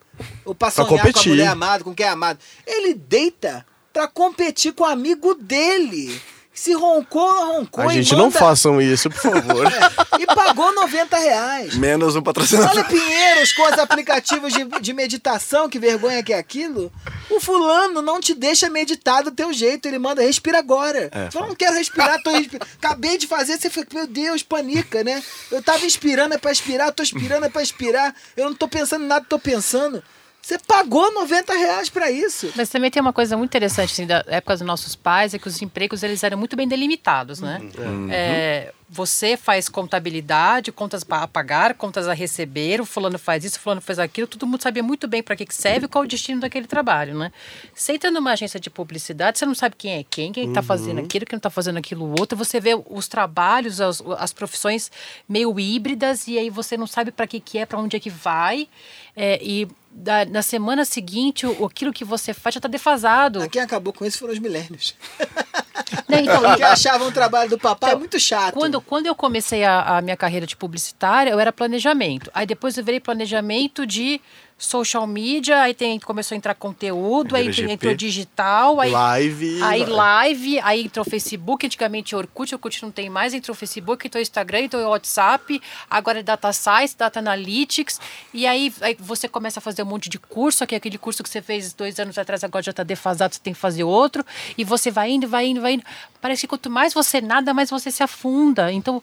[0.43, 2.39] Ou pra sonhar com a mulher amada, com quem é amado.
[2.67, 6.21] Ele deita pra competir com o amigo dele.
[6.53, 7.83] Se roncou, roncou.
[7.89, 9.65] A gente não manda- façam isso, por favor.
[9.71, 11.75] É, e pagou 90 reais.
[11.75, 12.71] Menos um patrocinador.
[12.71, 16.91] Olha Pinheiros com os aplicativos de, de meditação, que vergonha que é aquilo.
[17.29, 21.09] O fulano não te deixa meditar do teu jeito, ele manda respira agora.
[21.11, 22.69] É, eu não quero respirar, tô respirando.
[22.77, 25.23] Acabei de fazer, você fica, meu Deus, panica, né?
[25.49, 28.13] Eu tava inspirando é pra expirar, tô expirando é pra expirar.
[28.35, 30.03] Eu não tô pensando em nada, tô pensando.
[30.41, 32.51] Você pagou 90 reais pra isso.
[32.55, 35.47] Mas também tem uma coisa muito interessante assim, da época dos nossos pais, é que
[35.47, 37.61] os empregos eles eram muito bem delimitados, né?
[38.09, 43.61] É, você faz contabilidade, contas a pagar, contas a receber, o fulano faz isso, o
[43.61, 46.07] fulano faz aquilo, todo mundo sabia muito bem para que que serve e qual o
[46.07, 47.31] destino daquele trabalho, né?
[47.73, 50.99] Você entra numa agência de publicidade, você não sabe quem é quem, quem está fazendo
[50.99, 54.91] aquilo, quem não está fazendo aquilo outro, você vê os trabalhos, as, as profissões
[55.29, 58.09] meio híbridas e aí você não sabe para que que é, para onde é que
[58.09, 58.67] vai,
[59.15, 63.47] é, e da- na semana seguinte, o, aquilo que você faz já está defasado.
[63.49, 64.95] Quem acabou com isso foram os milênios.
[66.07, 66.21] Né?
[66.21, 68.53] Então, Que achavam o trabalho do papai muito chato.
[68.53, 72.29] Quando, quando eu comecei a, a minha carreira de publicitária, eu era planejamento.
[72.33, 74.21] Aí depois eu virei planejamento de
[74.61, 77.71] social media, aí tem, começou a entrar conteúdo, aí LGP.
[77.71, 79.63] entrou digital, aí, Live.
[79.63, 84.59] aí live, aí entrou Facebook, antigamente Orkut, Orkut não tem mais, entrou Facebook, entrou Instagram,
[84.59, 85.59] entrou WhatsApp,
[85.89, 87.99] agora é Data Science, Data Analytics,
[88.31, 91.23] e aí, aí você começa a fazer um monte de curso, que é aquele curso
[91.23, 94.23] que você fez dois anos atrás, agora já está defasado, você tem que fazer outro,
[94.55, 95.83] e você vai indo, vai indo, vai indo.
[96.21, 98.71] Parece que quanto mais você nada, mais você se afunda.
[98.71, 99.01] Então,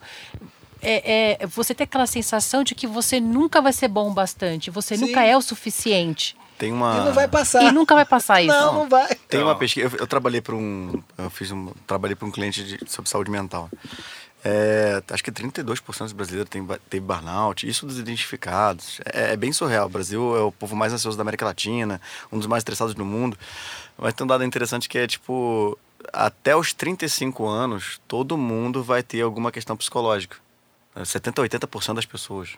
[0.83, 4.71] é, é, você tem aquela sensação de que você nunca vai ser bom o bastante,
[4.71, 5.07] você Sim.
[5.07, 6.37] nunca é o suficiente.
[6.59, 6.97] Tem uma.
[6.97, 7.63] E não vai passar.
[7.63, 8.49] E nunca vai passar isso.
[8.53, 9.15] Não, não vai.
[9.29, 9.87] Tem uma pesquisa.
[9.87, 11.01] Eu, eu trabalhei para um.
[11.17, 11.73] Eu fiz um.
[11.87, 13.71] Trabalhei para um cliente de, sobre saúde mental.
[14.45, 19.01] É, acho que 32% dos brasileiros tem, ba- teve burnout, isso dos identificados.
[19.13, 19.87] É, é bem surreal.
[19.87, 22.01] O Brasil é o povo mais ansioso da América Latina,
[22.31, 23.37] um dos mais estressados do mundo.
[23.97, 25.79] Mas tem um dado interessante que é tipo:
[26.13, 30.37] até os 35 anos, todo mundo vai ter alguma questão psicológica.
[31.05, 32.51] 70, 80% das pessoas.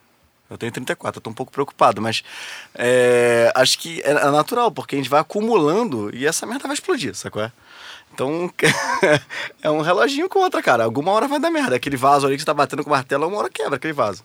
[0.48, 2.24] Eu tenho 34, eu tô um pouco preocupado, mas
[2.74, 6.74] é, acho que é é natural, porque a gente vai acumulando e essa merda vai
[6.74, 7.42] explodir, sacou?
[7.42, 7.52] é?
[8.12, 8.52] Então,
[9.62, 10.84] é um reloginho com outra, cara.
[10.84, 11.76] Alguma hora vai dar merda.
[11.76, 14.24] Aquele vaso ali que você tá batendo com o martelo, uma hora quebra aquele vaso.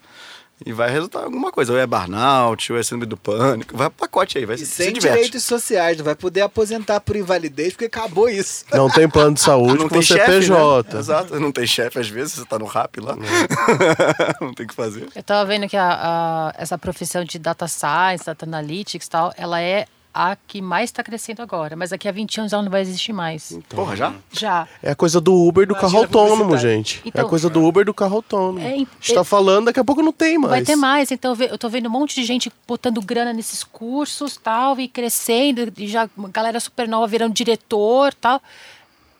[0.65, 1.73] E vai resultar em alguma coisa.
[1.73, 3.75] Ou é burnout, ou é síndrome do pânico.
[3.75, 6.99] Vai pro pacote aí, vai E se, sem se direitos sociais, não vai poder aposentar
[7.01, 8.63] por invalidez, porque acabou isso.
[8.71, 10.93] Não tem plano de saúde Não com tem você é chefe, PJ.
[10.93, 10.99] né?
[10.99, 13.15] Exato, não tem chefe às vezes, você tá no rap lá.
[14.39, 15.07] não tem o que fazer.
[15.15, 19.33] Eu tava vendo que a, a- essa profissão de data science, data analytics e tal,
[19.37, 19.85] ela é
[20.17, 21.75] a que mais está crescendo agora.
[21.75, 23.59] Mas daqui a 20 anos ela não vai existir mais.
[23.67, 24.13] Porra, já?
[24.31, 24.65] Já.
[24.81, 27.01] É a coisa do Uber do Imagina carro autônomo, gente.
[27.03, 28.59] é Então- a coisa do Uber do carro autônomo.
[28.59, 30.51] É, a gente tá falando, daqui a pouco não tem mais.
[30.51, 31.11] Vai ter mais.
[31.11, 35.71] Então eu tô vendo um monte de gente botando grana nesses cursos tal, e crescendo,
[35.77, 38.41] e já uma galera super nova virando diretor tal.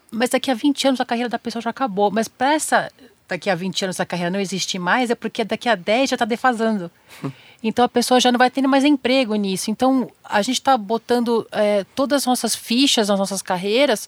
[0.09, 2.09] Mas daqui a 20 anos a carreira da pessoa já acabou.
[2.09, 2.89] Mas para essa
[3.27, 6.15] daqui a 20 anos a carreira não existir mais, é porque daqui a 10 já
[6.15, 6.89] está defasando.
[7.68, 9.72] Então a pessoa já não vai tendo mais emprego nisso.
[9.72, 14.08] Então a gente está botando é, todas as nossas fichas, as nossas carreiras,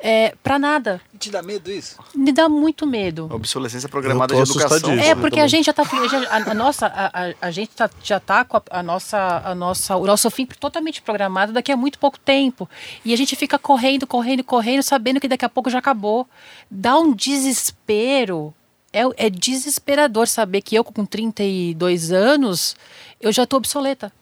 [0.00, 1.00] é, para nada.
[1.18, 1.96] Te dá medo isso?
[2.14, 3.28] Me dá muito medo.
[3.32, 4.90] Obsolescência programada de educação.
[4.92, 5.82] É, porque a gente já tá.
[6.30, 9.54] a, a nossa, a, a- a gente tá- já tá com a, a nossa, a
[9.54, 12.68] nossa, o nosso fim totalmente programado daqui a muito pouco tempo.
[13.04, 16.26] E a gente fica correndo, correndo, correndo, sabendo que daqui a pouco já acabou.
[16.70, 18.52] Dá um desespero.
[18.94, 22.76] É, é desesperador saber que eu, com 32 anos,
[23.20, 24.12] eu já tô obsoleta.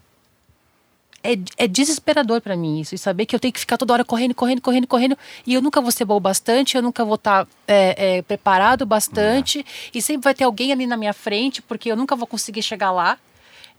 [1.22, 2.94] É, é desesperador para mim isso.
[2.94, 5.18] E saber que eu tenho que ficar toda hora correndo, correndo, correndo, correndo.
[5.46, 7.46] E eu nunca vou ser bom bastante, eu nunca vou estar
[8.26, 9.64] preparado o bastante.
[9.92, 12.92] E sempre vai ter alguém ali na minha frente, porque eu nunca vou conseguir chegar
[12.92, 13.18] lá.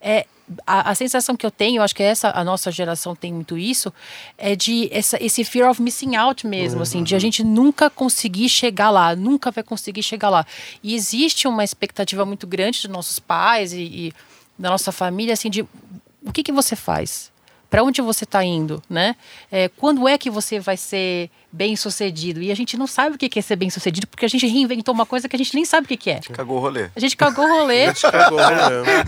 [0.03, 0.27] É,
[0.67, 3.57] a, a sensação que eu tenho, eu acho que essa a nossa geração tem muito
[3.57, 3.91] isso,
[4.37, 8.49] é de essa, esse fear of missing out mesmo, assim, de a gente nunca conseguir
[8.49, 10.45] chegar lá, nunca vai conseguir chegar lá.
[10.83, 14.13] E existe uma expectativa muito grande dos nossos pais e, e
[14.59, 17.31] da nossa família, assim, de o que, que você faz?
[17.69, 19.15] Para onde você está indo, né?
[19.51, 22.41] É, quando é que você vai ser bem sucedido?
[22.41, 24.93] E a gente não sabe o que é ser bem sucedido porque a gente reinventou
[24.93, 26.19] uma coisa que a gente nem sabe o que, é.
[26.19, 26.89] Cagou o rolê.
[26.95, 27.85] A gente cagou o rolê.
[28.11, 29.05] Agora, né?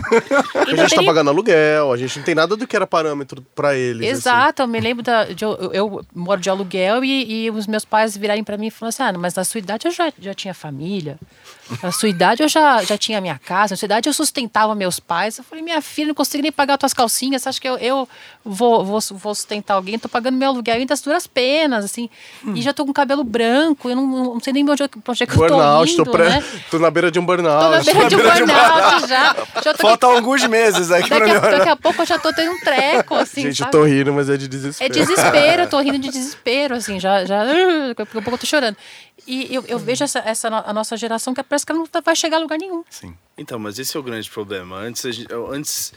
[0.54, 2.86] e a não gente tá pagando aluguel, a gente não tem nada do que era
[2.86, 4.06] parâmetro pra eles.
[4.06, 4.10] assim.
[4.12, 5.24] Exato, eu me lembro da.
[5.24, 8.70] de eu, eu moro de aluguel e, e os meus pais virarem para mim e
[8.70, 11.18] falaram assim: ah, mas na sua idade eu já, já tinha família.
[11.82, 15.00] Na sua idade eu já, já tinha minha casa, na sua idade eu sustentava meus
[15.00, 15.38] pais.
[15.38, 17.42] Eu falei, minha filha, não consigo nem pagar tuas calcinhas.
[17.42, 18.08] Você acha que eu, eu
[18.44, 19.98] vou, vou, vou sustentar alguém?
[19.98, 22.08] Tô pagando meu aluguel ainda as duras penas, assim.
[22.44, 22.54] Hum.
[22.54, 25.36] E já tô com cabelo branco, eu não, não sei nem onde, onde é que
[25.36, 26.44] burnout, eu tô indo, tô, né?
[26.70, 27.64] tô na beira de um burnout.
[27.64, 29.36] Tô na beira, de, um burnout, já.
[29.62, 32.60] já Faltam alguns meses aqui daqui a, daqui a pouco eu já tô tendo um
[32.60, 33.68] treco, assim, Gente, sabe?
[33.68, 34.92] eu tô rindo, mas é de desespero.
[34.92, 38.46] É desespero, eu tô rindo de desespero, assim, já, já, daqui a pouco eu tô
[38.46, 38.76] chorando.
[39.26, 42.14] E eu, eu vejo essa, essa a nossa geração que parece que ela não vai
[42.14, 42.84] chegar a lugar nenhum.
[42.90, 43.14] Sim.
[43.36, 44.76] Então, mas esse é o grande problema.
[44.76, 45.04] Antes,
[45.52, 45.92] antes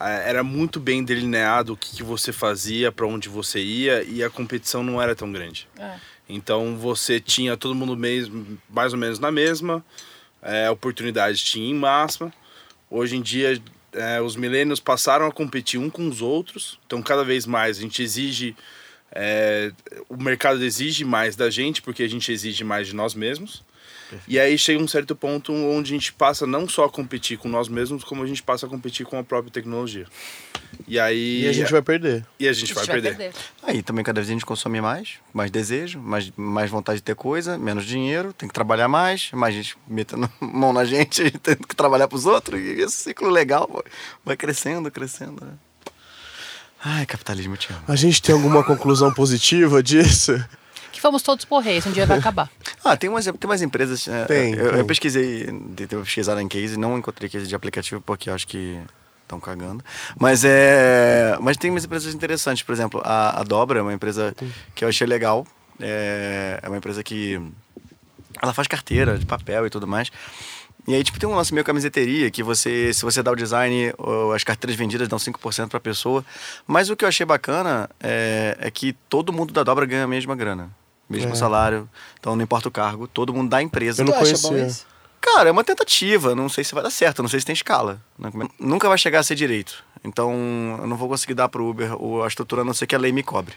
[0.00, 4.30] era muito bem delineado o que, que você fazia, para onde você ia, e a
[4.30, 5.68] competição não era tão grande.
[5.78, 5.96] É.
[6.28, 9.84] Então você tinha todo mundo mesmo, mais ou menos na mesma,
[10.42, 12.32] é, oportunidade tinha em máxima.
[12.90, 13.60] Hoje em dia,
[13.92, 17.80] é, os milênios passaram a competir um com os outros, então cada vez mais a
[17.80, 18.56] gente exige
[19.14, 19.70] é,
[20.08, 23.62] o mercado exige mais da gente porque a gente exige mais de nós mesmos.
[24.26, 27.48] E aí chega um certo ponto onde a gente passa não só a competir com
[27.48, 30.06] nós mesmos, como a gente passa a competir com a própria tecnologia.
[30.86, 31.42] E aí.
[31.42, 32.24] E a gente vai perder.
[32.38, 33.16] E a gente, a gente vai, vai, perder.
[33.16, 33.34] perder.
[33.62, 37.14] Aí também cada vez a gente consome mais, mais desejo, mais, mais vontade de ter
[37.14, 41.76] coisa, menos dinheiro, tem que trabalhar mais, mais gente metendo mão na gente, tendo que
[41.76, 42.60] trabalhar para os outros.
[42.60, 43.84] E esse ciclo legal
[44.24, 45.44] vai crescendo, crescendo.
[45.44, 45.52] Né?
[46.84, 47.82] Ai, capitalismo, te amo.
[47.88, 50.32] A gente tem alguma conclusão positiva disso?
[50.94, 52.48] Que fomos todos por reis, um dia vai acabar.
[52.84, 54.06] ah, tem umas, tem umas empresas.
[54.06, 54.78] É, tem, eu, tem.
[54.78, 58.80] eu pesquisei, tentei pesquisar em case, não encontrei case de aplicativo porque acho que
[59.24, 59.84] estão cagando.
[60.16, 61.36] Mas é.
[61.40, 64.36] Mas tem umas empresas interessantes, por exemplo, a, a Dobra é uma empresa
[64.72, 65.44] que eu achei legal.
[65.80, 67.42] É, é uma empresa que.
[68.40, 70.12] Ela faz carteira de papel e tudo mais.
[70.86, 73.92] E aí, tipo, tem um lance meio camiseteria, que você, se você dá o design,
[74.32, 76.24] as carteiras vendidas dão 5% pra pessoa.
[76.68, 80.06] Mas o que eu achei bacana é, é que todo mundo da dobra ganha a
[80.06, 80.70] mesma grana.
[81.16, 81.36] Mesmo é.
[81.36, 81.88] salário.
[82.18, 84.02] Então não importa o cargo, todo mundo da empresa.
[84.02, 84.68] Eu não conhecia.
[85.20, 86.34] Cara, é uma tentativa.
[86.34, 88.00] Não sei se vai dar certo, não sei se tem escala.
[88.18, 88.30] Né?
[88.58, 89.82] Nunca vai chegar a ser direito.
[90.04, 90.32] Então
[90.80, 91.90] eu não vou conseguir dar pro Uber
[92.22, 93.54] a estrutura, a não ser que a lei me cobre.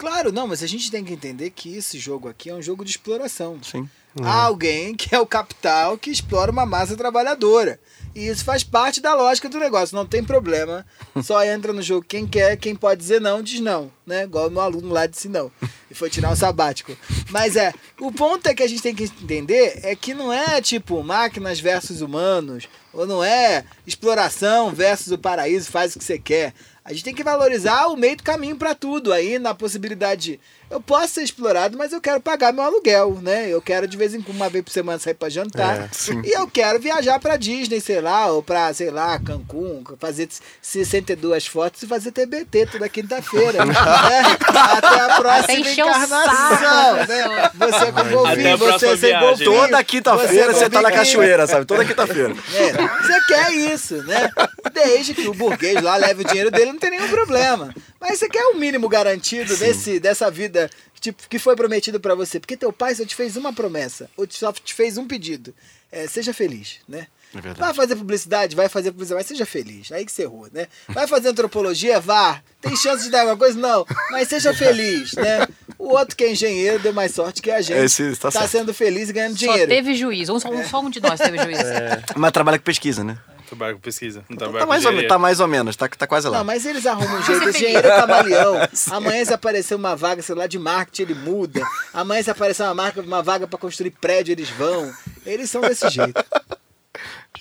[0.00, 2.86] Claro, não, mas a gente tem que entender que esse jogo aqui é um jogo
[2.86, 3.62] de exploração.
[3.62, 3.86] Sim.
[4.18, 4.28] Há uhum.
[4.46, 7.78] alguém que é o capital que explora uma massa trabalhadora.
[8.14, 10.86] E isso faz parte da lógica do negócio, não tem problema.
[11.22, 14.24] Só entra no jogo quem quer, quem pode dizer não, diz não, né?
[14.24, 15.52] Igual o meu aluno lá disse não.
[15.90, 16.96] E foi tirar um sabático.
[17.28, 17.70] Mas é,
[18.00, 21.60] o ponto é que a gente tem que entender é que não é tipo máquinas
[21.60, 26.54] versus humanos, ou não é exploração versus o paraíso, faz o que você quer.
[26.90, 30.40] A gente tem que valorizar o meio do caminho para tudo aí, na possibilidade de
[30.70, 33.48] eu posso ser explorado, mas eu quero pagar meu aluguel, né?
[33.48, 35.76] Eu quero de vez em quando, uma vez por semana, sair para jantar.
[35.82, 35.88] É,
[36.24, 40.28] e eu quero viajar para Disney, sei lá, ou para, sei lá, Cancún, fazer
[40.62, 43.64] 62 fotos e fazer TBT toda quinta-feira.
[43.66, 43.74] né?
[44.46, 46.94] Até a próxima encarnação.
[47.08, 47.50] Né?
[47.58, 49.52] Você com golfinho, você sem golfinho.
[49.52, 51.66] Toda quinta-feira você, você tá na cachoeira, sabe?
[51.66, 52.32] Toda quinta-feira.
[52.54, 54.30] É, você quer isso, né?
[54.72, 57.74] Desde que o burguês lá leve o dinheiro dele, não tem nenhum problema.
[58.00, 60.70] Mas você quer o mínimo garantido desse, dessa vida
[61.00, 62.38] tipo, que foi prometido para você.
[62.38, 65.54] Porque teu pai só te fez uma promessa, ou só te fez um pedido.
[65.90, 67.08] É, seja feliz, né?
[67.34, 68.56] É vai fazer publicidade?
[68.56, 69.90] Vai fazer publicidade, mas seja feliz.
[69.92, 70.66] Aí que você errou, né?
[70.88, 72.00] Vai fazer antropologia?
[72.00, 72.42] Vá.
[72.60, 73.58] Tem chance de dar alguma coisa?
[73.58, 73.86] Não.
[74.10, 75.46] Mas seja feliz, né?
[75.78, 77.78] O outro que é engenheiro deu mais sorte que a gente.
[77.78, 79.62] Esse tá, tá sendo feliz e ganhando dinheiro.
[79.62, 80.28] Só teve juiz.
[80.28, 80.64] Um, é.
[80.64, 81.58] só um de nós teve juiz.
[81.70, 82.02] É.
[82.16, 83.16] Mas trabalha com pesquisa, né?
[83.50, 84.24] Trabalho com pesquisa.
[84.28, 86.38] Não então, tá, mais ou, tá mais ou menos, tá, tá quase lá.
[86.38, 87.48] Não, mas eles arrumam um jeito.
[87.48, 88.54] Engenheiro camaleão.
[88.92, 91.60] Amanhã se aparecer uma vaga, sei lá, de marketing, ele muda.
[91.92, 94.92] Amanhã se aparecer uma, marca, uma vaga para construir prédio, eles vão.
[95.26, 96.14] Eles são desse jeito.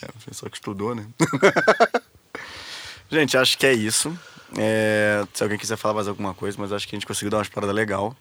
[0.02, 1.06] É, pessoa que estudou, né?
[3.12, 4.18] gente, acho que é isso.
[4.58, 7.38] É, se alguém quiser falar mais alguma coisa, mas acho que a gente conseguiu dar
[7.38, 8.16] uma explorada legal.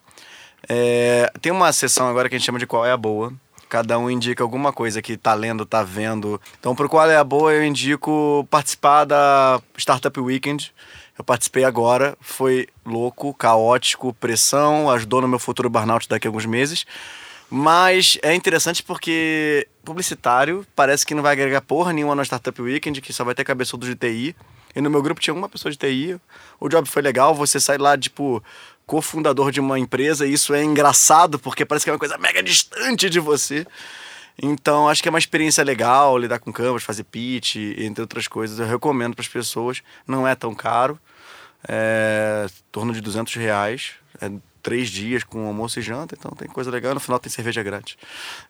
[0.69, 3.32] É, tem uma sessão agora que a gente chama de Qual é a Boa
[3.69, 6.40] Cada um indica alguma coisa que tá lendo, tá vendo.
[6.59, 10.73] Então, pro qual é a boa, eu indico participar da Startup Weekend.
[11.19, 16.47] Eu participei agora, foi louco, caótico, pressão, ajudou no meu futuro burnout daqui a alguns
[16.47, 16.86] meses.
[17.51, 23.01] Mas é interessante porque publicitário parece que não vai agregar porra nenhuma na Startup Weekend,
[23.01, 24.36] que só vai ter cabeçudo de TI.
[24.77, 26.20] E no meu grupo tinha uma pessoa de TI.
[26.61, 28.43] O job foi legal, você sai lá, tipo,
[28.89, 32.43] cofundador de uma empresa, e isso é engraçado porque parece que é uma coisa mega
[32.43, 33.66] distante de você.
[34.40, 38.59] Então, acho que é uma experiência legal lidar com Canvas, fazer pitch, entre outras coisas.
[38.59, 39.82] Eu recomendo para as pessoas.
[40.06, 40.98] Não é tão caro.
[41.69, 43.93] É em torno de 200 reais.
[44.20, 44.31] É
[44.69, 46.93] três dias com almoço e janta, então tem coisa legal.
[46.93, 47.97] No final tem cerveja grátis.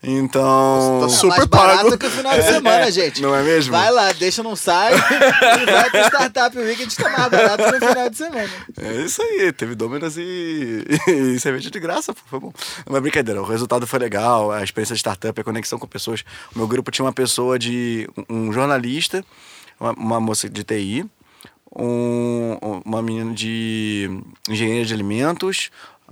[0.03, 0.99] Então.
[1.03, 1.99] Tá super mais barato pago.
[1.99, 3.23] que o final de semana, gente.
[3.23, 3.71] Não é mesmo?
[3.71, 8.17] Vai lá, deixa site e vai pro Startup Weekend tá mais barato no final de
[8.17, 8.51] semana.
[8.81, 12.53] É isso aí, teve Dominos e, e cerveja de graça, foi bom.
[12.85, 16.25] É brincadeira, o resultado foi legal, a experiência de startup, a conexão com pessoas.
[16.53, 18.09] O meu grupo tinha uma pessoa de.
[18.29, 19.25] um jornalista,
[19.79, 21.09] uma, uma moça de TI
[21.75, 24.11] um, uma menina de
[24.49, 25.71] engenharia de alimentos,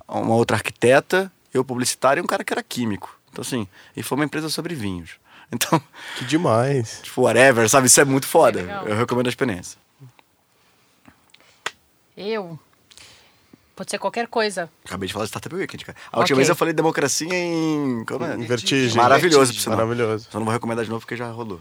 [0.08, 3.18] uma outra arquiteta, eu publicitário e um cara que era químico.
[3.30, 3.66] Então, assim,
[3.96, 5.10] e foi uma empresa sobre vinhos.
[5.52, 5.80] Então.
[6.18, 7.02] Que demais.
[7.04, 7.86] Tipo, whatever, sabe?
[7.86, 8.62] Isso é muito foda.
[8.62, 9.78] É eu recomendo a experiência.
[12.16, 12.58] Eu.
[13.76, 14.68] Pode ser qualquer coisa.
[14.84, 15.96] Acabei de falar de Startup Weekend, cara.
[16.10, 16.36] A última okay.
[16.36, 18.04] vez eu falei democracia em.
[18.06, 18.34] Como é?
[18.34, 18.96] Em vertigem.
[18.96, 19.70] Maravilhoso, Vertigem.
[19.70, 20.28] Maravilhoso.
[20.32, 21.60] Só não vou recomendar de novo porque já rolou.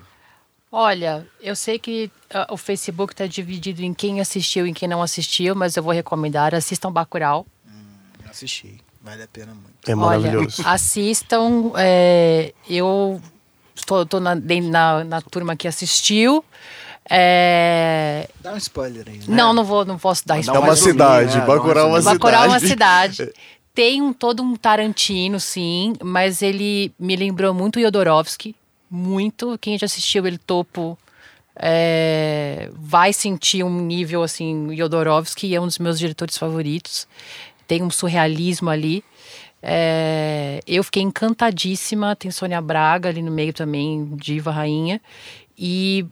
[0.71, 5.01] Olha, eu sei que uh, o Facebook está dividido em quem assistiu e quem não
[5.01, 6.55] assistiu, mas eu vou recomendar.
[6.55, 7.45] Assistam Bacurau.
[8.35, 8.77] Assisti.
[9.01, 9.87] Vale a pena muito.
[9.87, 10.61] É maravilhoso.
[10.61, 11.71] Olha, assistam.
[11.77, 13.21] É, eu
[13.75, 16.43] estou na, na, na turma que assistiu.
[17.09, 18.27] É...
[18.41, 19.19] Dá um spoiler aí.
[19.19, 19.25] Né?
[19.27, 20.63] Não, não vou, não posso dar spoiler.
[20.63, 21.45] É uma cidade, né?
[21.45, 22.17] Bacurau é uma cidade.
[22.17, 23.33] Bacurau é uma cidade.
[23.73, 28.55] Tem um, todo um Tarantino, sim, mas ele me lembrou muito Yodorovsky
[28.89, 29.57] muito.
[29.59, 30.97] Quem já assistiu ele topo
[31.55, 34.71] é, vai sentir um nível assim.
[34.71, 37.07] Yodorovsky é um dos meus diretores favoritos.
[37.67, 39.03] Tem um surrealismo ali.
[39.61, 42.15] É, eu fiquei encantadíssima.
[42.15, 45.01] Tem Sônia Braga ali no meio também, diva rainha.
[45.57, 46.05] E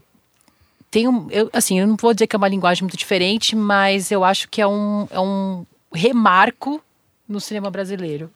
[0.89, 4.11] tem um, eu, assim, eu não vou dizer que é uma linguagem muito diferente, mas
[4.11, 6.81] eu acho que é um, é um remarco
[7.27, 8.29] no cinema brasileiro.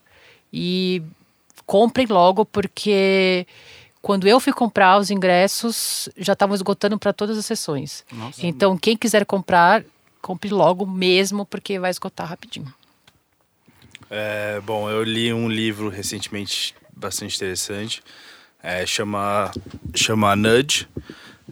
[0.52, 1.02] E
[1.66, 3.46] comprem logo, porque
[4.02, 8.06] quando eu fui comprar os ingressos, já estavam esgotando para todas as sessões.
[8.12, 9.84] Nossa, então, quem quiser comprar,
[10.22, 12.74] compre logo mesmo, porque vai esgotar rapidinho.
[14.10, 18.02] É, bom, eu li um livro recentemente bastante interessante.
[18.62, 19.52] É, chama,
[19.96, 20.88] chama Nudge.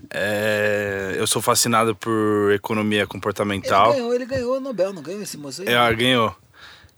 [0.09, 3.91] É, eu sou fascinado por economia comportamental.
[3.91, 5.67] Ele ganhou, ele ganhou o Nobel, não ganhou esse moço aí?
[5.67, 6.35] É, ganhou.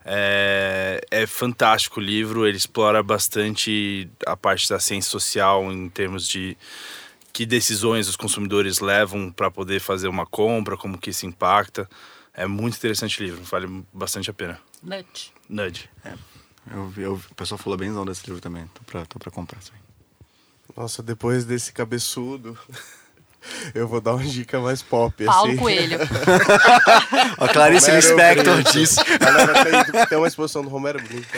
[0.06, 6.28] É, é fantástico o livro, ele explora bastante a parte da ciência social em termos
[6.28, 6.58] de
[7.34, 11.88] que decisões os consumidores levam para poder fazer uma compra, como que isso impacta.
[12.38, 14.59] É muito interessante o livro, vale bastante a pena.
[14.84, 15.34] Nudge.
[15.49, 15.89] Nudge.
[16.05, 16.14] É.
[16.72, 19.59] Eu, eu, o pessoal falou bem desse livro também, tô pra, tô pra comprar.
[19.59, 19.72] Sim.
[20.76, 22.55] Nossa, depois desse cabeçudo.
[23.73, 25.57] Eu vou dar uma dica mais pop, Paulo assim.
[25.57, 25.99] Coelho.
[27.39, 28.97] a Clarice Lispector disse.
[30.09, 31.27] Tem uma exposição do Romero Brito.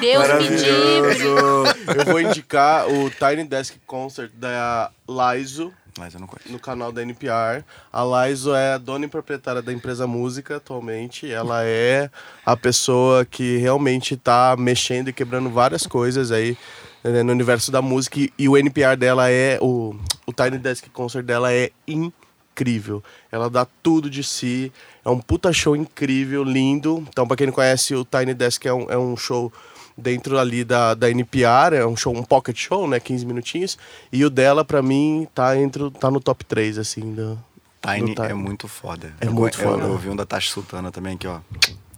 [0.00, 1.22] Deus me livre.
[1.22, 5.70] Eu vou indicar o Tiny Desk Concert da Laizo.
[5.98, 6.28] Não.
[6.50, 7.64] No canal da NPR.
[7.92, 11.30] A Laizo é a dona e proprietária da empresa Música atualmente.
[11.30, 12.10] Ela é
[12.44, 16.56] a pessoa que realmente está mexendo e quebrando várias coisas aí
[17.02, 18.18] né, no universo da música.
[18.38, 19.58] E, o NPR dela é.
[19.60, 19.94] O,
[20.26, 23.02] o Tiny Desk Concert dela é incrível.
[23.30, 24.72] Ela dá tudo de si.
[25.04, 27.04] É um puta show incrível, lindo.
[27.08, 29.52] Então, pra quem não conhece, o Tiny Desk é um, é um show
[29.96, 32.98] dentro ali da, da NPR, é um show, um pocket show, né?
[33.00, 33.78] 15 minutinhos.
[34.12, 37.38] E o dela, pra mim, tá, entre, tá no top 3, assim, do,
[37.84, 38.28] Tiny, Tiny.
[38.28, 39.12] é muito foda.
[39.20, 39.84] É eu, muito eu, foda.
[39.84, 41.40] Eu ouvi um da Tasha Sultana também aqui, ó.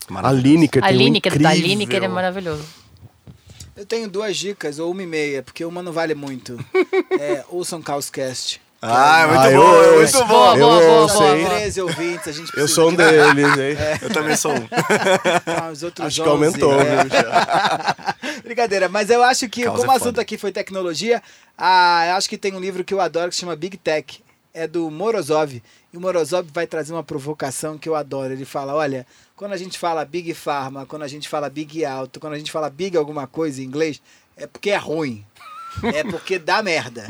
[0.09, 1.49] A Lineker tem A Lineker, um incrível...
[1.49, 2.65] da Lineker é maravilhoso.
[3.77, 6.59] Eu tenho duas dicas, ou uma e meia, porque uma não vale muito.
[7.21, 8.61] é, ouçam Caoscast.
[8.89, 10.27] Ah, é muito ah, bom, eu, é muito bom.
[10.27, 13.77] Boa, boa, boa, boa, 13 ouvintes, a gente Eu sou um de deles, hein?
[13.77, 13.99] É.
[14.01, 14.69] Eu também sou um.
[15.47, 17.05] Ah, os outros acho 11, que aumentou, é.
[17.05, 21.23] viu, Brincadeira, mas eu acho que, Causa como o é assunto aqui foi tecnologia,
[21.59, 24.25] ah, eu acho que tem um livro que eu adoro que se chama Big Tech.
[24.55, 25.63] É do Morozov.
[25.93, 28.33] E o Morozov vai trazer uma provocação que eu adoro.
[28.33, 29.07] Ele fala: olha,
[29.37, 32.51] quando a gente fala Big Pharma, quando a gente fala Big Alto, quando a gente
[32.51, 34.01] fala Big alguma coisa em inglês,
[34.35, 35.25] é porque é ruim.
[35.95, 37.07] É porque dá merda.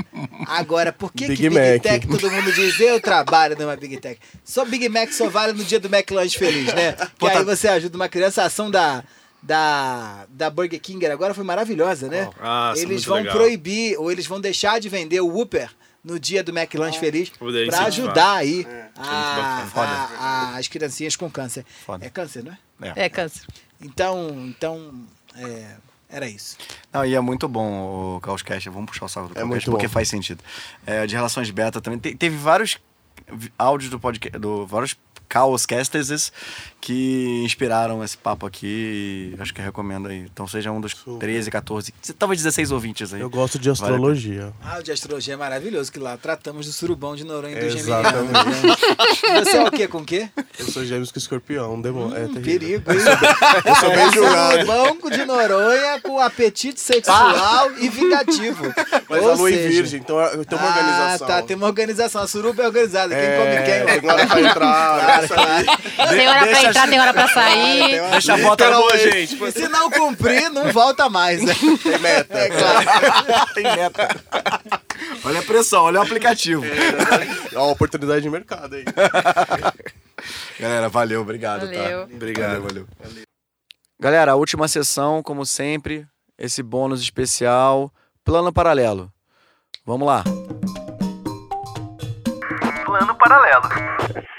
[0.47, 1.83] Agora, por que Big que Big Mac.
[1.83, 4.19] Tech todo mundo diz eu trabalho numa Big Tech?
[4.45, 6.93] Só Big Mac só vale no dia do McLanche Feliz, né?
[7.19, 8.43] Que tá- aí você ajuda uma criança.
[8.43, 9.05] A ação da,
[9.43, 12.29] da, da Burger King agora foi maravilhosa, né?
[12.41, 13.35] Ah, isso é eles vão legal.
[13.37, 15.71] proibir ou eles vão deixar de vender o Whopper
[16.03, 18.09] no dia do McLanche Feliz Poder pra incentivar.
[18.11, 18.91] ajudar aí bacana.
[18.97, 19.87] a, Foda.
[19.89, 21.65] a- a- as criancinhas com câncer.
[21.85, 22.05] Foda.
[22.05, 22.53] É câncer, não
[22.89, 22.93] é?
[22.97, 23.43] É, câncer.
[23.81, 24.93] Então, então
[25.37, 25.67] é,
[26.09, 26.57] era isso.
[26.93, 28.69] Não, e é muito bom o Caoscast.
[28.71, 29.93] Vamos puxar o saco do É muito porque bom.
[29.93, 30.43] faz sentido.
[30.87, 31.99] É, de relações beta também.
[31.99, 32.79] te- teve vários
[33.59, 34.97] áudios do podcast, do, vários
[35.33, 36.33] Chaos Casters,
[36.81, 39.35] que inspiraram esse papo aqui.
[39.39, 40.21] Acho que recomendo aí.
[40.33, 41.19] Então seja um dos Super.
[41.19, 43.21] 13, 14, talvez 16 ouvintes aí.
[43.21, 44.53] Eu gosto de astrologia.
[44.61, 44.77] Vale.
[44.77, 47.71] Ah, o de astrologia é maravilhoso, que lá tratamos do surubão de Noronha e do
[47.71, 48.25] Geminiano.
[48.25, 49.45] Né?
[49.45, 49.89] Você é o quê?
[49.89, 50.29] Com o quê?
[50.59, 52.17] Eu sou gêmeos com escorpião, demônio.
[52.17, 52.99] Hum, é perigo, hein?
[53.65, 54.67] Eu sou bem julgado.
[54.67, 58.65] Surubão de Noronha com apetite sexual e vingativo.
[59.09, 59.69] Mas Ou a lua seja...
[59.69, 61.27] virgem, então tem uma ah, organização.
[61.27, 62.23] Ah, tá, tem uma organização.
[62.23, 63.15] A suruba é organizada.
[63.15, 64.01] Quem é, come quem?
[64.01, 68.11] Tem hora pra entrar, Tem hora pra entrar, tem hora pra sair.
[68.11, 69.53] Deixa a bota boa, gente.
[69.53, 71.43] Se não cumprir, não volta mais.
[71.43, 71.55] Né?
[71.83, 72.39] Tem meta.
[72.39, 73.55] É, claro.
[73.55, 74.09] tem meta.
[75.25, 76.65] Olha a pressão, olha o aplicativo.
[77.53, 78.85] É uma oportunidade de mercado aí.
[80.59, 81.61] Galera, valeu, obrigado.
[81.61, 81.67] Tá?
[81.67, 82.07] Valeu.
[82.07, 82.15] Tá?
[82.15, 82.63] Obrigado.
[82.63, 83.23] Valeu, valeu.
[83.99, 86.07] Galera, a última sessão, como sempre,
[86.39, 87.91] esse bônus especial,
[88.25, 89.11] plano paralelo.
[89.85, 90.25] Vamos lá.
[93.29, 93.63] Paralelo.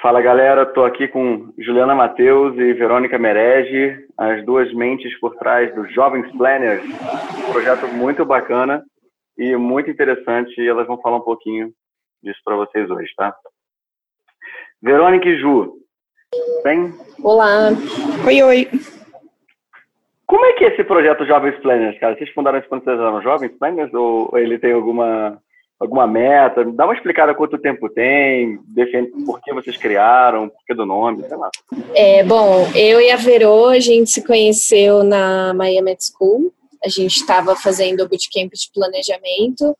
[0.02, 5.76] Fala galera, estou aqui com Juliana Matheus e Verônica Merege, as duas mentes por trás
[5.76, 8.82] do Jovens Planners, um projeto muito bacana
[9.38, 11.70] e muito interessante e elas vão falar um pouquinho
[12.24, 13.36] disso para vocês hoje, tá?
[14.82, 15.74] Verônica e Ju,
[16.64, 16.94] bem?
[17.22, 17.72] Olá.
[18.26, 18.70] Oi, oi.
[20.26, 22.16] Como é que é esse projeto Jovens Planners, cara?
[22.16, 25.42] Vocês fundaram isso quando vocês eram Jovens Planners ou ele tem alguma
[25.80, 26.64] alguma meta?
[26.66, 31.24] Dá uma explicada quanto tempo tem, defende por que vocês criaram, por que do nome,
[31.28, 31.50] sei lá.
[31.94, 36.52] É, bom, eu e a Verô, a gente se conheceu na Miami School.
[36.84, 39.76] A gente estava fazendo o bootcamp de planejamento.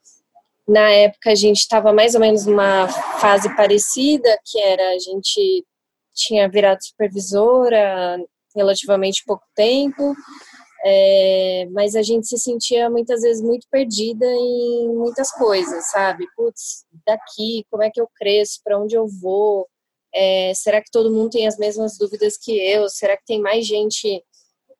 [0.68, 5.64] Na época, a gente estava mais ou menos numa fase parecida, que era a gente
[6.14, 8.18] tinha virado supervisora
[8.54, 10.14] relativamente pouco tempo,
[10.84, 16.26] é, mas a gente se sentia muitas vezes muito perdida em muitas coisas, sabe?
[16.36, 18.60] Putz, daqui, como é que eu cresço?
[18.62, 19.66] Para onde eu vou?
[20.14, 22.88] É, será que todo mundo tem as mesmas dúvidas que eu?
[22.88, 24.22] Será que tem mais gente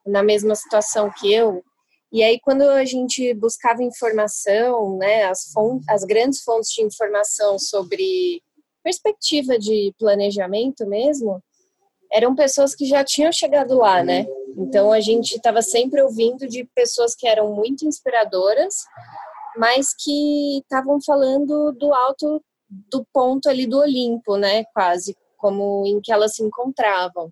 [0.06, 1.62] na mesma situação que eu?
[2.10, 7.58] E aí, quando a gente buscava informação, né, as, fontes, as grandes fontes de informação
[7.58, 8.42] sobre
[8.82, 11.42] perspectiva de planejamento mesmo,
[12.12, 14.26] eram pessoas que já tinham chegado lá, né?
[14.56, 18.74] Então a gente estava sempre ouvindo de pessoas que eram muito inspiradoras,
[19.56, 22.43] mas que estavam falando do alto
[22.90, 24.64] do ponto ali do Olimpo, né?
[24.74, 27.30] Quase como em que elas se encontravam.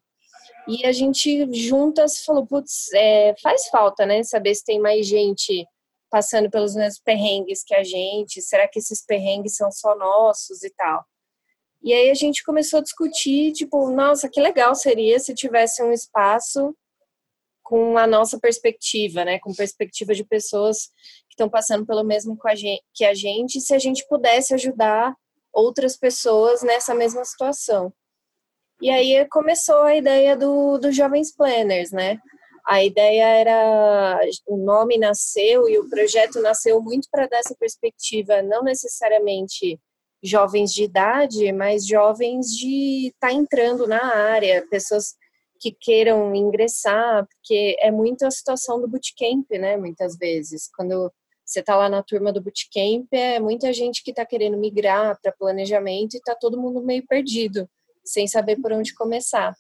[0.69, 4.23] E a gente juntas falou, putz, é, faz falta, né?
[4.23, 5.67] Saber se tem mais gente
[6.11, 8.41] passando pelos mesmos perrengues que a gente.
[8.41, 11.05] Será que esses perrengues são só nossos e tal?
[11.87, 15.93] E aí a gente começou a discutir, tipo, nossa, que legal seria se tivesse um
[15.93, 16.77] espaço
[17.63, 20.89] com a nossa perspectiva, né, com perspectiva de pessoas
[21.29, 22.37] que estão passando pelo mesmo
[22.93, 25.15] que a gente, se a gente pudesse ajudar
[25.53, 27.93] outras pessoas nessa mesma situação.
[28.83, 32.19] E aí começou a ideia do, do Jovens Planners, né?
[32.67, 38.43] A ideia era, o nome nasceu e o projeto nasceu muito para dar essa perspectiva,
[38.43, 39.79] não necessariamente
[40.23, 45.15] jovens de idade, mas jovens de estar tá entrando na área, pessoas
[45.59, 49.77] que queiram ingressar, porque é muito a situação do bootcamp, né?
[49.77, 51.11] Muitas vezes, quando
[51.45, 55.33] você está lá na turma do bootcamp, é muita gente que está querendo migrar para
[55.33, 57.69] planejamento e está todo mundo meio perdido,
[58.05, 59.55] sem saber por onde começar.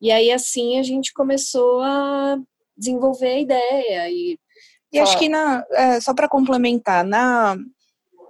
[0.00, 2.38] E aí, assim, a gente começou a
[2.76, 4.38] desenvolver a ideia e
[4.92, 7.56] e acho que na, é, só para complementar, na,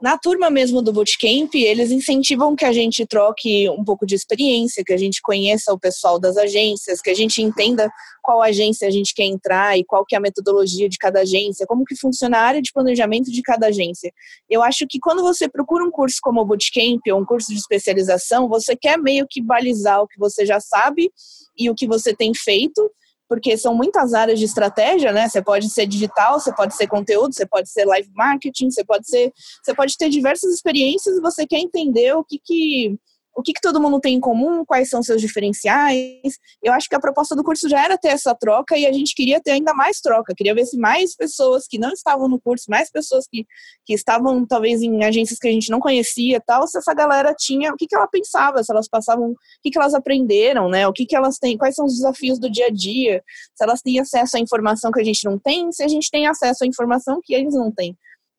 [0.01, 4.85] na turma mesmo do Bootcamp, eles incentivam que a gente troque um pouco de experiência,
[4.85, 7.91] que a gente conheça o pessoal das agências, que a gente entenda
[8.23, 11.67] qual agência a gente quer entrar e qual que é a metodologia de cada agência,
[11.67, 14.13] como que funciona a área de planejamento de cada agência.
[14.51, 17.59] Eu acho que quando você procura um curso como o Bootcamp ou um curso de
[17.59, 21.11] especialização, você quer meio que balizar o que você já sabe
[21.59, 22.91] e o que você tem feito,
[23.29, 25.29] porque são muitas áreas de estratégia, né?
[25.29, 29.09] Você pode ser digital, você pode ser conteúdo, você pode ser live marketing, você pode
[29.09, 29.33] ser,
[29.63, 32.97] você pode ter diversas experiências e você quer entender o que que
[33.37, 36.39] o que, que todo mundo tem em comum, quais são seus diferenciais.
[36.63, 39.15] Eu acho que a proposta do curso já era ter essa troca e a gente
[39.15, 40.35] queria ter ainda mais troca.
[40.35, 43.47] Queria ver se mais pessoas que não estavam no curso, mais pessoas que,
[43.85, 47.73] que estavam talvez em agências que a gente não conhecia tal, se essa galera tinha,
[47.73, 50.89] o que, que ela pensava, se elas passavam, o que, que elas aprenderam, né?
[50.89, 53.23] O que, que elas têm, quais são os desafios do dia a dia,
[53.55, 56.27] se elas têm acesso à informação que a gente não tem, se a gente tem
[56.27, 57.95] acesso à informação que eles não têm.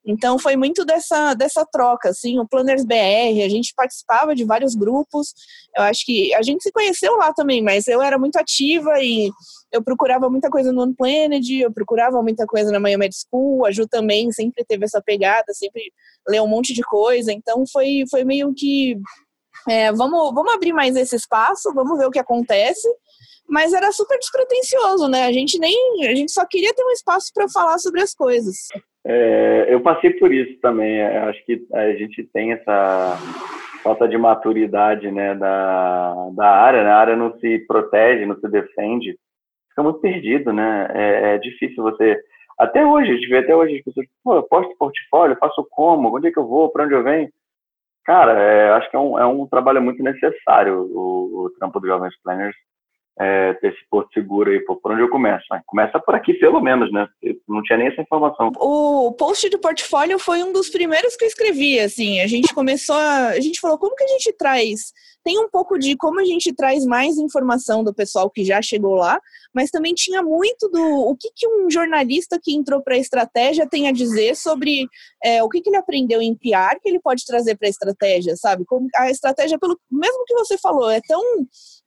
[0.07, 4.73] Então foi muito dessa, dessa troca, assim, o Planners BR, a gente participava de vários
[4.73, 5.33] grupos,
[5.75, 9.29] eu acho que a gente se conheceu lá também, mas eu era muito ativa e
[9.69, 13.85] eu procurava muita coisa no Unplanned, eu procurava muita coisa na Miami School, a Ju
[13.85, 15.91] também sempre teve essa pegada, sempre
[16.25, 18.97] leu um monte de coisa, então foi, foi meio que
[19.67, 22.87] é, vamos, vamos abrir mais esse espaço, vamos ver o que acontece.
[23.49, 25.25] Mas era super despretensioso, né?
[25.25, 26.05] A gente nem.
[26.05, 28.57] A gente só queria ter um espaço para falar sobre as coisas.
[29.09, 30.99] É, eu passei por isso também.
[30.99, 33.17] É, acho que a gente tem essa
[33.81, 36.83] falta de maturidade né, da, da área.
[36.83, 36.89] Né?
[36.91, 39.17] A área não se protege, não se defende.
[39.69, 40.87] Fica muito perdido, né?
[40.93, 42.21] É, é difícil você.
[42.59, 46.13] Até hoje, a gente vê até hoje as pessoas, pô, eu posto portfólio, faço como,
[46.13, 47.29] onde é que eu vou, para onde eu venho?
[48.03, 51.87] Cara, é, acho que é um, é um trabalho muito necessário o, o trampo do
[51.87, 52.55] Jovens Planners
[53.19, 55.45] é, ter esse porto seguro aí, por onde eu começo?
[55.51, 55.61] Né?
[55.65, 57.07] Começa por aqui, pelo menos, né?
[57.21, 58.51] Eu não tinha nem essa informação.
[58.57, 62.21] O post do portfólio foi um dos primeiros que eu escrevi, assim.
[62.21, 63.29] A gente começou a.
[63.29, 64.91] A gente falou, como que a gente traz
[65.27, 68.95] tem um pouco de como a gente traz mais informação do pessoal que já chegou
[68.95, 69.19] lá,
[69.53, 73.67] mas também tinha muito do o que, que um jornalista que entrou para a estratégia
[73.67, 74.87] tem a dizer sobre
[75.21, 78.37] é, o que, que ele aprendeu em PR que ele pode trazer para a estratégia,
[78.37, 78.63] sabe?
[78.63, 81.21] Como a estratégia, pelo mesmo que você falou, é tão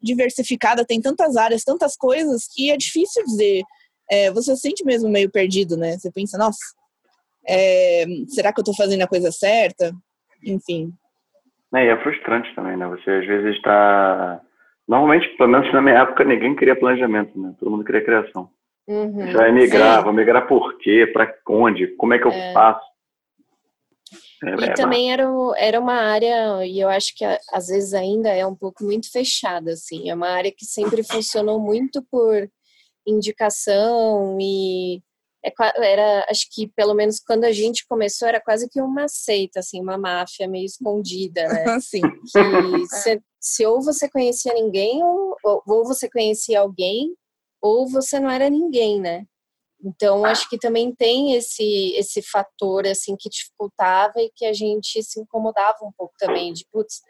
[0.02, 3.62] diversificada, tem tantas áreas, tantas coisas que é difícil dizer.
[4.10, 5.96] É, você se sente mesmo meio perdido, né?
[5.96, 6.58] Você pensa, nossa,
[7.48, 9.94] é, será que eu estou fazendo a coisa certa?
[10.44, 10.92] Enfim,
[11.74, 12.86] é, e é frustrante também, né?
[12.88, 14.40] Você às vezes está.
[14.88, 17.54] Normalmente, pelo menos na minha época, ninguém queria planejamento, né?
[17.58, 18.50] Todo mundo queria criação.
[18.88, 19.26] Uhum.
[19.26, 20.04] Você vai migrar, Sim.
[20.04, 21.08] vou migrar por quê?
[21.12, 21.86] Para onde?
[21.96, 22.52] Como é que eu é.
[22.52, 22.90] faço?
[24.42, 25.24] É, e é, também era,
[25.56, 29.72] era uma área, e eu acho que às vezes ainda é um pouco muito fechada,
[29.72, 30.10] assim.
[30.10, 32.48] É uma área que sempre funcionou muito por
[33.06, 35.00] indicação e
[35.42, 39.80] era, acho que pelo menos quando a gente começou, era quase que uma seita, assim,
[39.80, 41.64] uma máfia meio escondida, né?
[41.80, 42.02] Sim.
[42.88, 47.14] se, se, ou você conhecia ninguém, ou, ou você conhecia alguém,
[47.62, 49.24] ou você não era ninguém, né?
[49.82, 55.02] Então, acho que também tem esse, esse fator, assim, que dificultava e que a gente
[55.02, 57.00] se incomodava um pouco também, de, putz,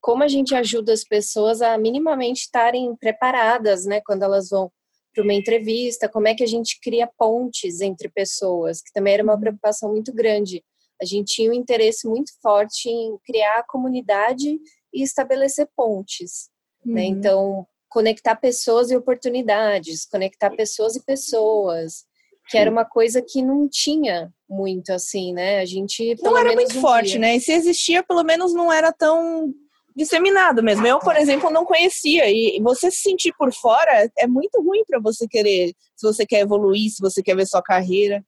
[0.00, 4.70] como a gente ajuda as pessoas a minimamente estarem preparadas, né, quando elas vão
[5.18, 9.22] para uma entrevista, como é que a gente cria pontes entre pessoas, que também era
[9.24, 9.40] uma uhum.
[9.40, 10.62] preocupação muito grande.
[11.02, 14.58] A gente tinha um interesse muito forte em criar a comunidade
[14.94, 16.48] e estabelecer pontes.
[16.84, 16.90] Né?
[16.90, 16.94] Uhum.
[16.94, 17.04] Né?
[17.06, 22.04] Então, conectar pessoas e oportunidades, conectar pessoas e pessoas,
[22.48, 25.60] que era uma coisa que não tinha muito assim, né?
[25.60, 27.36] A gente não era muito forte, né?
[27.36, 29.52] E se existia, pelo menos não era tão
[29.98, 30.86] disseminado mesmo.
[30.86, 35.00] Eu, por exemplo, não conhecia e você se sentir por fora é muito ruim para
[35.00, 38.24] você querer, se você quer evoluir, se você quer ver sua carreira.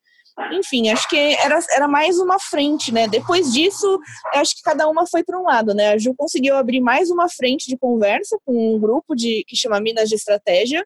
[0.52, 3.06] Enfim, acho que era, era mais uma frente, né?
[3.06, 4.01] Depois disso,
[4.34, 5.90] acho que cada uma foi para um lado, né?
[5.90, 9.80] A Ju conseguiu abrir mais uma frente de conversa com um grupo de que chama
[9.80, 10.84] Minas de Estratégia,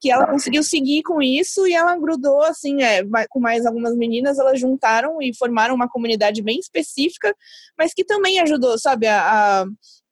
[0.00, 4.38] que ela conseguiu seguir com isso e ela grudou assim, é, com mais algumas meninas,
[4.38, 7.34] elas juntaram e formaram uma comunidade bem específica,
[7.78, 9.66] mas que também ajudou, sabe, a, a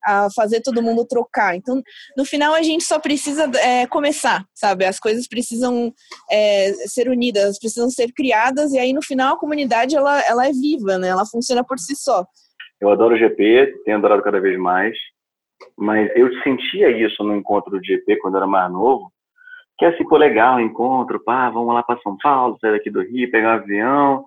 [0.05, 1.57] a fazer todo mundo trocar.
[1.57, 1.83] Então,
[2.17, 4.85] no final, a gente só precisa é, começar, sabe?
[4.85, 5.93] As coisas precisam
[6.31, 10.53] é, ser unidas, precisam ser criadas, e aí no final a comunidade ela, ela é
[10.53, 11.09] viva, né?
[11.09, 12.25] Ela funciona por si só.
[12.81, 14.97] Eu adoro o GP, tenho adorado cada vez mais,
[15.77, 19.11] mas eu sentia isso no encontro do GP quando era mais novo,
[19.79, 23.03] que é assim, pô, legal, encontro, pá, vamos lá para São Paulo, sair daqui do
[23.03, 24.25] Rio, pegar um avião,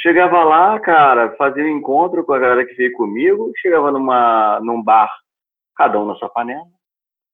[0.00, 4.82] Chegava lá, cara, fazia um encontro com a galera que veio comigo, chegava numa, num
[4.82, 5.10] bar,
[5.76, 6.64] cada um na sua panela,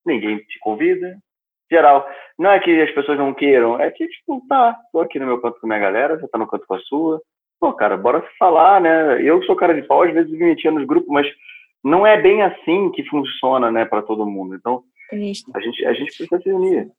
[0.04, 1.18] ninguém te convida.
[1.70, 2.08] Geral,
[2.38, 5.40] não é que as pessoas não queiram, é que, tipo, tá, tô aqui no meu
[5.40, 7.20] canto com a minha galera, você tá no canto com a sua.
[7.60, 9.22] Pô, cara, bora falar, né?
[9.22, 11.26] Eu sou cara de pau, às vezes me metia nos grupos, mas
[11.82, 14.54] não é bem assim que funciona, né, para todo mundo.
[14.54, 14.82] Então,
[15.54, 16.90] a gente, a gente precisa se unir.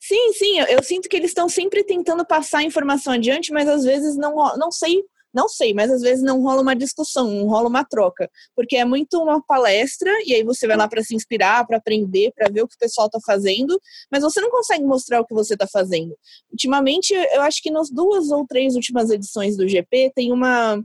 [0.00, 3.68] Sim, sim, eu, eu sinto que eles estão sempre tentando passar a informação adiante, mas
[3.68, 7.46] às vezes não, não sei, não sei, mas às vezes não rola uma discussão, não
[7.46, 11.14] rola uma troca, porque é muito uma palestra e aí você vai lá para se
[11.14, 13.78] inspirar, para aprender, para ver o que o pessoal está fazendo,
[14.10, 16.16] mas você não consegue mostrar o que você está fazendo.
[16.50, 20.82] Ultimamente, eu acho que nas duas ou três últimas edições do GP tem uma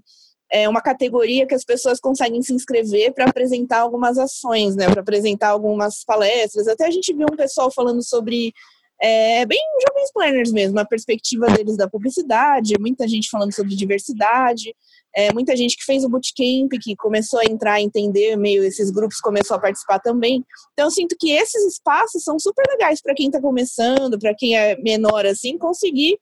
[0.51, 5.01] é uma categoria que as pessoas conseguem se inscrever para apresentar algumas ações, né, para
[5.01, 6.67] apresentar algumas palestras.
[6.67, 8.53] Até a gente viu um pessoal falando sobre
[9.05, 14.75] é bem jovens planners mesmo, a perspectiva deles da publicidade, muita gente falando sobre diversidade,
[15.15, 18.89] é, muita gente que fez o bootcamp, que começou a entrar a entender meio esses
[18.89, 20.43] grupos, começou a participar também.
[20.73, 24.57] Então, eu sinto que esses espaços são super legais para quem está começando, para quem
[24.57, 26.17] é menor assim, conseguir,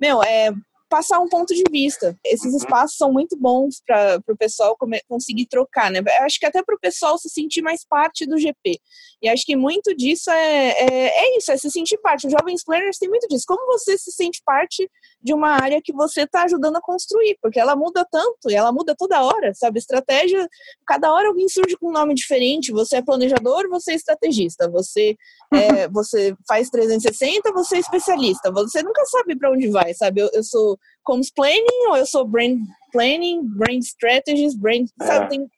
[0.00, 0.52] meu, é,
[0.88, 2.18] passar um ponto de vista.
[2.24, 2.58] Esses uhum.
[2.58, 4.76] espaços são muito bons para o pessoal
[5.08, 6.00] conseguir trocar, né?
[6.20, 8.80] Acho que até para o pessoal se sentir mais parte do GP.
[9.22, 12.26] E acho que muito disso é, é, é isso, é se sentir parte.
[12.26, 13.44] Os jovens planners têm muito disso.
[13.46, 14.88] Como você se sente parte
[15.22, 17.36] de uma área que você está ajudando a construir?
[17.42, 19.78] Porque ela muda tanto e ela muda toda hora, sabe?
[19.78, 20.48] Estratégia,
[20.86, 22.72] cada hora alguém surge com um nome diferente.
[22.72, 24.70] Você é planejador, você é estrategista.
[24.70, 25.16] Você,
[25.52, 28.50] é, você faz 360, você é especialista.
[28.52, 30.20] Você nunca sabe para onde vai, sabe?
[30.20, 32.58] Eu, eu sou comms planning ou eu sou brand
[32.92, 35.24] planning, brand strategies, brand, sabe?
[35.24, 35.28] É.
[35.28, 35.50] Tem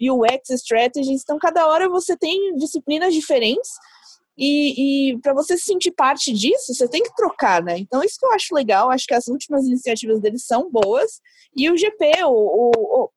[0.00, 1.22] UX strategies.
[1.22, 3.70] Então, cada hora você tem disciplinas diferentes.
[4.36, 7.78] E, e para você se sentir parte disso, você tem que trocar, né?
[7.78, 8.90] Então, isso que eu acho legal.
[8.90, 11.20] Acho que as últimas iniciativas deles são boas.
[11.56, 13.10] E o GP, o, o, o,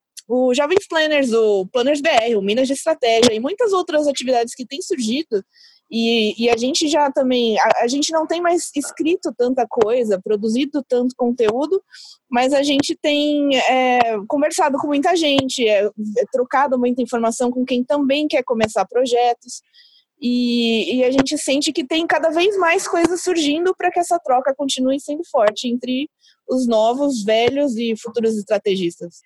[0.49, 4.65] o Jovens Planners, o Planners BR, o Minas de Estratégia e muitas outras atividades que
[4.65, 5.43] têm surgido
[5.89, 10.19] e, e, a gente já também, a, a, gente não tem mais escrito tanta coisa,
[10.21, 11.81] produzido tanto conteúdo,
[12.29, 15.91] mas a gente tem é, conversado com muita gente, é, é,
[16.31, 19.61] trocado muita informação com quem também quer começar projetos.
[20.19, 24.19] E, e a gente sente que tem cada vez mais coisas surgindo para que essa
[24.19, 26.09] troca continue sendo forte entre
[26.49, 29.21] os novos, velhos e futuros estrategistas.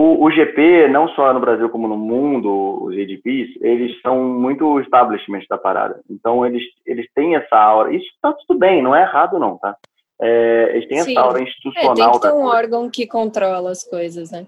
[0.00, 4.78] O, o, GP, não só no Brasil como no mundo, os ADPs, eles são muito
[4.78, 6.00] establishment da parada.
[6.08, 7.92] Então, eles, eles têm essa aura.
[7.92, 9.76] Isso está tudo bem, não é errado, não, tá?
[10.22, 11.10] É, eles têm Sim.
[11.10, 11.90] essa aura institucional.
[11.90, 14.46] É, tem que ter um órgão que controla as coisas, né?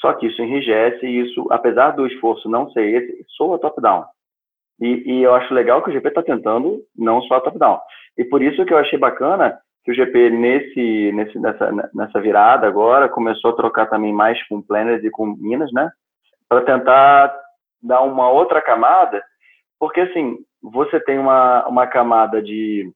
[0.00, 4.04] Só que isso enrijece e isso, apesar do esforço não ser esse, soa top-down.
[4.80, 7.80] E, e, eu acho legal que o GP está tentando não só top-down.
[8.16, 12.66] E por isso que eu achei bacana que o GP nesse, nesse nessa, nessa virada
[12.66, 15.90] agora começou a trocar também mais com planners e com minas, né?
[16.48, 17.34] Para tentar
[17.82, 19.22] dar uma outra camada,
[19.78, 22.88] porque assim você tem uma, uma camada de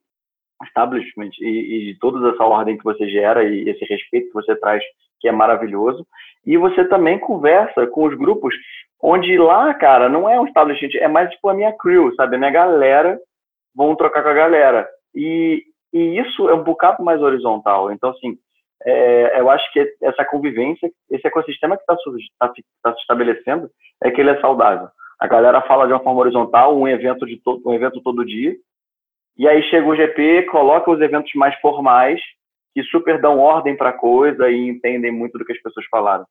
[0.65, 4.83] establishment e, e toda essa ordem que você gera e esse respeito que você traz
[5.21, 6.07] que é maravilhoso
[6.47, 8.55] e você também conversa com os grupos
[9.03, 12.39] onde lá cara não é um establishment é mais tipo a minha crew sabe a
[12.39, 13.19] minha galera
[13.75, 17.93] vão trocar com a galera e e isso é um bocado mais horizontal.
[17.93, 18.39] Então, assim,
[18.85, 21.97] é, eu acho que essa convivência, esse ecossistema que está
[22.39, 22.53] tá,
[22.83, 23.71] tá se estabelecendo,
[24.03, 24.89] é que ele é saudável.
[25.19, 28.55] A galera fala de uma forma horizontal, um evento, de to, um evento todo dia,
[29.37, 32.21] e aí chega o GP, coloca os eventos mais formais,
[32.75, 36.27] que super dão ordem para a coisa e entendem muito do que as pessoas falaram.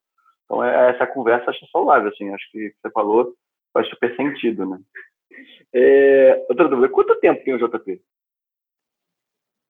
[0.45, 3.33] Então, é, essa conversa acho saudável, assim, acho que você falou
[3.73, 4.79] faz super sentido, né?
[5.73, 7.99] É, outra dúvida, quanto tempo tem o JP?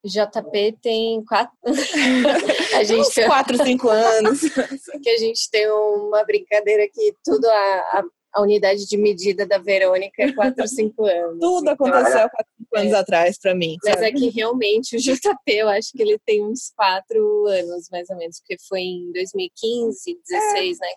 [0.05, 1.57] JP tem quatro.
[2.77, 4.39] a gente tem quatro, cinco anos.
[5.01, 8.03] que a gente tem uma brincadeira que tudo a,
[8.35, 11.39] a, unidade de medida da Verônica é quatro, cinco anos.
[11.39, 12.97] Tudo então, aconteceu há quatro, cinco anos é.
[12.97, 13.77] atrás para mim.
[13.83, 18.09] Mas é que realmente o JP, eu acho que ele tem uns quatro anos, mais
[18.09, 20.85] ou menos, porque foi em 2015, 16, é.
[20.85, 20.91] né?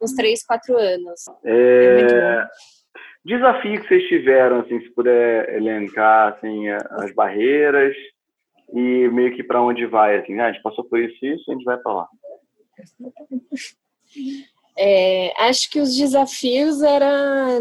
[0.00, 1.24] Uns três, quatro anos.
[1.44, 2.00] É...
[2.00, 2.46] é
[3.24, 7.94] desafio que vocês tiveram, assim, se puder elencar assim, as barreiras
[8.72, 11.50] e meio que para onde vai, assim, ah, a gente passou por isso e isso,
[11.50, 12.08] a gente vai para lá.
[14.76, 17.60] É, acho que os desafios era,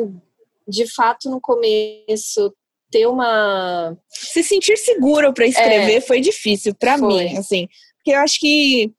[0.67, 2.53] de fato, no começo
[2.89, 8.19] ter uma se sentir seguro para escrever é, foi difícil para mim, assim, porque eu
[8.19, 8.93] acho que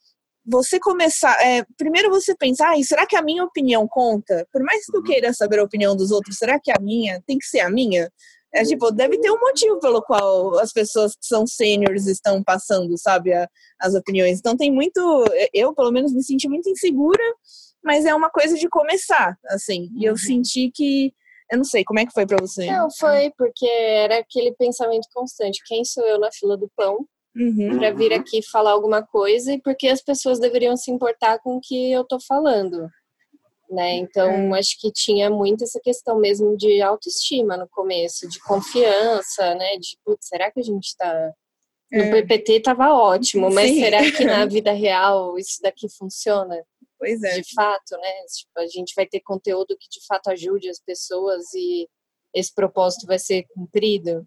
[0.45, 4.47] você começar, é, primeiro você pensar, ah, será que a minha opinião conta?
[4.53, 5.07] Por mais que eu uhum.
[5.07, 8.11] queira saber a opinião dos outros, será que a minha tem que ser a minha?
[8.55, 12.99] É tipo, deve ter um motivo pelo qual as pessoas que são seniors estão passando,
[12.99, 13.49] sabe, a,
[13.81, 14.39] as opiniões.
[14.39, 15.25] Então tem muito,
[15.55, 17.25] eu pelo menos me senti muito insegura,
[17.83, 19.89] mas é uma coisa de começar, assim.
[19.97, 20.19] E eu uhum.
[20.19, 21.15] senti que,
[21.51, 22.67] eu não sei, como é que foi para você?
[22.67, 25.63] Não, foi porque era aquele pensamento constante.
[25.67, 27.07] Quem sou eu na fila do pão?
[27.35, 27.79] Uhum.
[27.79, 31.61] para vir aqui falar alguma coisa e porque as pessoas deveriam se importar com o
[31.63, 32.91] que eu tô falando
[33.73, 33.95] né?
[33.95, 34.59] Então, é.
[34.59, 39.77] acho que tinha muito essa questão mesmo de autoestima no começo, de confiança, né?
[39.79, 41.33] De, putz, será que a gente está
[41.91, 42.23] no é.
[42.23, 43.81] PPT estava ótimo, mas Sim.
[43.81, 46.65] será que na vida real isso daqui funciona?
[46.99, 47.41] Pois é.
[47.41, 48.13] De fato, né?
[48.35, 51.89] Tipo, a gente vai ter conteúdo que de fato ajude as pessoas e
[52.35, 54.27] esse propósito vai ser cumprido.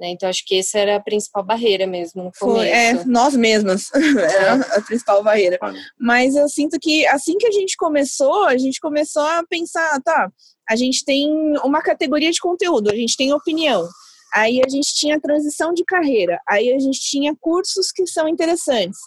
[0.00, 0.08] Né?
[0.12, 2.58] Então, acho que essa era a principal barreira mesmo no começo.
[2.58, 5.58] Foi, é, nós mesmas era a principal barreira.
[5.98, 10.32] Mas eu sinto que assim que a gente começou, a gente começou a pensar, tá,
[10.68, 11.28] a gente tem
[11.62, 13.86] uma categoria de conteúdo, a gente tem opinião.
[14.32, 18.98] Aí a gente tinha transição de carreira, aí a gente tinha cursos que são interessantes.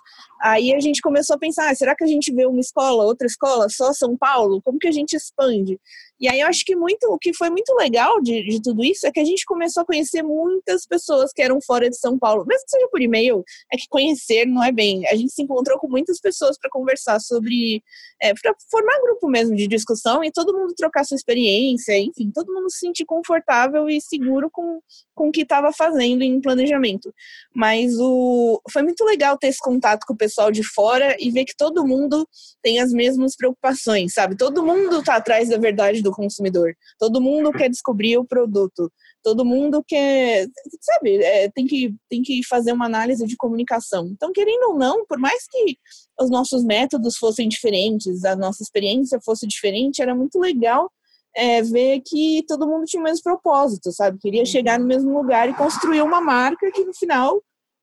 [0.42, 3.26] Aí a gente começou a pensar, ah, será que a gente vê uma escola, outra
[3.26, 4.62] escola, só São Paulo?
[4.62, 5.80] Como que a gente expande?
[6.20, 9.06] E aí eu acho que muito, o que foi muito legal de, de tudo isso
[9.06, 12.46] é que a gente começou a conhecer muitas pessoas que eram fora de São Paulo,
[12.46, 15.06] mesmo que seja por e-mail, é que conhecer não é bem.
[15.08, 17.84] A gente se encontrou com muitas pessoas para conversar sobre,
[18.22, 22.54] é, para formar grupo mesmo de discussão e todo mundo trocar sua experiência, enfim, todo
[22.54, 24.80] mundo se sentir confortável e seguro com,
[25.16, 27.14] com o que estava fazendo em planejamento.
[27.54, 31.46] Mas o, foi muito legal ter esse contato com o pessoal de fora e ver
[31.46, 32.28] que todo mundo
[32.62, 34.38] tem as mesmas preocupações, sabe?
[34.38, 36.76] Todo mundo está atrás da verdade do consumidor.
[37.00, 38.92] Todo mundo quer descobrir o produto.
[39.24, 40.48] Todo mundo quer,
[40.82, 44.08] sabe, é, tem, que, tem que fazer uma análise de comunicação.
[44.08, 45.78] Então, querendo ou não, por mais que
[46.20, 50.92] os nossos métodos fossem diferentes, a nossa experiência fosse diferente, era muito legal
[51.36, 54.20] é, ver que todo mundo tinha o mesmo propósito, sabe?
[54.20, 57.42] Queria chegar no mesmo lugar e construir uma marca que no final,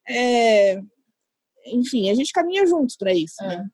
[0.09, 0.81] é,
[1.67, 3.35] enfim, a gente caminha juntos para isso.
[3.41, 3.55] Né?
[3.55, 3.59] É.
[3.59, 3.71] Né?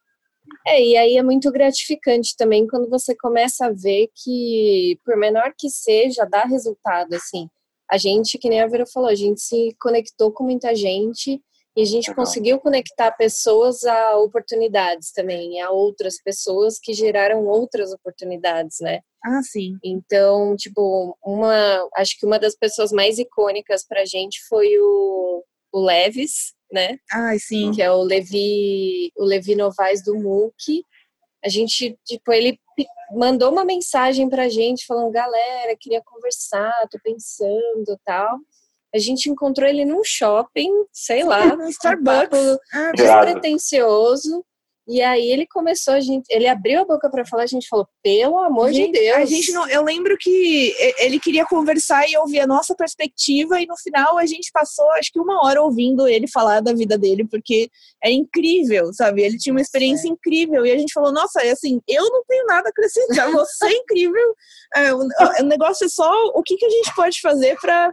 [0.67, 5.55] É, e aí é muito gratificante também quando você começa a ver que, por menor
[5.57, 7.49] que seja, dá resultado, assim.
[7.91, 11.41] A gente, que nem a Vera falou, a gente se conectou com muita gente
[11.77, 12.25] e a gente Legal.
[12.25, 19.01] conseguiu conectar pessoas a oportunidades também, a outras pessoas que geraram outras oportunidades, né?
[19.25, 19.77] Ah, sim.
[19.85, 25.45] Então, tipo, uma, acho que uma das pessoas mais icônicas pra gente foi o,
[25.77, 26.97] o Leves, né?
[27.13, 27.71] Ai, sim.
[27.71, 30.83] Que é o Levi, o Levi Novaes do MOOC.
[31.45, 32.59] A gente, tipo, ele
[33.15, 38.39] mandou uma mensagem pra gente falando, galera, queria conversar, tô pensando tal.
[38.95, 44.43] A gente encontrou ele num shopping, sei lá, no Starbucks, ah, despretensioso.
[44.89, 47.89] E aí ele começou, a gente, ele abriu a boca para falar, a gente falou,
[48.03, 49.17] pelo amor gente, de Deus.
[49.17, 53.67] A gente não, eu lembro que ele queria conversar e ouvir a nossa perspectiva, e
[53.67, 57.27] no final a gente passou acho que uma hora ouvindo ele falar da vida dele,
[57.29, 57.69] porque
[58.03, 59.23] é incrível, sabe?
[59.23, 60.11] Ele tinha uma experiência é.
[60.13, 63.67] incrível, e a gente falou, nossa, é assim, eu não tenho nada a acrescentar, você
[63.67, 64.35] é incrível.
[64.77, 65.01] É, o,
[65.41, 67.93] o negócio é só o que, que a gente pode fazer para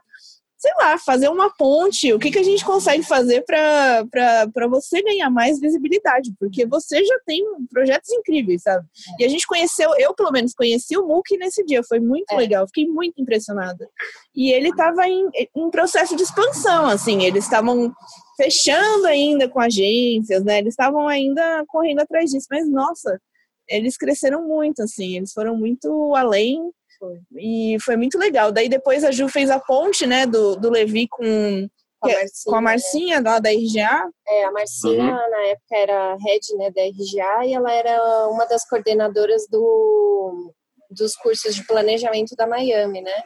[0.64, 2.14] sei lá, fazer uma ponte.
[2.14, 6.34] O que, que a gente consegue fazer para você ganhar mais visibilidade?
[6.40, 8.88] Porque você já tem projetos incríveis, sabe?
[9.19, 12.38] E a gente conheceu, eu pelo menos conheci o MOOC nesse dia, foi muito é.
[12.38, 13.90] legal, fiquei muito impressionada.
[14.34, 17.94] E ele estava em, em processo de expansão, assim, eles estavam
[18.38, 20.60] fechando ainda com agências, né?
[20.60, 23.19] Eles estavam ainda correndo atrás disso, mas nossa,
[23.68, 27.20] eles cresceram muito, assim, eles foram muito além foi.
[27.38, 28.52] E foi muito legal.
[28.52, 31.68] Daí depois a Ju fez a ponte, né, do, do Levi com,
[31.99, 33.30] com a é Marcinha, com a Marcinha né?
[33.30, 34.10] lá da RGA.
[34.28, 35.30] É, a Marcinha uhum.
[35.30, 40.53] na época era head, né, da RGA e ela era uma das coordenadoras do,
[40.90, 43.24] dos cursos de planejamento da Miami, né?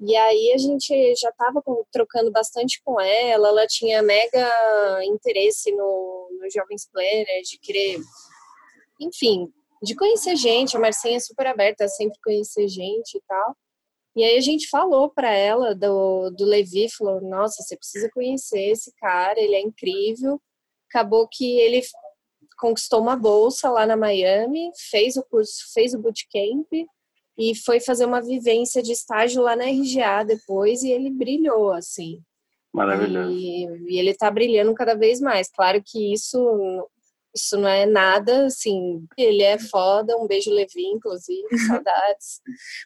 [0.00, 4.50] E aí a gente já estava trocando bastante com ela, ela tinha mega
[5.04, 7.98] interesse no, no Jovens Planner, de querer,
[9.00, 9.48] enfim,
[9.84, 10.76] de conhecer gente.
[10.76, 13.56] A Marcinha é super aberta a sempre conhecer gente e tal.
[14.16, 18.70] E aí a gente falou para ela do, do Levi, falou, nossa, você precisa conhecer
[18.70, 20.40] esse cara, ele é incrível.
[20.88, 21.82] Acabou que ele
[22.56, 26.68] conquistou uma bolsa lá na Miami, fez o curso, fez o bootcamp
[27.36, 32.20] e foi fazer uma vivência de estágio lá na RGA depois e ele brilhou, assim.
[32.72, 33.32] Maravilhoso.
[33.32, 35.50] E, e ele está brilhando cada vez mais.
[35.50, 36.88] Claro que isso
[37.34, 42.40] isso não é nada, assim, ele é foda, um beijo Levi, inclusive, saudades.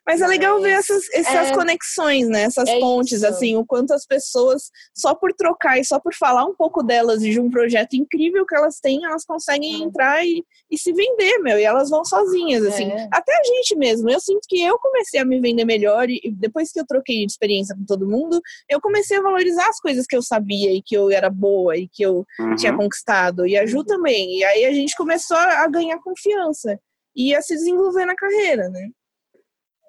[0.06, 2.44] Mas é legal ver essas, essas é, conexões, né?
[2.44, 3.26] Essas é pontes, isso.
[3.26, 7.22] assim, o quanto as pessoas, só por trocar e só por falar um pouco delas
[7.22, 11.38] e de um projeto incrível que elas têm, elas conseguem entrar e, e se vender,
[11.40, 12.90] meu, e elas vão sozinhas, assim.
[12.90, 13.08] É.
[13.12, 16.72] Até a gente mesmo, eu sinto que eu comecei a me vender melhor e depois
[16.72, 20.16] que eu troquei de experiência com todo mundo, eu comecei a valorizar as coisas que
[20.16, 22.56] eu sabia e que eu era boa e que eu uhum.
[22.56, 23.46] tinha conquistado.
[23.46, 24.37] E a Ju também.
[24.38, 26.78] E aí a gente começou a ganhar confiança
[27.16, 28.88] e a se desenvolver na carreira, né?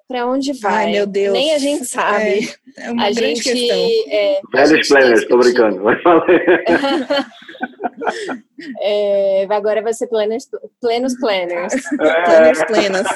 [0.08, 0.86] Para onde vai?
[0.86, 1.34] Ai, meu Deus.
[1.34, 2.50] Nem a gente sabe.
[2.76, 3.78] É, é uma a grande gente, questão.
[4.08, 5.84] É, Velhos planners, tô brincando.
[5.84, 6.26] Vai falar.
[8.82, 10.50] é, agora vai ser plenos,
[10.82, 11.74] plenos planners.
[12.02, 12.24] É.
[12.24, 13.08] Planners plenas.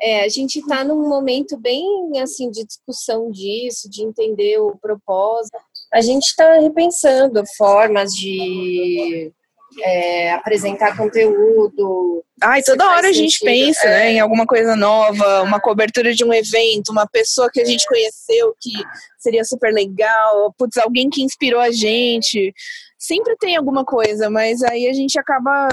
[0.00, 1.84] É, a gente está num momento bem
[2.22, 5.58] assim de discussão disso, de entender o propósito
[5.94, 9.32] a gente está repensando formas de
[9.80, 12.24] é, apresentar conteúdo.
[12.42, 13.46] Ai, toda hora a gente sentido.
[13.46, 14.12] pensa né, é.
[14.14, 18.54] em alguma coisa nova, uma cobertura de um evento, uma pessoa que a gente conheceu
[18.60, 18.72] que
[19.18, 22.52] seria super legal, putz, alguém que inspirou a gente.
[22.98, 25.68] Sempre tem alguma coisa, mas aí a gente acaba,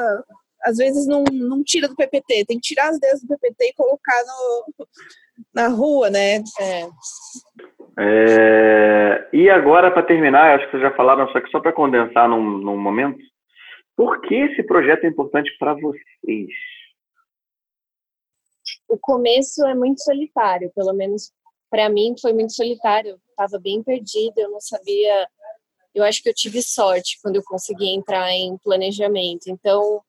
[0.63, 2.45] às vezes, não, não tira do PPT.
[2.45, 4.85] Tem que tirar as ideias do PPT e colocar no,
[5.53, 6.43] na rua, né?
[6.59, 6.87] É.
[7.99, 12.27] É, e agora, para terminar, acho que vocês já falaram, só que só para condensar
[12.27, 13.19] num, num, momento,
[13.95, 16.49] por que esse projeto é importante para vocês?
[18.91, 21.31] o começo é muito solitário, pelo menos
[21.69, 23.11] para mim foi muito solitário.
[23.11, 25.27] Eu estava bem perdida, eu não sabia.
[25.95, 29.47] Eu acho que eu tive sorte quando eu consegui entrar em planejamento.
[29.47, 30.01] Então,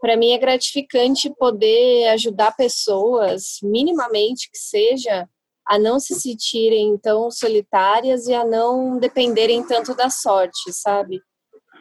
[0.00, 5.28] para mim é gratificante poder ajudar pessoas, minimamente que seja,
[5.68, 11.20] a não se sentirem tão solitárias e a não dependerem tanto da sorte, sabe?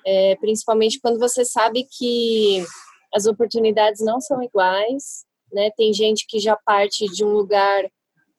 [0.06, 2.66] É, principalmente quando você sabe que
[3.14, 5.70] as oportunidades não são iguais, né?
[5.78, 7.90] Tem gente que já parte de um lugar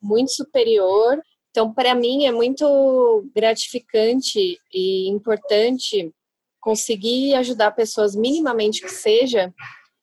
[0.02, 1.18] muito superior.
[1.50, 6.12] Então, para mim é muito gratificante e importante
[6.60, 9.52] conseguir ajudar pessoas minimamente que seja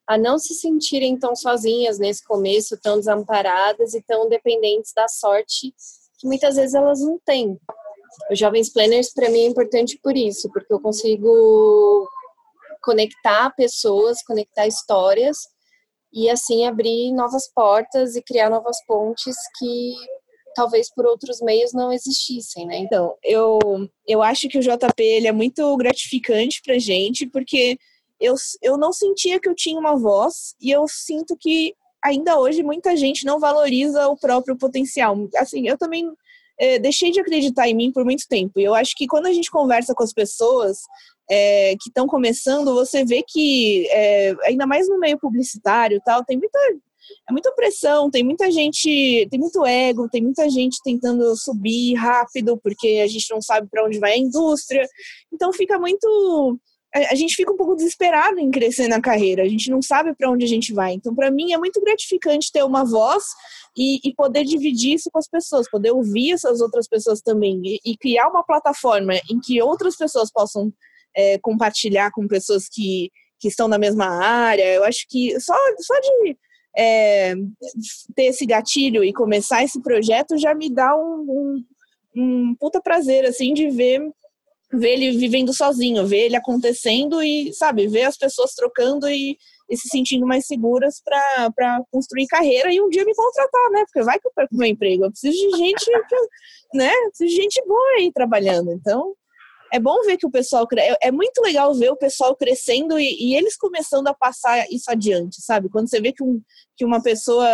[0.07, 5.73] a não se sentirem tão sozinhas nesse começo, tão desamparadas e tão dependentes da sorte
[6.18, 7.60] que muitas vezes elas não têm.
[8.32, 12.07] Os Jovens Planners, para mim, é importante por isso, porque eu consigo
[12.82, 15.38] conectar pessoas, conectar histórias
[16.14, 19.95] e assim abrir novas portas e criar novas pontes que
[20.56, 22.77] talvez por outros meios não existissem, né?
[22.77, 23.60] Então, eu,
[24.07, 27.77] eu acho que o JP ele é muito gratificante pra gente, porque
[28.26, 31.73] eu, eu não sentia que eu tinha uma voz e eu sinto que
[32.03, 35.18] ainda hoje muita gente não valoriza o próprio potencial.
[35.38, 36.07] Assim, eu também
[36.60, 38.60] é, deixei de acreditar em mim por muito tempo.
[38.60, 40.80] E eu acho que quando a gente conversa com as pessoas
[41.30, 46.38] é, que estão começando, você vê que, é, ainda mais no meio publicitário tal, tem
[46.38, 46.60] muita,
[47.27, 52.57] é muita pressão, tem muita gente, tem muito ego, tem muita gente tentando subir rápido,
[52.61, 54.88] porque a gente não sabe para onde vai a indústria.
[55.34, 56.60] Então fica muito
[56.95, 60.30] a, gente fica um pouco desesperado em crescer na carreira, a gente não sabe para
[60.30, 60.93] onde a gente vai.
[60.93, 63.23] Então, para mim, é muito gratificante ter uma voz
[63.77, 67.80] e, e, poder dividir isso com as pessoas, poder ouvir essas outras pessoas também e,
[67.85, 70.72] e criar uma plataforma em que outras pessoas possam
[71.13, 74.73] é, compartilhar com pessoas que, que estão na mesma área.
[74.73, 76.38] Eu acho que só, só de
[76.77, 77.35] é,
[78.15, 81.65] ter esse gatilho e começar esse projeto já me dá um, um,
[82.15, 84.01] um puta prazer, assim, de ver
[84.77, 89.38] ver ele vivendo sozinho, ver ele acontecendo e, sabe, ver as pessoas trocando e,
[89.69, 93.84] e se sentindo mais seguras para construir carreira e um dia me contratar, né?
[93.85, 95.06] Porque vai que eu perco meu emprego.
[95.06, 95.85] Eu preciso de gente,
[96.73, 96.91] né?
[97.10, 98.72] Preciso de gente boa aí trabalhando.
[98.72, 99.14] Então,
[99.72, 100.68] é bom ver que o pessoal.
[100.77, 104.89] É, é muito legal ver o pessoal crescendo e, e eles começando a passar isso
[104.89, 105.69] adiante, sabe?
[105.69, 106.41] Quando você vê que, um,
[106.77, 107.47] que uma pessoa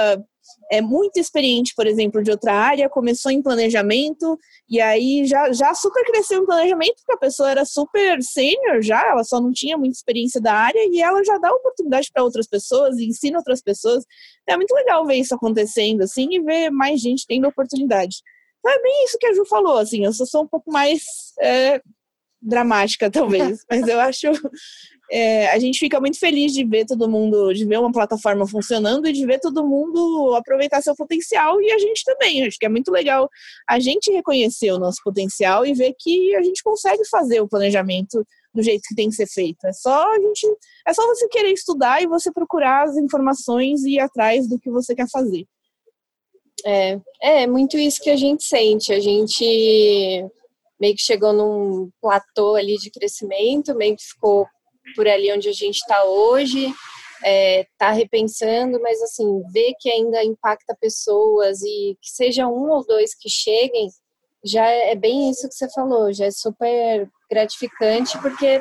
[0.71, 4.37] é muito experiente, por exemplo, de outra área, começou em planejamento
[4.69, 9.05] e aí já, já super cresceu em planejamento, porque a pessoa era super sênior já,
[9.07, 12.47] ela só não tinha muita experiência da área e ela já dá oportunidade para outras
[12.47, 14.05] pessoas e ensina outras pessoas.
[14.47, 18.17] É muito legal ver isso acontecendo assim e ver mais gente tendo oportunidade.
[18.59, 21.01] Então é bem isso que a Ju falou, assim, eu só sou um pouco mais
[21.41, 21.81] é,
[22.41, 24.27] dramática, talvez, mas eu acho
[25.11, 29.07] é, a gente fica muito feliz de ver todo mundo, de ver uma plataforma funcionando
[29.07, 32.45] e de ver todo mundo aproveitar seu potencial e a gente também.
[32.45, 33.29] Acho que é muito legal
[33.69, 38.25] a gente reconhecer o nosso potencial e ver que a gente consegue fazer o planejamento
[38.53, 39.65] do jeito que tem que ser feito.
[39.65, 40.47] É só a gente,
[40.87, 44.71] é só você querer estudar e você procurar as informações e ir atrás do que
[44.71, 45.45] você quer fazer.
[46.65, 48.93] É, é muito isso que a gente sente.
[48.93, 50.25] A gente
[50.79, 54.47] meio que chegou num platô ali de crescimento, meio que ficou
[54.95, 56.73] por ali onde a gente está hoje,
[57.23, 62.85] está é, repensando, mas assim, ver que ainda impacta pessoas e que seja um ou
[62.85, 63.89] dois que cheguem,
[64.43, 68.59] já é bem isso que você falou, já é super gratificante, porque,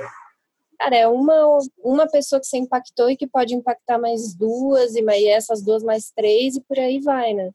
[0.79, 5.03] cara, é uma, uma pessoa que você impactou e que pode impactar mais duas, e
[5.03, 7.51] mais essas duas mais três, e por aí vai, né?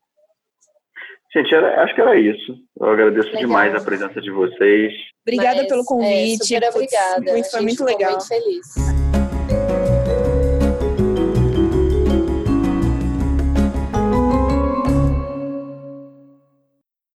[1.36, 2.56] Gente, era, acho que era isso.
[2.80, 3.42] Eu agradeço legal.
[3.42, 4.90] demais a presença de vocês.
[5.20, 6.54] Obrigada Mas, pelo é, convite.
[6.54, 7.32] É, super obrigada.
[7.32, 8.10] Muito, foi muito legal.
[8.12, 9.25] Muito feliz.